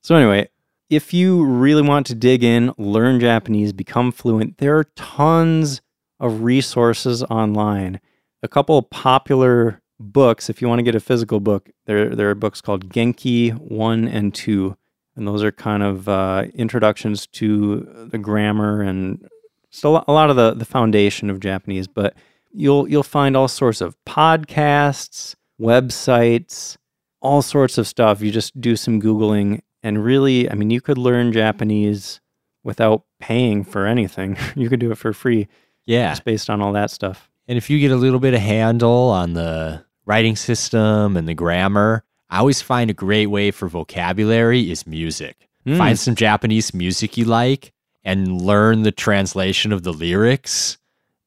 so 0.02 0.16
anyway, 0.16 0.50
if 0.90 1.14
you 1.14 1.44
really 1.46 1.82
want 1.82 2.06
to 2.08 2.16
dig 2.16 2.44
in, 2.44 2.74
learn 2.78 3.20
Japanese, 3.20 3.74
become 3.74 4.12
fluent, 4.12 4.58
there 4.58 4.78
are 4.78 4.86
tons 4.96 5.82
of 6.20 6.42
resources 6.42 7.24
online. 7.24 8.00
a 8.44 8.48
couple 8.48 8.78
of 8.78 8.90
popular 8.90 9.82
books. 10.00 10.50
If 10.50 10.62
you 10.62 10.68
want 10.68 10.80
to 10.80 10.84
get 10.84 10.96
a 10.96 11.00
physical 11.00 11.40
book, 11.40 11.70
there 11.86 12.16
there 12.16 12.30
are 12.30 12.36
books 12.36 12.62
called 12.62 12.90
Genki 12.90 13.52
One 13.54 14.08
and 14.08 14.34
Two, 14.34 14.78
and 15.16 15.28
those 15.28 15.44
are 15.44 15.52
kind 15.52 15.84
of 15.84 16.08
uh, 16.08 16.46
introductions 16.54 17.28
to 17.28 18.08
the 18.12 18.18
grammar 18.18 18.82
and 18.82 19.28
still 19.70 20.04
a 20.08 20.14
lot 20.14 20.30
of 20.30 20.36
the 20.36 20.54
the 20.54 20.66
foundation 20.66 21.30
of 21.30 21.40
Japanese. 21.40 21.88
But 21.88 22.16
you'll 22.52 22.88
you'll 22.90 23.04
find 23.04 23.36
all 23.38 23.48
sorts 23.48 23.82
of 23.82 23.96
podcasts, 24.06 25.36
websites, 25.60 26.78
all 27.22 27.42
sorts 27.42 27.78
of 27.78 27.88
stuff. 27.88 28.22
You 28.22 28.32
just 28.32 28.60
do 28.60 28.76
some 28.76 29.02
googling, 29.02 29.62
and 29.84 30.04
really, 30.04 30.50
I 30.50 30.56
mean, 30.56 30.70
you 30.70 30.82
could 30.82 30.98
learn 30.98 31.32
Japanese 31.32 32.20
without 32.64 33.04
paying 33.20 33.64
for 33.64 33.86
anything. 33.86 34.38
you 34.56 34.70
could 34.70 34.80
do 34.80 34.92
it 34.92 34.98
for 34.98 35.14
free 35.14 35.48
Yeah. 35.86 36.10
just 36.12 36.26
based 36.26 36.50
on 36.50 36.62
all 36.62 36.74
that 36.74 36.92
stuff. 36.92 37.30
And 37.48 37.58
if 37.58 37.70
you 37.70 37.80
get 37.80 37.92
a 37.92 37.96
little 37.96 38.20
bit 38.20 38.34
of 38.34 38.42
handle 38.42 39.10
on 39.10 39.34
the 39.34 39.86
writing 40.06 40.36
system 40.36 41.16
and 41.16 41.28
the 41.28 41.34
grammar, 41.34 42.04
I 42.30 42.40
always 42.40 42.62
find 42.62 42.90
a 42.90 42.94
great 42.94 43.28
way 43.28 43.52
for 43.52 43.70
vocabulary 43.70 44.70
is 44.70 44.86
music. 44.86 45.48
Mm. 45.66 45.78
Find 45.78 45.98
some 46.00 46.16
Japanese 46.16 46.74
music 46.74 47.16
you 47.16 47.24
like 47.24 47.72
and 48.04 48.42
learn 48.42 48.84
the 48.84 48.92
translation 48.92 49.72
of 49.72 49.84
the 49.84 49.94
lyrics 49.94 50.78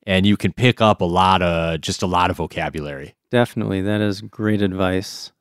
and 0.07 0.27
you 0.27 0.37
can 0.37 0.53
pick 0.53 0.81
up 0.81 1.01
a 1.01 1.05
lot 1.05 1.43
of 1.43 1.81
just 1.81 2.03
a 2.03 2.07
lot 2.07 2.31
of 2.31 2.37
vocabulary. 2.37 3.15
Definitely. 3.31 3.81
That 3.83 4.01
is 4.01 4.21
great 4.23 4.63
advice. 4.63 5.33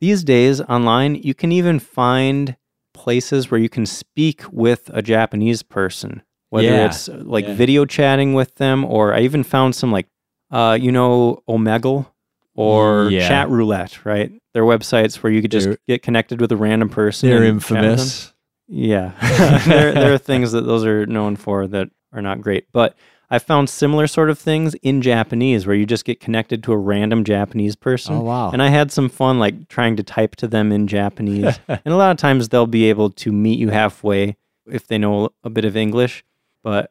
These 0.00 0.24
days, 0.24 0.60
online, 0.62 1.16
you 1.16 1.34
can 1.34 1.52
even 1.52 1.78
find 1.78 2.56
places 2.94 3.50
where 3.50 3.60
you 3.60 3.68
can 3.68 3.86
speak 3.86 4.42
with 4.50 4.90
a 4.92 5.02
Japanese 5.02 5.62
person, 5.62 6.22
whether 6.50 6.66
Yeah. 6.68 6.86
it's 6.86 7.08
uh, 7.08 7.20
like 7.24 7.46
Yeah. 7.46 7.54
video 7.54 7.84
chatting 7.84 8.34
with 8.34 8.56
them, 8.56 8.84
or 8.84 9.14
I 9.14 9.20
even 9.20 9.42
found 9.44 9.74
some 9.74 9.92
like, 9.92 10.06
uh, 10.50 10.76
you 10.80 10.90
know, 10.92 11.42
Omegle 11.48 12.06
or 12.54 13.08
Yeah. 13.10 13.28
Chatroulette, 13.28 14.04
right? 14.04 14.32
They're 14.54 14.64
websites 14.64 15.16
where 15.16 15.32
you 15.32 15.42
could 15.42 15.50
just 15.52 15.66
They're- 15.66 15.78
get 15.86 16.02
connected 16.02 16.40
with 16.40 16.50
a 16.50 16.56
random 16.56 16.88
person. 16.88 17.28
They're 17.28 17.42
and 17.44 17.60
chat 17.60 17.70
with 17.70 17.80
them. 17.80 17.84
infamous. 17.84 18.32
Yeah. 18.68 19.12
there, 19.66 19.92
there 19.92 20.12
are 20.12 20.18
things 20.18 20.52
that 20.52 20.62
those 20.62 20.84
are 20.84 21.06
known 21.06 21.36
for 21.36 21.66
that 21.68 21.88
are 22.12 22.22
not 22.22 22.40
great. 22.40 22.66
But 22.72 22.96
I 23.30 23.38
found 23.38 23.68
similar 23.68 24.06
sort 24.06 24.30
of 24.30 24.38
things 24.38 24.74
in 24.76 25.02
Japanese 25.02 25.66
where 25.66 25.76
you 25.76 25.84
just 25.84 26.04
get 26.06 26.18
connected 26.18 26.62
to 26.64 26.72
a 26.72 26.78
random 26.78 27.24
Japanese 27.24 27.76
person. 27.76 28.14
Oh 28.16 28.20
wow. 28.20 28.50
And 28.50 28.62
I 28.62 28.68
had 28.68 28.90
some 28.90 29.08
fun 29.08 29.38
like 29.38 29.68
trying 29.68 29.96
to 29.96 30.02
type 30.02 30.34
to 30.36 30.48
them 30.48 30.72
in 30.72 30.86
Japanese. 30.86 31.58
and 31.68 31.80
a 31.86 31.96
lot 31.96 32.10
of 32.10 32.16
times 32.16 32.48
they'll 32.48 32.66
be 32.66 32.88
able 32.88 33.10
to 33.10 33.30
meet 33.32 33.58
you 33.58 33.68
halfway 33.68 34.36
if 34.66 34.86
they 34.86 34.96
know 34.98 35.28
a 35.44 35.50
bit 35.50 35.64
of 35.66 35.76
English. 35.76 36.24
But 36.64 36.90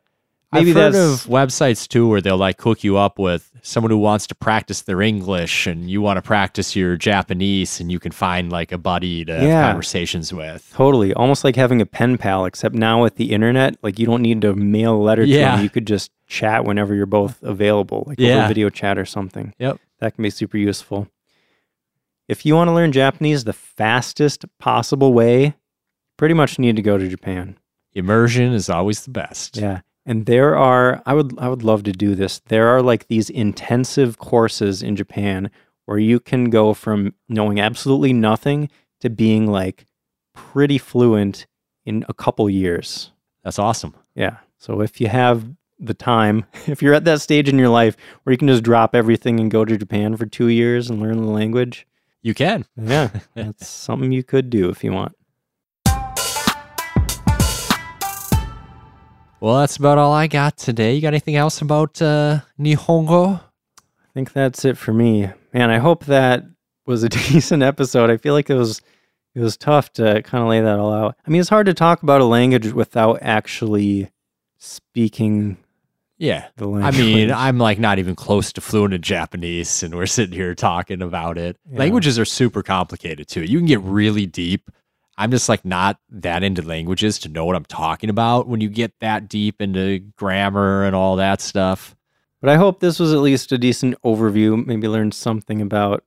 maybe 0.54 0.70
I've 0.72 0.94
heard 0.94 0.96
of 0.96 1.26
websites 1.26 1.88
too 1.88 2.08
where 2.08 2.22
they'll 2.22 2.38
like 2.38 2.62
hook 2.62 2.84
you 2.84 2.98
up 2.98 3.18
with 3.18 3.52
someone 3.64 3.90
who 3.90 3.98
wants 3.98 4.28
to 4.28 4.36
practice 4.36 4.84
their 4.84 5.02
English 5.02 5.66
and 5.66 5.90
you 5.90 6.02
want 6.02 6.18
to 6.18 6.22
practice 6.22 6.76
your 6.76 6.98
Japanese 6.98 7.80
and 7.82 7.92
you 7.92 8.00
can 8.00 8.12
find 8.12 8.52
like 8.52 8.72
a 8.72 8.78
buddy 8.78 9.26
to 9.26 9.32
Yeah. 9.34 9.40
have 9.40 9.66
conversations 9.70 10.32
with. 10.32 10.72
totally 10.76 11.14
almost 11.16 11.44
like 11.44 11.56
having 11.56 11.82
a 11.82 11.86
pen 11.88 12.18
pal, 12.20 12.46
except 12.46 12.76
now 12.76 13.02
with 13.02 13.16
the 13.16 13.32
internet, 13.32 13.76
like 13.82 13.98
you 13.98 14.06
don't 14.06 14.22
need 14.22 14.42
to 14.42 14.54
mail 14.56 14.96
a 14.96 15.02
letter 15.02 15.26
to 15.26 15.32
Yeah. 15.32 15.56
them. 15.56 15.64
You 15.64 15.70
could 15.72 15.88
just 15.88 16.12
chat 16.28 16.66
whenever 16.66 16.94
you're 16.94 17.06
both 17.06 17.42
available, 17.42 18.04
like 18.08 18.20
over 18.20 18.30
Yeah. 18.30 18.48
video 18.48 18.70
chat 18.70 18.98
or 18.98 19.06
something. 19.06 19.54
Yep. 19.60 19.80
That 20.00 20.16
can 20.16 20.22
be 20.24 20.30
super 20.30 20.58
useful. 20.58 21.08
If 22.28 22.46
you 22.46 22.56
want 22.56 22.68
to 22.68 22.74
learn 22.74 22.92
Japanese 22.92 23.46
the 23.46 23.54
fastest 23.54 24.46
possible 24.60 25.14
way, 25.14 25.56
pretty 26.18 26.34
much 26.34 26.60
need 26.60 26.76
to 26.76 26.82
go 26.82 26.98
to 26.98 27.08
Japan. 27.08 27.58
Immersion 27.94 28.52
is 28.54 28.70
always 28.70 29.04
the 29.06 29.12
best. 29.12 29.58
Yeah. 29.58 29.82
And 30.06 30.26
there 30.26 30.56
are 30.58 31.02
I 31.06 31.14
would 31.14 31.38
I 31.40 31.48
would 31.50 31.64
love 31.64 31.84
to 31.84 31.92
do 31.92 32.16
this. 32.16 32.40
There 32.48 32.68
are 32.68 32.82
like 32.82 33.08
these 33.08 33.30
intensive 33.30 34.18
courses 34.18 34.84
in 34.84 34.96
Japan 34.96 35.50
where 35.86 35.98
you 35.98 36.20
can 36.20 36.50
go 36.50 36.74
from 36.74 37.14
knowing 37.30 37.60
absolutely 37.60 38.14
nothing 38.14 38.70
to 39.00 39.10
being 39.10 39.48
like 39.48 39.86
pretty 40.34 40.78
fluent 40.78 41.48
in 41.86 42.06
a 42.10 42.14
couple 42.14 42.50
years. 42.50 43.12
That's 43.44 43.60
awesome. 43.60 43.96
Yeah. 44.16 44.38
So 44.58 44.82
if 44.82 45.00
you 45.00 45.08
have 45.08 45.46
the 45.80 45.94
time, 45.94 46.46
if 46.68 46.82
you're 46.82 46.94
at 46.94 47.06
that 47.06 47.22
stage 47.22 47.48
in 47.50 47.58
your 47.60 47.70
life 47.70 47.96
where 48.24 48.32
you 48.32 48.38
can 48.38 48.48
just 48.48 48.64
drop 48.64 48.96
everything 48.96 49.40
and 49.40 49.52
go 49.52 49.64
to 49.66 49.78
Japan 49.78 50.16
for 50.18 50.26
2 50.26 50.48
years 50.48 50.90
and 50.90 51.02
learn 51.02 51.18
the 51.18 51.32
language, 51.32 51.86
You 52.22 52.34
can. 52.34 52.66
yeah, 52.76 53.10
that's 53.36 53.68
something 53.68 54.12
you 54.12 54.24
could 54.24 54.50
do 54.50 54.70
if 54.70 54.84
you 54.84 54.92
want. 54.92 55.14
Well, 59.40 59.60
that's 59.60 59.78
about 59.78 60.00
all 60.00 60.14
I 60.14 60.26
got 60.26 60.58
today. 60.58 60.96
You 60.96 61.02
got 61.02 61.10
anything 61.10 61.36
else 61.36 61.62
about 61.62 62.02
uh, 62.02 62.40
Nihongo? 62.60 63.40
I 63.40 64.08
think 64.16 64.34
that's 64.34 64.66
it 64.66 64.80
for 64.80 64.94
me. 64.94 65.30
Man, 65.54 65.70
I 65.70 65.78
hope 65.78 66.06
that 66.06 66.44
was 66.88 67.04
a 67.04 67.10
decent 67.32 67.62
episode. 67.62 68.10
I 68.10 68.18
feel 68.18 68.34
like 68.34 68.50
it 68.50 68.56
was 68.56 68.82
it 69.36 69.40
was 69.42 69.56
tough 69.56 69.94
to 69.94 70.24
kind 70.24 70.42
of 70.44 70.50
lay 70.50 70.62
that 70.62 70.80
all 70.80 70.92
out. 70.92 71.16
I 71.26 71.30
mean, 71.30 71.40
it's 71.40 71.50
hard 71.52 71.68
to 71.68 71.76
talk 71.76 72.02
about 72.02 72.22
a 72.22 72.26
language 72.26 72.74
without 72.74 73.20
actually 73.22 74.10
speaking 74.58 75.58
Yeah. 76.18 76.48
the 76.56 76.70
I 76.70 76.92
mean, 76.92 77.32
I'm 77.32 77.58
like 77.58 77.80
not 77.80 78.00
even 78.00 78.16
close 78.16 78.52
to 78.54 78.62
fluent 78.62 78.94
in 78.94 79.02
Japanese, 79.02 79.84
and 79.84 79.96
we're 79.96 80.08
sitting 80.08 80.34
here 80.34 80.56
talking 80.56 81.02
about 81.02 81.38
it. 81.38 81.58
Yeah. 81.70 81.80
Languages 81.80 82.18
are 82.18 82.26
super 82.26 82.64
complicated 82.64 83.28
too. 83.28 83.44
You 83.44 83.60
can 83.60 83.68
get 83.68 83.82
really 83.82 84.26
deep. 84.26 84.72
I'm 85.20 85.32
just 85.32 85.50
like 85.50 85.66
not 85.66 86.00
that 86.10 86.44
into 86.44 86.62
languages 86.62 87.20
to 87.20 87.30
know 87.30 87.46
what 87.46 87.56
I'm 87.56 87.66
talking 87.66 88.10
about 88.10 88.48
when 88.48 88.62
you 88.62 88.70
get 88.70 88.94
that 89.00 89.28
deep 89.28 89.62
into 89.62 90.00
grammar 90.16 90.86
and 90.86 90.96
all 90.96 91.16
that 91.16 91.42
stuff. 91.42 91.96
But 92.40 92.50
I 92.50 92.56
hope 92.56 92.80
this 92.80 93.00
was 93.00 93.14
at 93.14 93.20
least 93.20 93.52
a 93.52 93.58
decent 93.58 94.00
overview. 94.04 94.64
Maybe 94.64 94.88
learned 94.88 95.16
something 95.16 95.62
about 95.62 96.04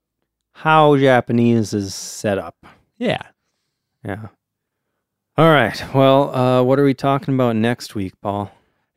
how 0.53 0.97
Japanese 0.97 1.73
is 1.75 1.95
set 1.95 2.39
up. 2.39 2.55
Yeah. 2.99 3.23
Yeah. 4.05 4.29
All 5.37 5.51
right. 5.51 5.83
Well, 5.95 6.35
uh, 6.35 6.63
what 6.63 6.79
are 6.79 6.85
we 6.85 6.95
talking 6.95 7.35
about 7.35 7.57
next 7.57 7.95
week, 7.95 8.13
Paul? 8.21 8.53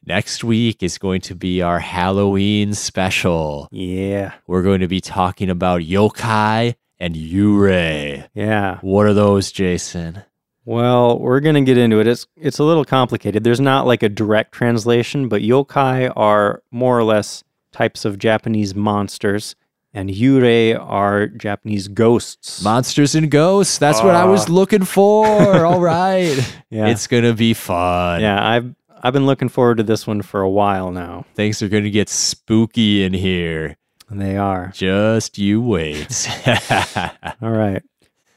Next 0.05 0.43
week 0.43 0.83
is 0.83 0.97
going 0.97 1.21
to 1.21 1.35
be 1.35 1.61
our 1.61 1.79
Halloween 1.79 2.73
special. 2.73 3.69
Yeah. 3.71 4.33
We're 4.47 4.61
going 4.63 4.81
to 4.81 4.87
be 4.87 4.99
talking 4.99 5.49
about 5.49 5.81
yokai 5.81 6.75
and 6.99 7.15
yurei. 7.15 8.27
Yeah. 8.33 8.79
What 8.81 9.05
are 9.05 9.13
those, 9.13 9.51
Jason? 9.51 10.23
Well, 10.65 11.19
we're 11.19 11.41
gonna 11.41 11.59
get 11.61 11.77
into 11.77 11.99
it. 11.99 12.07
It's 12.07 12.25
it's 12.37 12.57
a 12.59 12.63
little 12.63 12.85
complicated. 12.85 13.43
There's 13.43 13.59
not 13.59 13.85
like 13.85 14.01
a 14.01 14.07
direct 14.07 14.53
translation, 14.53 15.27
but 15.27 15.41
yokai 15.41 16.11
are 16.15 16.63
more 16.71 16.97
or 16.97 17.03
less 17.03 17.43
types 17.73 18.05
of 18.05 18.17
Japanese 18.17 18.73
monsters, 18.73 19.57
and 19.93 20.09
yurei 20.09 20.73
are 20.79 21.27
Japanese 21.27 21.89
ghosts. 21.89 22.63
Monsters 22.63 23.13
and 23.13 23.29
ghosts. 23.29 23.77
That's 23.77 24.01
what 24.01 24.15
I 24.15 24.23
was 24.23 24.49
Ah. 24.49 24.53
looking 24.53 24.85
for. 24.85 25.27
all 25.65 25.81
right. 25.81 26.37
yeah, 26.69 26.87
It's 26.87 27.07
going 27.07 27.23
to 27.25 27.33
be 27.33 27.53
fun. 27.53 28.21
yeah. 28.21 28.41
I've 28.47 28.73
I've 29.05 29.11
been 29.11 29.25
looking 29.25 29.49
forward 29.49 29.77
to 29.77 29.83
this 29.83 30.07
one 30.07 30.21
for 30.21 30.39
a 30.39 30.49
while 30.49 30.89
now. 30.89 31.25
Things 31.35 31.61
are 31.61 31.67
going 31.67 31.83
to 31.83 31.89
get 31.89 32.07
spooky 32.07 33.03
in 33.03 33.13
here. 33.13 33.75
And 34.07 34.21
they 34.21 34.37
are. 34.37 34.71
Just 34.73 35.37
you 35.37 35.61
wait. 35.61 36.29
All 37.41 37.51
right. 37.51 37.83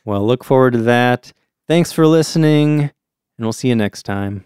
Well, 0.05 0.27
look 0.27 0.43
forward 0.43 0.73
to 0.73 0.83
that. 0.83 1.33
Thanks 1.69 1.93
for 1.93 2.07
listening, 2.07 2.81
and 2.81 2.91
we'll 3.39 3.53
see 3.53 3.69
you 3.69 3.77
next 3.77 4.03
time. 4.03 4.45